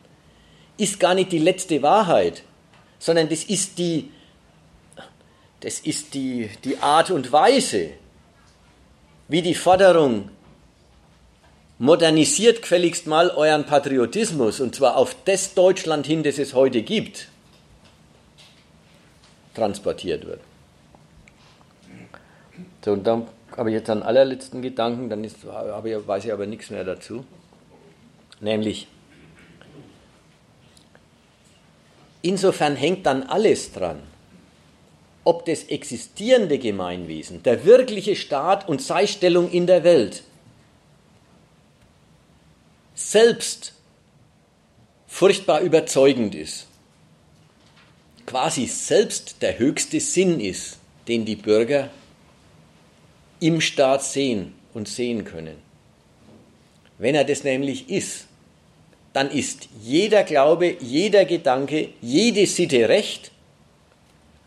[0.76, 2.44] ist gar nicht die letzte Wahrheit,
[2.98, 4.10] sondern das ist die,
[5.60, 7.90] das ist die, die Art und Weise,
[9.28, 10.30] wie die Forderung
[11.78, 17.28] modernisiert gefälligst mal euren Patriotismus und zwar auf das Deutschland hin, das es heute gibt,
[19.54, 20.40] transportiert wird.
[22.84, 23.26] So, und dann
[23.56, 26.84] habe ich jetzt einen allerletzten Gedanken, dann ist, habe ich, weiß ich aber nichts mehr
[26.84, 27.24] dazu.
[28.40, 28.88] Nämlich,
[32.24, 34.02] insofern hängt dann alles dran,
[35.24, 40.24] ob das existierende Gemeinwesen, der wirkliche Staat und seine Stellung in der Welt
[42.94, 43.74] selbst
[45.06, 46.66] furchtbar überzeugend ist,
[48.26, 50.78] quasi selbst der höchste Sinn ist,
[51.08, 51.90] den die Bürger
[53.40, 55.56] im Staat sehen und sehen können.
[56.98, 58.26] Wenn er das nämlich ist,
[59.14, 63.30] dann ist jeder Glaube, jeder Gedanke, jede Sitte recht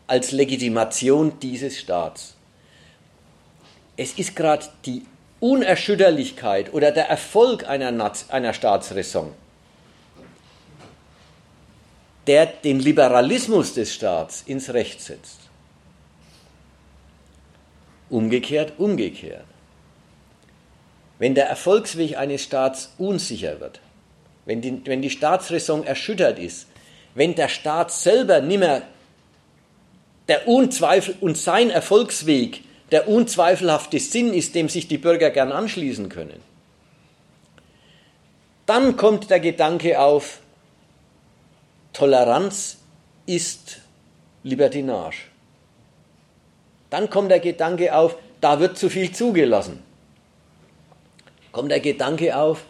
[0.06, 2.36] als Legitimation dieses Staats.
[3.96, 5.02] Es ist gerade die
[5.40, 9.32] Unerschütterlichkeit oder der Erfolg einer, einer Staatsräson,
[12.26, 15.38] der den Liberalismus des Staats ins Recht setzt.
[18.10, 19.44] Umgekehrt, umgekehrt.
[21.18, 23.80] Wenn der Erfolgsweg eines Staats unsicher wird,
[24.48, 26.68] wenn die, wenn die Staatsräson erschüttert ist,
[27.14, 28.80] wenn der Staat selber nimmer
[30.26, 36.08] der Unzweifel und sein Erfolgsweg der unzweifelhafte Sinn ist, dem sich die Bürger gern anschließen
[36.08, 36.42] können,
[38.64, 40.40] dann kommt der Gedanke auf,
[41.92, 42.78] Toleranz
[43.26, 43.80] ist
[44.44, 45.24] Libertinage.
[46.88, 49.82] Dann kommt der Gedanke auf, da wird zu viel zugelassen.
[51.52, 52.64] Kommt der Gedanke auf,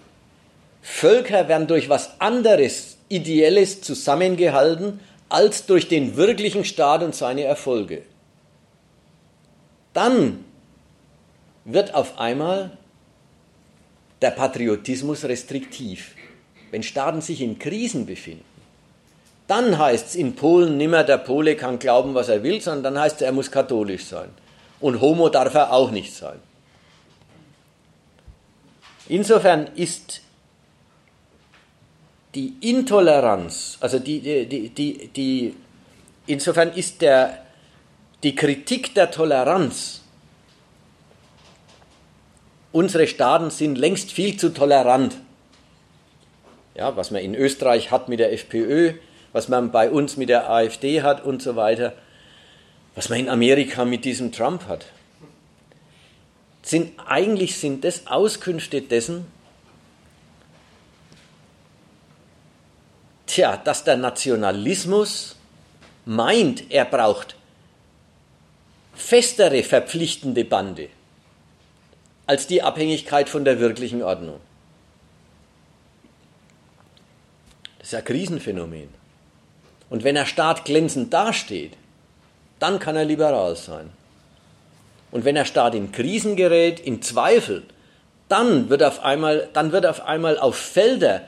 [0.91, 4.99] Völker werden durch was anderes, Ideelles zusammengehalten,
[5.29, 8.03] als durch den wirklichen Staat und seine Erfolge.
[9.93, 10.45] Dann
[11.65, 12.77] wird auf einmal
[14.23, 16.15] der Patriotismus restriktiv.
[16.73, 18.45] Wenn Staaten sich in Krisen befinden,
[19.47, 23.03] dann heißt es in Polen nimmer, der Pole kann glauben, was er will, sondern dann
[23.03, 24.31] heißt es, er muss katholisch sein.
[24.81, 26.41] Und Homo darf er auch nicht sein.
[29.07, 30.23] Insofern ist
[32.35, 35.55] die Intoleranz, also die, die, die, die,
[36.27, 37.45] insofern ist der,
[38.23, 40.03] die Kritik der Toleranz,
[42.73, 45.17] unsere Staaten sind längst viel zu tolerant.
[46.75, 48.95] Ja, was man in Österreich hat mit der FPÖ,
[49.33, 51.95] was man bei uns mit der AfD hat und so weiter,
[52.95, 54.87] was man in Amerika mit diesem Trump hat.
[56.63, 59.27] Sind, eigentlich sind das Auskünfte dessen,
[63.29, 65.37] tja, dass der Nationalismus
[66.05, 67.37] meint, er braucht
[68.95, 70.89] festere verpflichtende Bande
[72.27, 74.41] als die Abhängigkeit von der wirklichen Ordnung.
[77.79, 78.89] Das ist ein Krisenphänomen.
[79.89, 81.75] Und wenn der Staat glänzend dasteht,
[82.59, 83.91] dann kann er liberal sein.
[85.11, 87.63] Und wenn der Staat in Krisen gerät, in Zweifel,
[88.29, 91.23] dann wird auf einmal, dann wird auf einmal auf Felder,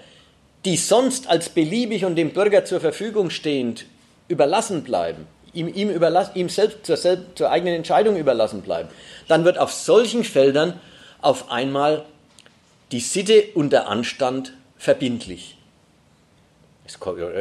[0.65, 3.87] die sonst als beliebig und dem Bürger zur Verfügung stehend
[4.28, 8.89] überlassen bleiben, ihm, ihm, überlass, ihm selbst zur, selbst zur eigenen Entscheidung überlassen bleiben,
[9.28, 10.78] dann wird auf solchen Feldern
[11.20, 12.05] auf einmal
[12.93, 15.57] die Sitte und der Anstand verbindlich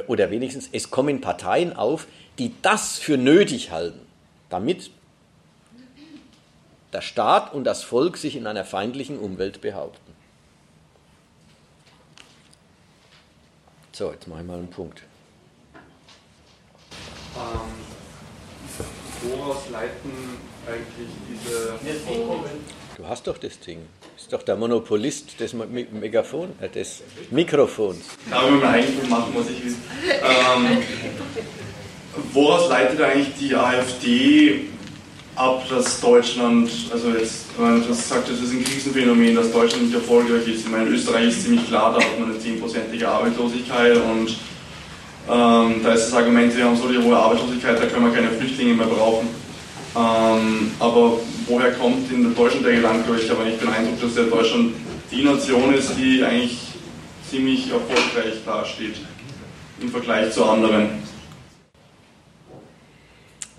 [0.08, 4.00] oder wenigstens es kommen Parteien auf, die das für nötig halten,
[4.50, 4.91] damit
[6.94, 10.09] der Staat und das Volk sich in einer feindlichen Umwelt behaupten.
[14.00, 15.04] So, jetzt mache ich mal einen Punkt.
[17.36, 17.70] Ähm,
[19.24, 20.10] woraus leiten
[20.66, 21.78] eigentlich diese.
[22.96, 23.80] Du hast doch das Ding.
[24.16, 28.06] Das ist doch der Monopolist des Megafon, äh, des Mikrofons.
[28.30, 29.84] Da haben wir mal eigentlich machen, muss ich wissen.
[30.08, 30.78] Ähm,
[32.32, 34.62] woraus leitet eigentlich die AfD
[35.40, 39.95] ab, dass Deutschland, also jetzt, wenn du sagt, das ist ein Krisenphänomen, dass Deutschland nicht
[39.95, 40.66] erfolgreich ist.
[40.66, 44.36] Ich meine, in Österreich ist ziemlich klar, da hat man eine 10%ige Arbeitslosigkeit und
[45.30, 48.32] Ähm, da ist das Argument, wir haben so die hohe Arbeitslosigkeit, da können wir keine
[48.32, 49.28] Flüchtlinge mehr brauchen.
[49.95, 53.16] Ähm, aber woher kommt in Deutschland der Gedanke?
[53.16, 54.74] Ich habe eigentlich den Eindruck, dass der Deutschland
[55.11, 56.57] die Nation ist, die eigentlich
[57.30, 58.95] ziemlich erfolgreich dasteht
[59.80, 61.03] im Vergleich zu anderen.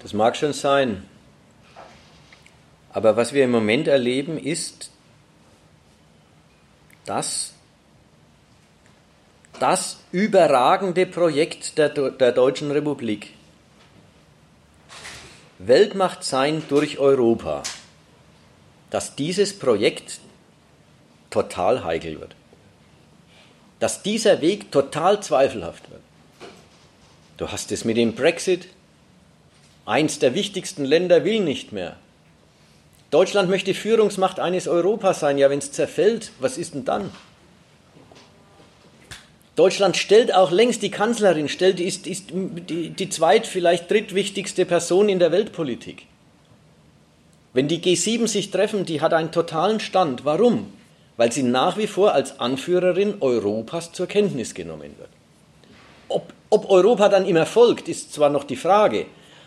[0.02, 1.04] Das mag schon sein.
[2.92, 4.90] Aber was wir im Moment erleben, ist,
[7.04, 7.52] dass
[9.58, 13.34] das überragende Projekt der, der Deutschen Republik,
[15.58, 17.62] Weltmacht sein durch Europa,
[18.88, 20.20] dass dieses Projekt
[21.28, 22.34] total heikel wird.
[23.78, 26.02] Dass dieser Weg total zweifelhaft wird.
[27.36, 28.68] Du hast es mit dem Brexit.
[29.86, 31.96] Eins der wichtigsten Länder will nicht mehr.
[33.10, 35.36] Deutschland möchte Führungsmacht eines Europas sein.
[35.36, 37.10] Ja, wenn es zerfällt, was ist denn dann?
[39.56, 45.08] Deutschland stellt auch längst die Kanzlerin, stellt, ist, ist die, die zweit, vielleicht drittwichtigste Person
[45.08, 46.06] in der Weltpolitik.
[47.52, 50.24] Wenn die G7 sich treffen, die hat einen totalen Stand.
[50.24, 50.72] Warum?
[51.16, 55.10] Weil sie nach wie vor als Anführerin Europas zur Kenntnis genommen wird.
[56.08, 59.06] Ob, ob Europa dann immer folgt, ist zwar noch die Frage,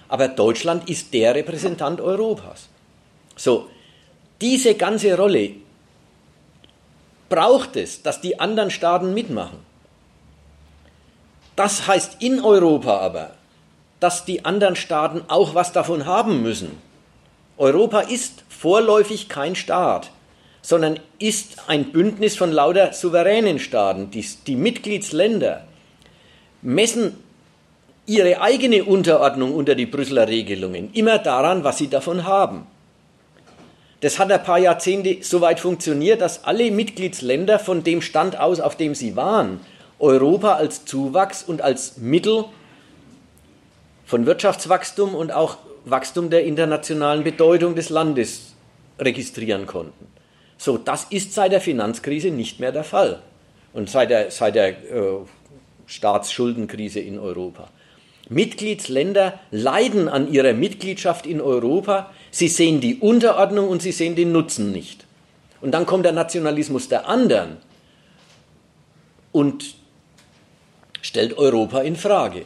[0.10, 2.68] aber Deutschland ist der Repräsentant Europas.
[3.36, 3.70] So,
[4.42, 5.52] diese ganze Rolle
[7.30, 9.58] braucht es, dass die anderen Staaten mitmachen.
[11.56, 13.32] Das heißt in Europa aber,
[14.00, 16.78] dass die anderen Staaten auch was davon haben müssen.
[17.58, 20.12] Europa ist vorläufig kein Staat,
[20.62, 24.12] sondern ist ein Bündnis von lauter souveränen Staaten.
[24.12, 25.66] Die, die Mitgliedsländer
[26.62, 27.16] messen
[28.06, 32.68] ihre eigene Unterordnung unter die Brüsseler Regelungen immer daran, was sie davon haben.
[34.04, 38.60] Das hat ein paar Jahrzehnte so weit funktioniert, dass alle Mitgliedsländer von dem Stand aus,
[38.60, 39.62] auf dem sie waren,
[39.98, 42.44] Europa als Zuwachs und als Mittel
[44.06, 45.56] von Wirtschaftswachstum und auch
[45.86, 48.56] Wachstum der internationalen Bedeutung des Landes
[49.00, 50.08] registrieren konnten.
[50.58, 53.22] So, das ist seit der Finanzkrise nicht mehr der Fall
[53.72, 55.20] und seit der, seit der äh,
[55.86, 57.70] Staatsschuldenkrise in Europa.
[58.28, 64.32] Mitgliedsländer leiden an ihrer Mitgliedschaft in Europa, sie sehen die Unterordnung und sie sehen den
[64.32, 65.06] Nutzen nicht.
[65.62, 67.58] Und dann kommt der Nationalismus der anderen
[69.32, 69.76] und
[71.02, 72.46] stellt Europa in Frage.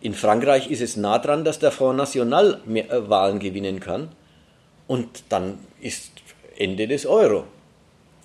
[0.00, 4.08] In Frankreich ist es nah dran, dass der Front National äh, Wahlen gewinnen kann.
[4.88, 6.10] Und dann ist
[6.56, 7.44] Ende des Euro.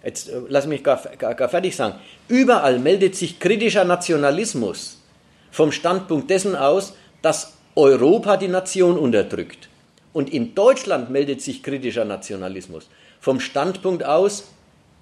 [0.03, 1.95] Jetzt äh, lass mich gar, gar, gar fertig sagen.
[2.27, 5.03] Überall meldet sich kritischer Nationalismus
[5.51, 9.69] vom Standpunkt dessen aus, dass Europa die Nation unterdrückt.
[10.15, 12.87] Und in Deutschland meldet sich kritischer Nationalismus
[13.19, 14.45] vom Standpunkt aus,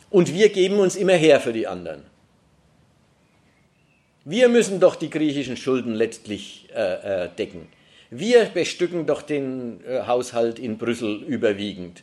[0.10, 2.02] und wir geben uns immer her für die anderen.
[4.26, 7.68] Wir müssen doch die griechischen Schulden letztlich äh, äh, decken.
[8.10, 12.02] Wir bestücken doch den äh, Haushalt in Brüssel überwiegend.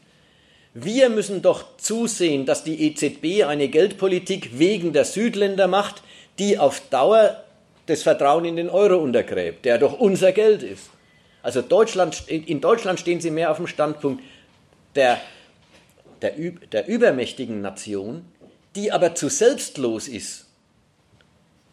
[0.72, 6.04] Wir müssen doch zusehen, dass die EZB eine Geldpolitik wegen der Südländer macht,
[6.38, 7.42] die auf Dauer
[7.86, 10.90] das Vertrauen in den Euro untergräbt, der doch unser Geld ist.
[11.42, 14.22] Also Deutschland, in Deutschland stehen sie mehr auf dem Standpunkt
[14.94, 15.20] der,
[16.22, 16.32] der,
[16.72, 18.24] der übermächtigen Nation,
[18.76, 20.46] die aber zu selbstlos ist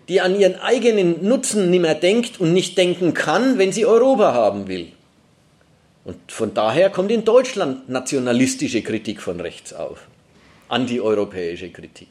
[0.07, 4.33] die an ihren eigenen Nutzen nicht mehr denkt und nicht denken kann, wenn sie Europa
[4.33, 4.91] haben will.
[6.05, 10.07] Und von daher kommt in Deutschland nationalistische Kritik von rechts auf,
[10.69, 12.07] antieuropäische Kritik.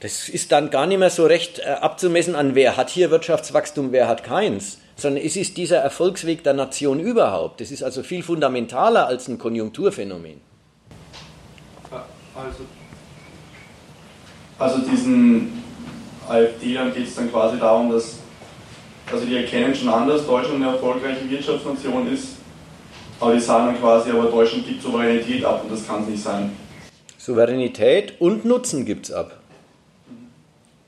[0.00, 3.92] Das ist dann gar nicht mehr so recht äh, abzumessen an, wer hat hier Wirtschaftswachstum,
[3.92, 7.60] wer hat keins, sondern es ist dieser Erfolgsweg der Nation überhaupt.
[7.60, 10.40] Das ist also viel fundamentaler als ein Konjunkturphänomen.
[12.34, 12.64] Also,
[14.58, 15.62] also diesen
[16.28, 18.18] AfD-Lern geht es dann quasi darum, dass
[19.10, 22.36] also die erkennen schon an, dass Deutschland eine erfolgreiche Wirtschaftsnation ist,
[23.18, 26.22] aber die sagen dann quasi, aber Deutschland gibt Souveränität ab und das kann es nicht
[26.22, 26.52] sein.
[27.18, 29.40] Souveränität und Nutzen gibt es ab.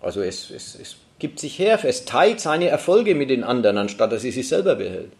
[0.01, 4.11] Also es, es, es gibt sich her, es teilt seine Erfolge mit den anderen, anstatt
[4.11, 5.12] dass es sich selber behält.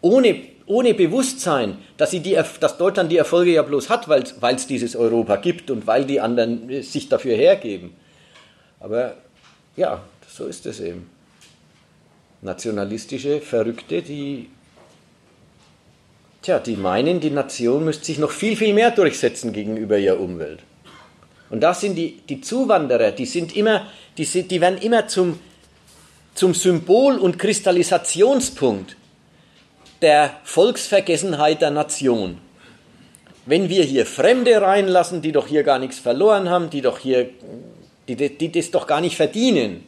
[0.00, 4.24] Ohne, ohne Bewusstsein, dass, sie die, dass Deutschland die Erfolge ja bloß hat, weil
[4.54, 7.92] es dieses Europa gibt und weil die anderen äh, sich dafür hergeben.
[8.80, 9.14] Aber
[9.76, 11.10] ja, so ist es eben.
[12.40, 14.48] Nationalistische Verrückte, die,
[16.40, 20.60] tja, die meinen, die Nation müsste sich noch viel, viel mehr durchsetzen gegenüber ihrer Umwelt.
[21.52, 25.38] Und da sind die, die Zuwanderer, die sind immer, die, sind, die werden immer zum,
[26.34, 28.96] zum Symbol und Kristallisationspunkt
[30.00, 32.38] der Volksvergessenheit der Nation.
[33.44, 37.28] Wenn wir hier Fremde reinlassen, die doch hier gar nichts verloren haben, die doch hier
[38.08, 39.84] die, die das doch gar nicht verdienen,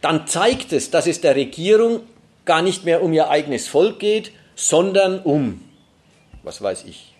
[0.00, 2.00] dann zeigt es, dass es der Regierung
[2.46, 5.60] gar nicht mehr um ihr eigenes Volk geht, sondern um,
[6.42, 7.13] was weiß ich,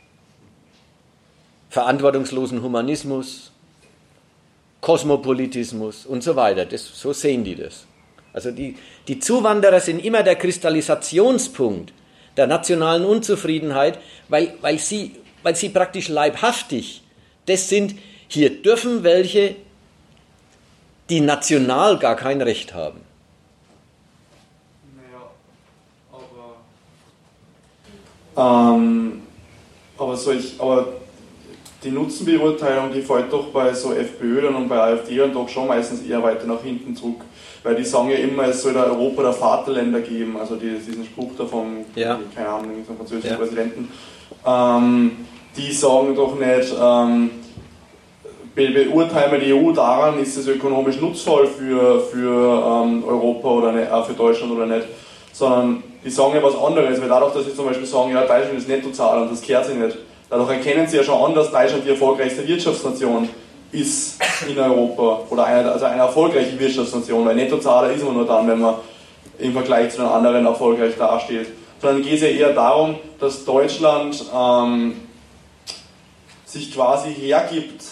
[1.75, 3.51] verantwortungslosen Humanismus,
[4.81, 6.65] Kosmopolitismus und so weiter.
[6.67, 7.87] Das, so sehen die das.
[8.33, 8.77] Also die,
[9.09, 11.93] die Zuwanderer sind immer der Kristallisationspunkt
[12.37, 13.99] der nationalen Unzufriedenheit,
[14.29, 17.03] weil, weil, sie, weil sie praktisch leibhaftig
[17.47, 17.97] das sind,
[18.29, 19.57] hier dürfen welche,
[21.11, 23.01] die national gar kein Recht haben.
[24.97, 25.29] Naja,
[28.37, 28.77] aber.
[28.77, 29.23] Ähm,
[29.99, 31.04] aber, solch, aber
[31.85, 36.03] die Nutzenbeurteilung, die fällt doch bei so FPÖ und bei AfD dann doch schon meistens
[36.03, 37.21] eher weiter nach hinten zurück.
[37.63, 41.33] Weil die sagen ja immer, es soll da Europa der Vaterländer geben, also diesen Spruch
[41.37, 42.19] da vom, ja.
[42.35, 43.37] keine Ahnung, vom französischen ja.
[43.37, 43.89] Präsidenten.
[44.47, 45.13] Ähm,
[45.57, 47.31] die sagen doch nicht, ähm,
[48.55, 53.91] beurteilen wir die EU daran, ist es ökonomisch nutzvoll für, für ähm, Europa oder nicht,
[53.91, 54.87] äh, für Deutschland oder nicht,
[55.33, 58.59] sondern die sagen ja was anderes, weil dadurch, dass sie zum Beispiel sagen, ja, Deutschland
[58.59, 59.97] ist Nettozahler und das kehrt sich nicht,
[60.35, 63.29] Dadurch erkennen Sie ja schon an, dass Deutschland die erfolgreichste Wirtschaftsnation
[63.71, 68.49] ist in Europa oder eine, also eine erfolgreiche Wirtschaftsnation, weil Nettozahler ist man nur dann,
[68.49, 68.75] wenn man
[69.39, 71.47] im Vergleich zu den anderen erfolgreich dasteht.
[71.81, 74.97] Sondern geht es ja eher darum, dass Deutschland ähm,
[76.47, 77.85] sich quasi hergibt,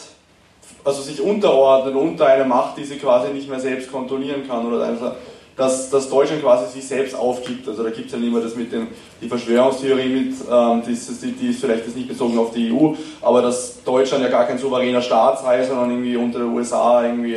[0.82, 4.84] also sich unterordnet unter eine Macht, die sie quasi nicht mehr selbst kontrollieren kann oder
[4.84, 5.12] also
[5.56, 7.68] dass, dass Deutschland quasi sich selbst aufgibt.
[7.68, 8.88] Also da gibt es ja immer das mit den,
[9.20, 12.94] die Verschwörungstheorie mit, ähm, die, ist, die, ist vielleicht jetzt nicht bezogen auf die EU,
[13.20, 17.36] aber dass Deutschland ja gar kein souveräner Staat sei, sondern irgendwie unter den USA irgendwie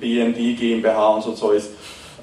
[0.00, 1.62] BND, GmbH und so Zeug.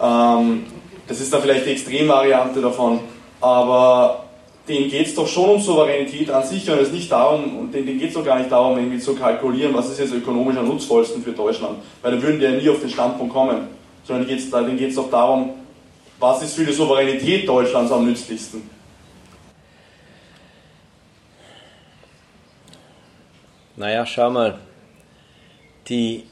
[0.02, 0.66] Ähm,
[1.08, 3.00] das ist dann vielleicht die Extremvariante davon,
[3.42, 4.26] aber
[4.68, 7.98] denen geht es doch schon um Souveränität an sich und es nicht darum, und denen
[7.98, 11.24] geht es doch gar nicht darum, irgendwie zu kalkulieren, was ist jetzt ökonomisch am nutzvollsten
[11.24, 13.78] für Deutschland, weil dann würden die ja nie auf den Standpunkt kommen
[14.08, 15.56] sondern denen geht es doch darum,
[16.20, 18.70] was ist für die Souveränität Deutschlands am nützlichsten.
[23.76, 24.58] Naja, schau mal,
[25.88, 26.24] die,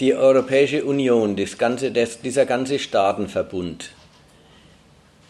[0.00, 3.92] die Europäische Union, das ganze, das, dieser ganze Staatenverbund,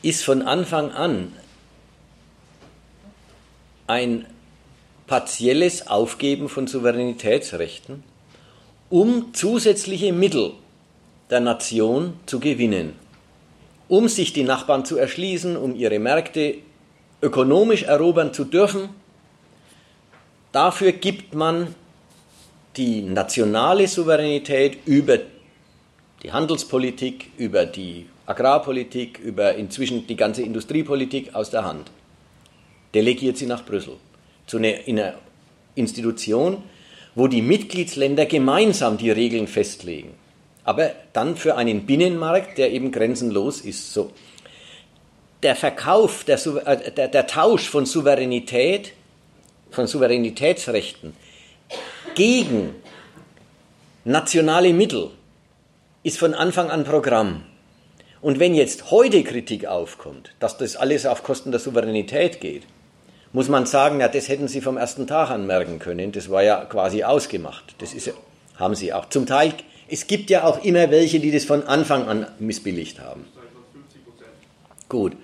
[0.00, 1.32] ist von Anfang an
[3.86, 4.24] ein
[5.06, 8.09] partielles Aufgeben von Souveränitätsrechten
[8.90, 10.52] um zusätzliche Mittel
[11.30, 12.94] der Nation zu gewinnen,
[13.88, 16.56] um sich die Nachbarn zu erschließen, um ihre Märkte
[17.22, 18.88] ökonomisch erobern zu dürfen.
[20.52, 21.74] Dafür gibt man
[22.76, 25.18] die nationale Souveränität über
[26.22, 31.90] die Handelspolitik, über die Agrarpolitik, über inzwischen die ganze Industriepolitik aus der Hand.
[32.94, 33.96] Delegiert sie nach Brüssel
[34.46, 35.14] zu einer
[35.76, 36.62] Institution,
[37.20, 40.14] wo die Mitgliedsländer gemeinsam die Regeln festlegen.
[40.64, 43.92] Aber dann für einen Binnenmarkt, der eben grenzenlos ist.
[43.92, 44.10] So.
[45.42, 48.94] Der Verkauf, der, äh, der, der Tausch von Souveränität,
[49.70, 51.14] von Souveränitätsrechten
[52.14, 52.74] gegen
[54.06, 55.10] nationale Mittel
[56.02, 57.42] ist von Anfang an Programm.
[58.22, 62.62] Und wenn jetzt heute Kritik aufkommt, dass das alles auf Kosten der Souveränität geht,
[63.32, 66.12] muss man sagen, ja, das hätten Sie vom ersten Tag an merken können.
[66.12, 67.74] Das war ja quasi ausgemacht.
[67.78, 68.12] Das ist,
[68.56, 69.08] haben Sie auch.
[69.08, 69.54] Zum Teil,
[69.88, 73.24] es gibt ja auch immer welche, die das von Anfang an missbilligt haben.
[74.88, 75.16] Gut.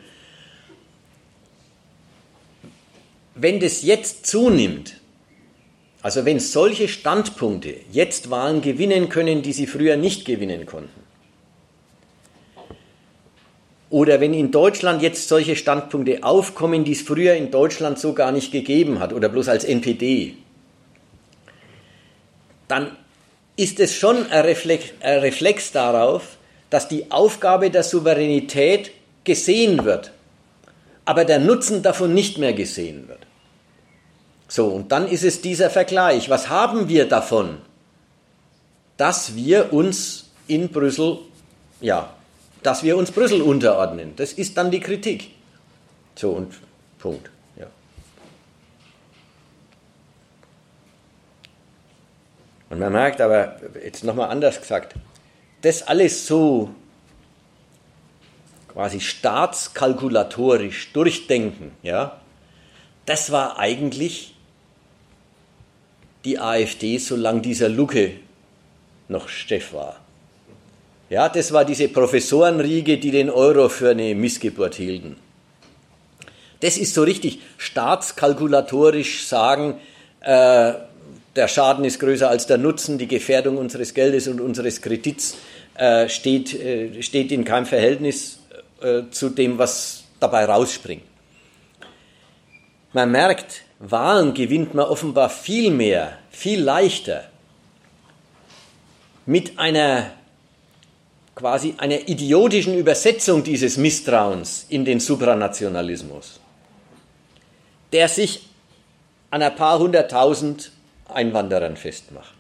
[3.35, 4.95] Wenn das jetzt zunimmt,
[6.01, 11.06] also wenn solche Standpunkte jetzt Wahlen gewinnen können, die sie früher nicht gewinnen konnten,
[13.97, 18.31] oder wenn in Deutschland jetzt solche Standpunkte aufkommen, die es früher in Deutschland so gar
[18.31, 20.35] nicht gegeben hat oder bloß als NPD,
[22.69, 22.95] dann
[23.57, 26.37] ist es schon ein Reflex, ein Reflex darauf,
[26.69, 28.91] dass die Aufgabe der Souveränität
[29.25, 30.13] gesehen wird,
[31.07, 33.21] aber der Nutzen davon nicht mehr gesehen wird.
[34.47, 36.29] So, und dann ist es dieser Vergleich.
[36.29, 37.57] Was haben wir davon,
[38.99, 41.21] dass wir uns in Brüssel
[41.81, 42.13] ja,
[42.67, 44.15] dass wir uns Brüssel unterordnen.
[44.17, 45.31] Das ist dann die Kritik.
[46.17, 46.53] So und
[46.99, 47.31] Punkt.
[47.57, 47.69] Ja.
[52.69, 54.97] Und man merkt aber, jetzt nochmal anders gesagt,
[55.63, 56.71] das alles so
[58.67, 62.21] quasi staatskalkulatorisch durchdenken, ja,
[63.05, 64.35] das war eigentlich
[66.25, 68.15] die AfD, solange dieser Lucke
[69.07, 70.01] noch Steff war.
[71.09, 75.17] Ja, das war diese Professorenriege, die den Euro für eine Missgeburt hielten.
[76.61, 79.79] Das ist so richtig staatskalkulatorisch sagen,
[80.21, 80.73] äh,
[81.37, 85.37] der Schaden ist größer als der Nutzen, die Gefährdung unseres Geldes und unseres Kredits
[85.75, 88.41] äh, steht, äh, steht in keinem Verhältnis
[88.81, 91.05] äh, zu dem, was dabei rausspringt.
[92.93, 97.25] Man merkt, Wahlen gewinnt man offenbar viel mehr, viel leichter
[99.27, 100.13] mit einer
[101.37, 106.41] quasi einer idiotischen Übersetzung dieses Misstrauens in den Supranationalismus,
[107.93, 108.47] der sich
[109.31, 110.73] an ein paar hunderttausend
[111.09, 112.35] Einwanderern festmacht.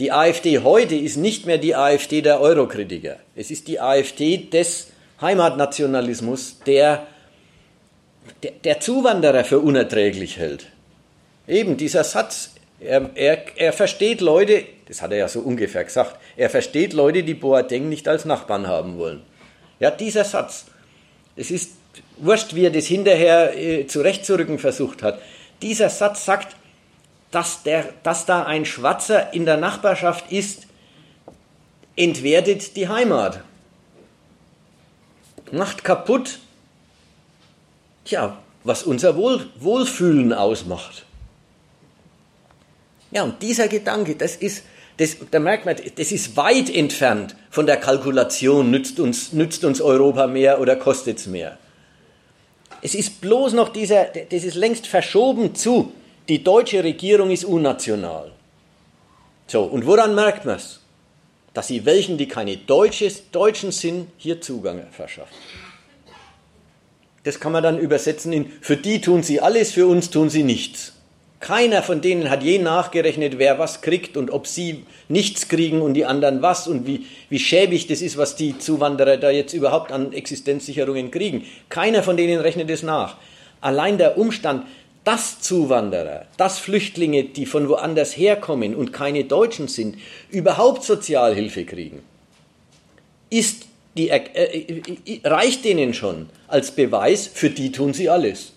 [0.00, 3.16] Die AfD heute ist nicht mehr die AfD der Eurokritiker.
[3.36, 4.88] Es ist die AfD des
[5.20, 7.06] Heimatnationalismus, der,
[8.42, 10.66] der, der Zuwanderer für unerträglich hält.
[11.46, 16.16] Eben dieser Satz, er, er, er versteht Leute, das hat er ja so ungefähr gesagt,
[16.36, 19.22] er versteht Leute, die Boateng nicht als Nachbarn haben wollen.
[19.78, 20.64] Ja, dieser Satz,
[21.36, 21.74] es ist
[22.16, 25.22] wurscht, wie er das hinterher äh, zurechtzurücken versucht hat.
[25.62, 26.56] Dieser Satz sagt,
[27.30, 30.66] dass, der, dass da ein Schwatzer in der Nachbarschaft ist,
[31.94, 33.44] entwertet die Heimat.
[35.52, 36.40] Macht kaputt,
[38.04, 41.06] tja, was unser Wohl, Wohlfühlen ausmacht.
[43.12, 44.64] Ja, und dieser Gedanke, das ist,
[45.00, 49.80] das, da merkt man, das ist weit entfernt von der Kalkulation, nützt uns, nützt uns
[49.80, 51.56] Europa mehr oder kostet es mehr.
[52.82, 55.92] Es ist bloß noch dieser, das ist längst verschoben zu,
[56.28, 58.30] die deutsche Regierung ist unnational.
[59.46, 60.80] So, und woran merkt man es?
[61.54, 65.34] Dass sie welchen, die keine Deutsches, Deutschen sind, hier Zugang verschaffen.
[67.24, 70.42] Das kann man dann übersetzen in, für die tun sie alles, für uns tun sie
[70.42, 70.92] nichts.
[71.40, 75.94] Keiner von denen hat je nachgerechnet, wer was kriegt und ob sie nichts kriegen und
[75.94, 79.90] die anderen was und wie, wie schäbig das ist, was die Zuwanderer da jetzt überhaupt
[79.90, 81.46] an Existenzsicherungen kriegen.
[81.70, 83.16] Keiner von denen rechnet es nach.
[83.62, 84.66] Allein der Umstand,
[85.04, 89.96] dass Zuwanderer, dass Flüchtlinge, die von woanders herkommen und keine Deutschen sind,
[90.28, 92.02] überhaupt Sozialhilfe kriegen,
[93.30, 93.64] ist
[93.96, 98.52] die, äh, äh, reicht denen schon als Beweis, für die tun sie alles.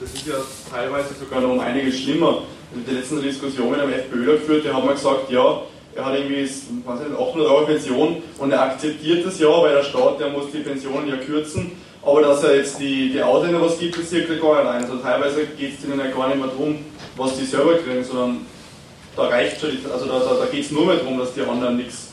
[0.00, 0.34] Das ist ja
[0.70, 2.42] teilweise sogar noch um einiges schlimmer.
[2.74, 5.62] In den letzten Diskussionen am FPÖ geführt, da hat man gesagt, ja,
[5.94, 6.48] er hat irgendwie
[6.86, 11.08] 800 Euro Pension und er akzeptiert das ja, weil der Staat, der muss die Pensionen
[11.08, 11.72] ja kürzen,
[12.02, 14.84] aber dass er jetzt die, die Ausländer was gibt, das er gar nicht ein.
[14.84, 16.78] Also teilweise geht es ihnen ja gar nicht mehr darum,
[17.16, 18.46] was die selber kriegen, sondern
[19.16, 21.76] da reicht schon, also da, da, da geht es nur mehr darum, dass die anderen
[21.76, 22.08] nichts,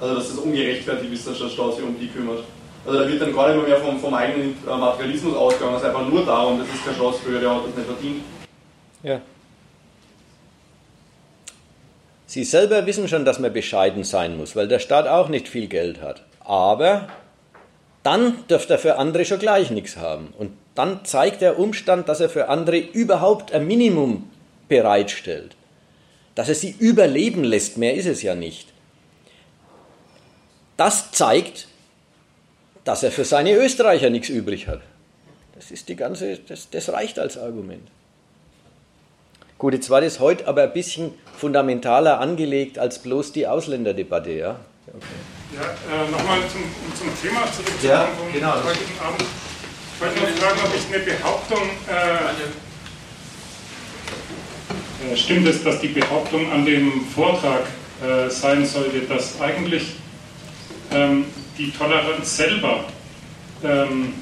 [0.00, 2.44] also dass das ungerechtfertigt ist, dass der Staat sich um die kümmert.
[2.86, 5.88] Also da wird dann gar nicht mehr vom, vom eigenen äh, Materialismus ausgegangen, es ist
[5.88, 8.22] einfach nur darum, das ist kein Chance für, der hat das nicht verdient.
[9.02, 9.20] Ja.
[12.26, 15.66] Sie selber wissen schon, dass man bescheiden sein muss, weil der Staat auch nicht viel
[15.66, 16.22] Geld hat.
[16.40, 17.08] Aber
[18.02, 20.32] dann dürfte er für andere schon gleich nichts haben.
[20.38, 24.30] Und dann zeigt der Umstand, dass er für andere überhaupt ein Minimum
[24.68, 25.56] bereitstellt.
[26.34, 28.68] Dass er sie überleben lässt, mehr ist es ja nicht.
[30.76, 31.68] Das zeigt,
[32.86, 34.80] dass er für seine Österreicher nichts übrig hat.
[35.56, 37.88] Das ist die ganze, das, das reicht als Argument.
[39.58, 44.60] Gut, jetzt war das heute aber ein bisschen fundamentaler angelegt als bloß die Ausländerdebatte, ja?
[44.86, 45.04] Okay.
[45.56, 46.62] Ja, äh, nochmal zum,
[46.96, 48.52] zum Thema zurückzukommen ja, genau.
[48.52, 49.24] vom heutigen Abend.
[49.94, 51.70] Ich wollte nur fragen, ob ich eine Behauptung,
[55.08, 57.62] äh, äh, stimmt es, dass die Behauptung an dem Vortrag
[58.06, 59.96] äh, sein sollte, dass eigentlich
[60.92, 61.24] ähm,
[61.58, 62.84] die Toleranz selber
[63.64, 64.12] ähm,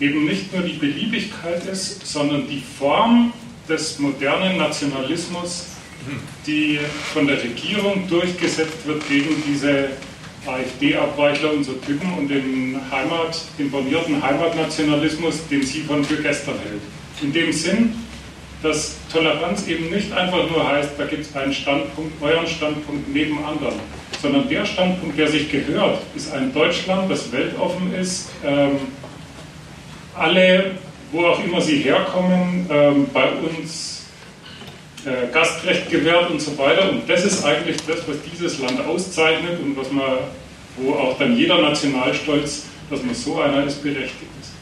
[0.00, 3.32] eben nicht nur die Beliebigkeit ist, sondern die Form
[3.68, 5.66] des modernen Nationalismus,
[6.46, 6.78] die
[7.12, 9.90] von der Regierung durchgesetzt wird gegen diese
[10.46, 16.54] AfD-Abweichler und so Typen und den Heimat, den bornierten Heimatnationalismus, den sie von für gestern
[16.60, 16.80] hält.
[17.20, 17.94] In dem Sinn,
[18.62, 23.44] dass Toleranz eben nicht einfach nur heißt, da gibt es einen Standpunkt, euren Standpunkt neben
[23.44, 23.74] anderen,
[24.20, 28.78] sondern der Standpunkt, der sich gehört, ist ein Deutschland, das weltoffen ist, ähm,
[30.16, 30.72] alle,
[31.12, 34.06] wo auch immer sie herkommen, ähm, bei uns
[35.04, 36.90] äh, Gastrecht gewährt und so weiter.
[36.90, 40.18] Und das ist eigentlich das, was dieses Land auszeichnet und was man,
[40.76, 44.52] wo auch dann jeder Nationalstolz, dass man so einer ist, berechtigt ist.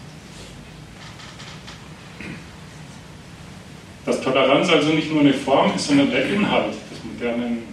[4.07, 7.65] Dass Toleranz also nicht nur eine Form ist, sondern der Inhalt des modernen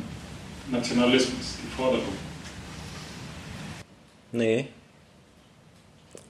[0.71, 2.13] Nationalismus, die Forderung.
[4.31, 4.65] Nee.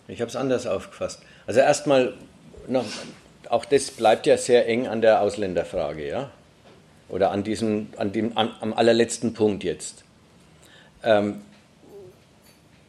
[0.09, 1.21] Ich habe es anders aufgefasst.
[1.47, 2.15] Also erstmal,
[3.49, 6.31] auch das bleibt ja sehr eng an der Ausländerfrage, ja?
[7.07, 10.03] Oder an diesem, an dem, am, am allerletzten Punkt jetzt.
[11.01, 11.41] Ähm,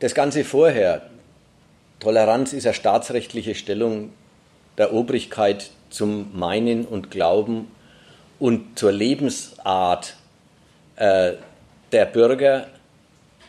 [0.00, 1.08] das Ganze vorher,
[2.00, 4.10] Toleranz ist eine staatsrechtliche Stellung
[4.78, 7.68] der Obrigkeit zum Meinen und Glauben
[8.38, 10.16] und zur Lebensart
[10.96, 11.32] äh,
[11.92, 12.66] der Bürger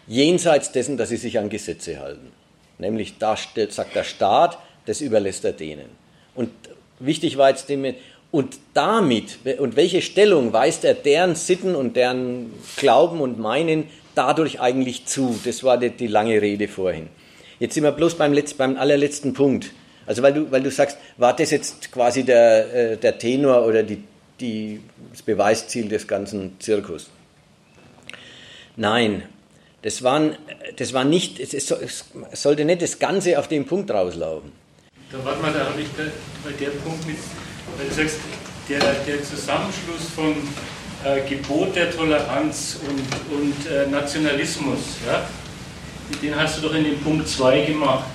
[0.08, 2.32] jenseits dessen, dass sie sich an Gesetze halten.
[2.78, 3.36] Nämlich da
[3.70, 5.90] sagt der Staat, das überlässt er denen.
[6.36, 6.52] Und
[7.00, 7.96] wichtig war jetzt dem,
[8.32, 14.60] und damit, und welche Stellung weist er deren Sitten und deren Glauben und Meinen dadurch
[14.60, 15.40] eigentlich zu?
[15.46, 17.08] Das war die, die lange Rede vorhin.
[17.60, 19.72] Jetzt sind wir bloß beim, Letz-, beim allerletzten Punkt.
[20.08, 23.84] Also weil du, weil du sagst, war das jetzt quasi der, äh, der Tenor oder
[23.84, 24.04] die,
[24.40, 27.10] die, das Beweisziel des ganzen Zirkus?
[28.76, 29.24] Nein,
[29.82, 30.36] das, waren,
[30.78, 34.52] das war nicht, es, es, sollte nicht das Ganze auf den Punkt rauslaufen.
[35.12, 37.18] Da warte mal, da habe ich bei der Punkt mit,
[37.78, 38.20] weil du sagst,
[38.68, 40.36] der, der Zusammenschluss von
[41.04, 45.28] äh, Gebot der Toleranz und, und äh, Nationalismus, ja,
[46.22, 48.06] den hast du doch in dem Punkt 2 gemacht.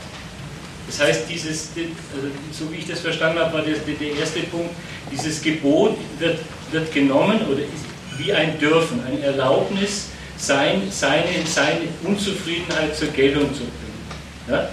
[0.90, 1.68] Das heißt, dieses,
[2.14, 4.70] also so wie ich das verstanden habe, war der, der erste Punkt,
[5.12, 6.38] dieses Gebot wird,
[6.72, 13.54] wird genommen oder ist wie ein Dürfen, ein Erlaubnis, sein, seine, seine Unzufriedenheit zur Geltung
[13.54, 14.48] zu bringen.
[14.48, 14.68] Ja?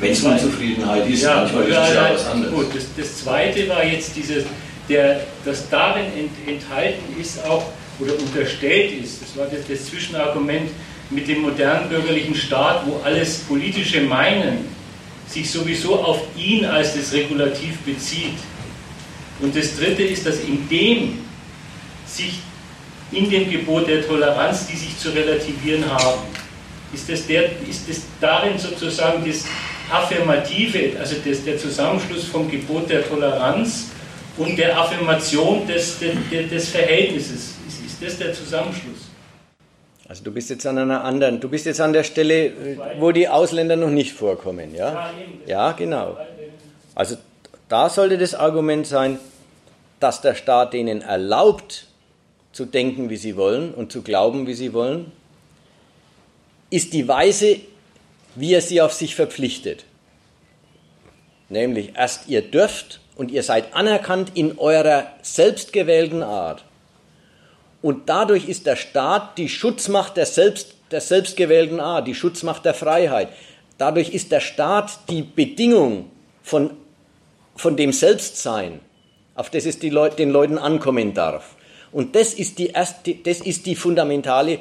[0.00, 2.54] Wenn es Unzufriedenheit ist, ja, manchmal ist es ja was anderes.
[2.54, 4.44] Gut, das, das zweite war jetzt dieses,
[4.88, 7.66] der, das darin ent, enthalten ist auch
[8.00, 10.70] oder unterstellt ist, das war das, das Zwischenargument
[11.10, 14.73] mit dem modernen bürgerlichen Staat, wo alles politische Meinen
[15.26, 18.38] sich sowieso auf ihn als das Regulativ bezieht.
[19.40, 21.18] Und das dritte ist, dass in dem
[22.06, 22.34] sich
[23.10, 26.20] in dem Gebot der Toleranz, die sich zu relativieren haben,
[26.92, 29.44] ist das, der, ist das darin sozusagen das
[29.90, 33.90] Affirmative, also das, der Zusammenschluss vom Gebot der Toleranz
[34.36, 36.16] und der Affirmation des, des,
[36.50, 37.54] des Verhältnisses.
[37.68, 39.03] Ist, ist das der Zusammenschluss?
[40.08, 42.52] Also du bist jetzt an einer anderen, du bist jetzt an der Stelle,
[42.98, 45.10] wo die Ausländer noch nicht vorkommen, ja?
[45.46, 46.18] Ja, genau.
[46.94, 47.16] Also
[47.68, 49.18] da sollte das Argument sein,
[50.00, 51.86] dass der Staat denen erlaubt,
[52.52, 55.10] zu denken, wie sie wollen und zu glauben, wie sie wollen,
[56.70, 57.58] ist die Weise,
[58.36, 59.84] wie er sie auf sich verpflichtet.
[61.48, 66.64] Nämlich erst ihr dürft und ihr seid anerkannt in eurer selbstgewählten Art.
[67.84, 72.72] Und dadurch ist der Staat die Schutzmacht der, selbst, der selbstgewählten Art, die Schutzmacht der
[72.72, 73.28] Freiheit.
[73.76, 76.10] Dadurch ist der Staat die Bedingung
[76.42, 76.70] von,
[77.56, 78.80] von dem Selbstsein,
[79.34, 81.56] auf das es Leute, den Leuten ankommen darf.
[81.92, 84.60] Und das ist, die erste, das ist die fundamentale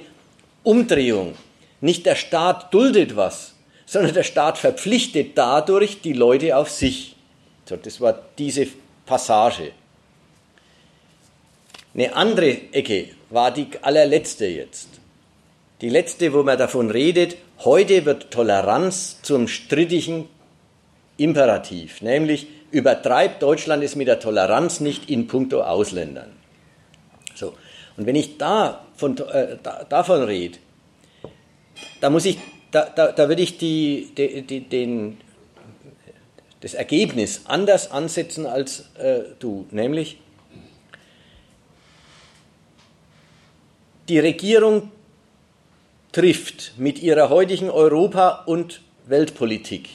[0.63, 1.35] Umdrehung.
[1.79, 3.53] Nicht der Staat duldet was,
[3.85, 7.15] sondern der Staat verpflichtet dadurch die Leute auf sich.
[7.69, 8.67] So, das war diese
[9.05, 9.71] Passage.
[11.94, 14.90] Eine andere Ecke war die allerletzte jetzt.
[15.82, 20.28] Die letzte, wo man davon redet, heute wird Toleranz zum strittigen
[21.18, 26.32] Imperativ, nämlich übertreibt Deutschland es mit der Toleranz nicht in puncto Ausländern.
[27.36, 27.53] So.
[27.98, 30.57] Und wenn ich da von, äh, da, davon rede,
[32.02, 32.40] da muss ich,
[32.72, 35.18] da, da, da würde ich die, die, die, den,
[36.61, 40.18] das Ergebnis anders ansetzen als äh, du, nämlich
[44.14, 44.91] die Regierung
[46.11, 49.90] trifft mit ihrer heutigen Europa- und Weltpolitik,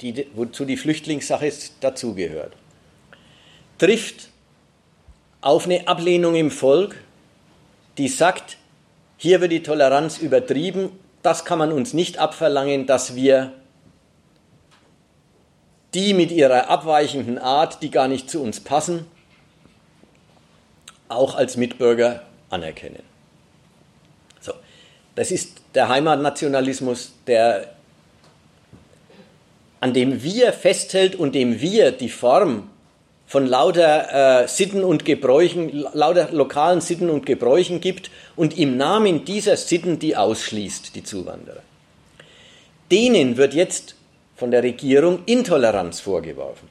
[0.00, 2.52] die, wozu die Flüchtlingssache dazugehört,
[3.78, 4.30] trifft
[5.40, 6.96] auf eine Ablehnung im Volk,
[7.96, 8.56] die sagt,
[9.18, 10.90] hier wird die Toleranz übertrieben,
[11.22, 13.52] das kann man uns nicht abverlangen, dass wir
[15.94, 19.06] die mit ihrer abweichenden Art, die gar nicht zu uns passen,
[21.08, 23.13] auch als Mitbürger anerkennen.
[25.14, 27.74] Das ist der Heimatnationalismus, der,
[29.80, 32.70] an dem wir festhält und dem wir die Form
[33.26, 39.24] von lauter äh, Sitten und Gebräuchen, lauter lokalen Sitten und Gebräuchen gibt und im Namen
[39.24, 41.62] dieser Sitten die ausschließt, die Zuwanderer.
[42.90, 43.94] Denen wird jetzt
[44.36, 46.68] von der Regierung Intoleranz vorgeworfen.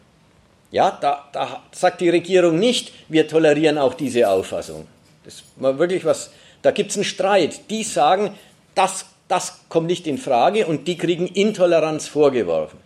[0.71, 4.87] Ja, da, da sagt die Regierung nicht, wir tolerieren auch diese Auffassung.
[5.23, 6.31] Das ist mal wirklich was,
[6.64, 7.69] da gibt es einen Streit.
[7.69, 8.31] Die sagen,
[8.73, 12.80] das, das kommt nicht in Frage und die kriegen Intoleranz vorgeworfen.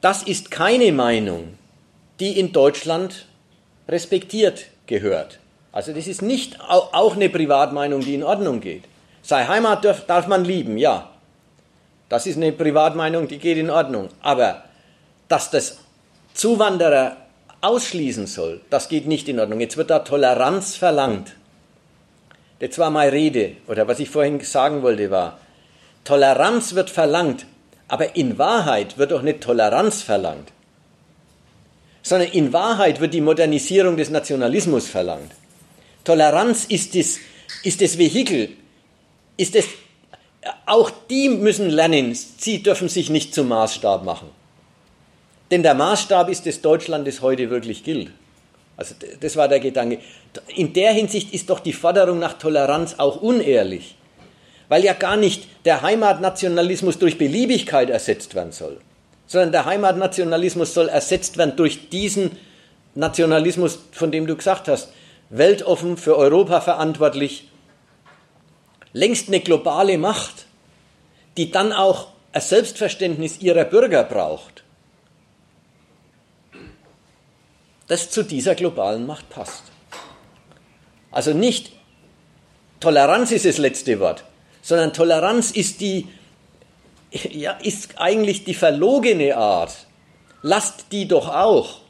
[0.00, 1.56] Das ist keine Meinung,
[2.20, 3.26] die in Deutschland
[3.88, 5.38] respektiert gehört.
[5.72, 8.84] Also das ist nicht auch eine Privatmeinung, die in Ordnung geht.
[9.22, 11.10] Sei Heimat darf, darf man lieben, ja.
[12.08, 14.08] Das ist eine Privatmeinung, die geht in Ordnung.
[14.20, 14.64] Aber
[15.28, 15.78] dass das
[16.34, 17.16] Zuwanderer
[17.60, 19.60] ausschließen soll, das geht nicht in Ordnung.
[19.60, 21.34] Jetzt wird da Toleranz verlangt.
[22.66, 25.38] Das war meine Rede, oder was ich vorhin sagen wollte, war,
[26.02, 27.44] Toleranz wird verlangt,
[27.88, 30.50] aber in Wahrheit wird doch nicht Toleranz verlangt,
[32.02, 35.32] sondern in Wahrheit wird die Modernisierung des Nationalismus verlangt.
[36.04, 37.18] Toleranz ist das,
[37.64, 38.48] ist das Vehikel,
[39.36, 39.66] ist das,
[40.64, 44.30] auch die müssen lernen, sie dürfen sich nicht zum Maßstab machen.
[45.50, 48.10] Denn der Maßstab ist das Deutschland, das heute wirklich gilt.
[48.76, 49.98] Also das war der Gedanke.
[50.54, 53.96] In der Hinsicht ist doch die Forderung nach Toleranz auch unehrlich,
[54.68, 58.78] weil ja gar nicht der Heimatnationalismus durch Beliebigkeit ersetzt werden soll,
[59.26, 62.32] sondern der Heimatnationalismus soll ersetzt werden durch diesen
[62.94, 64.88] Nationalismus, von dem du gesagt hast,
[65.30, 67.48] weltoffen, für Europa verantwortlich,
[68.92, 70.46] längst eine globale Macht,
[71.36, 74.63] die dann auch ein Selbstverständnis ihrer Bürger braucht,
[77.86, 79.64] das zu dieser globalen Macht passt.
[81.10, 81.72] Also nicht
[82.80, 84.24] Toleranz ist das letzte Wort,
[84.60, 86.08] sondern Toleranz ist die,
[87.12, 89.86] ja, ist eigentlich die verlogene Art.
[90.42, 91.80] Lasst die doch auch.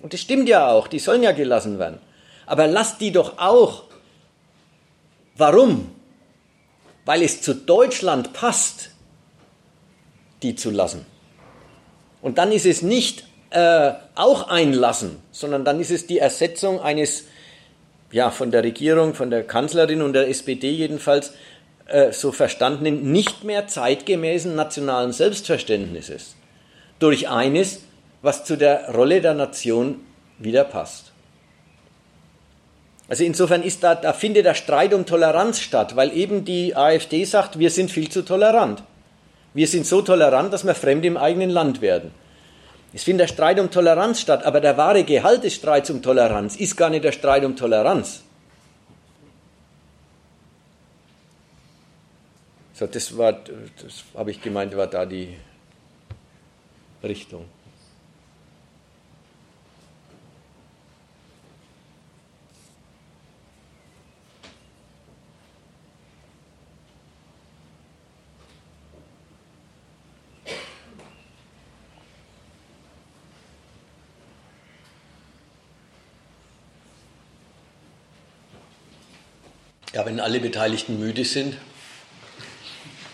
[0.00, 1.98] Und das stimmt ja auch, die sollen ja gelassen werden.
[2.46, 3.84] Aber lasst die doch auch.
[5.36, 5.90] Warum?
[7.04, 8.90] Weil es zu Deutschland passt,
[10.42, 11.06] die zu lassen.
[12.22, 17.24] Und dann ist es nicht äh, auch einlassen, sondern dann ist es die Ersetzung eines,
[18.10, 21.32] ja, von der Regierung, von der Kanzlerin und der SPD jedenfalls
[21.86, 26.36] äh, so verstandenen, nicht mehr zeitgemäßen nationalen Selbstverständnisses
[26.98, 27.80] durch eines,
[28.22, 30.00] was zu der Rolle der Nation
[30.38, 31.12] wieder passt.
[33.08, 37.24] Also insofern ist da, da findet der Streit um Toleranz statt, weil eben die AfD
[37.24, 38.82] sagt, wir sind viel zu tolerant.
[39.54, 42.12] Wir sind so tolerant, dass wir fremd im eigenen Land werden.
[42.92, 46.56] Es findet der Streit um Toleranz statt, aber der wahre Gehalt des Streits um Toleranz
[46.56, 48.22] ist gar nicht der Streit um Toleranz.
[52.72, 55.36] So, das war, das habe ich gemeint, war da die
[57.02, 57.44] Richtung.
[79.94, 81.56] Ja, wenn alle Beteiligten müde sind,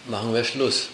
[0.06, 0.88] machen wir Schluss.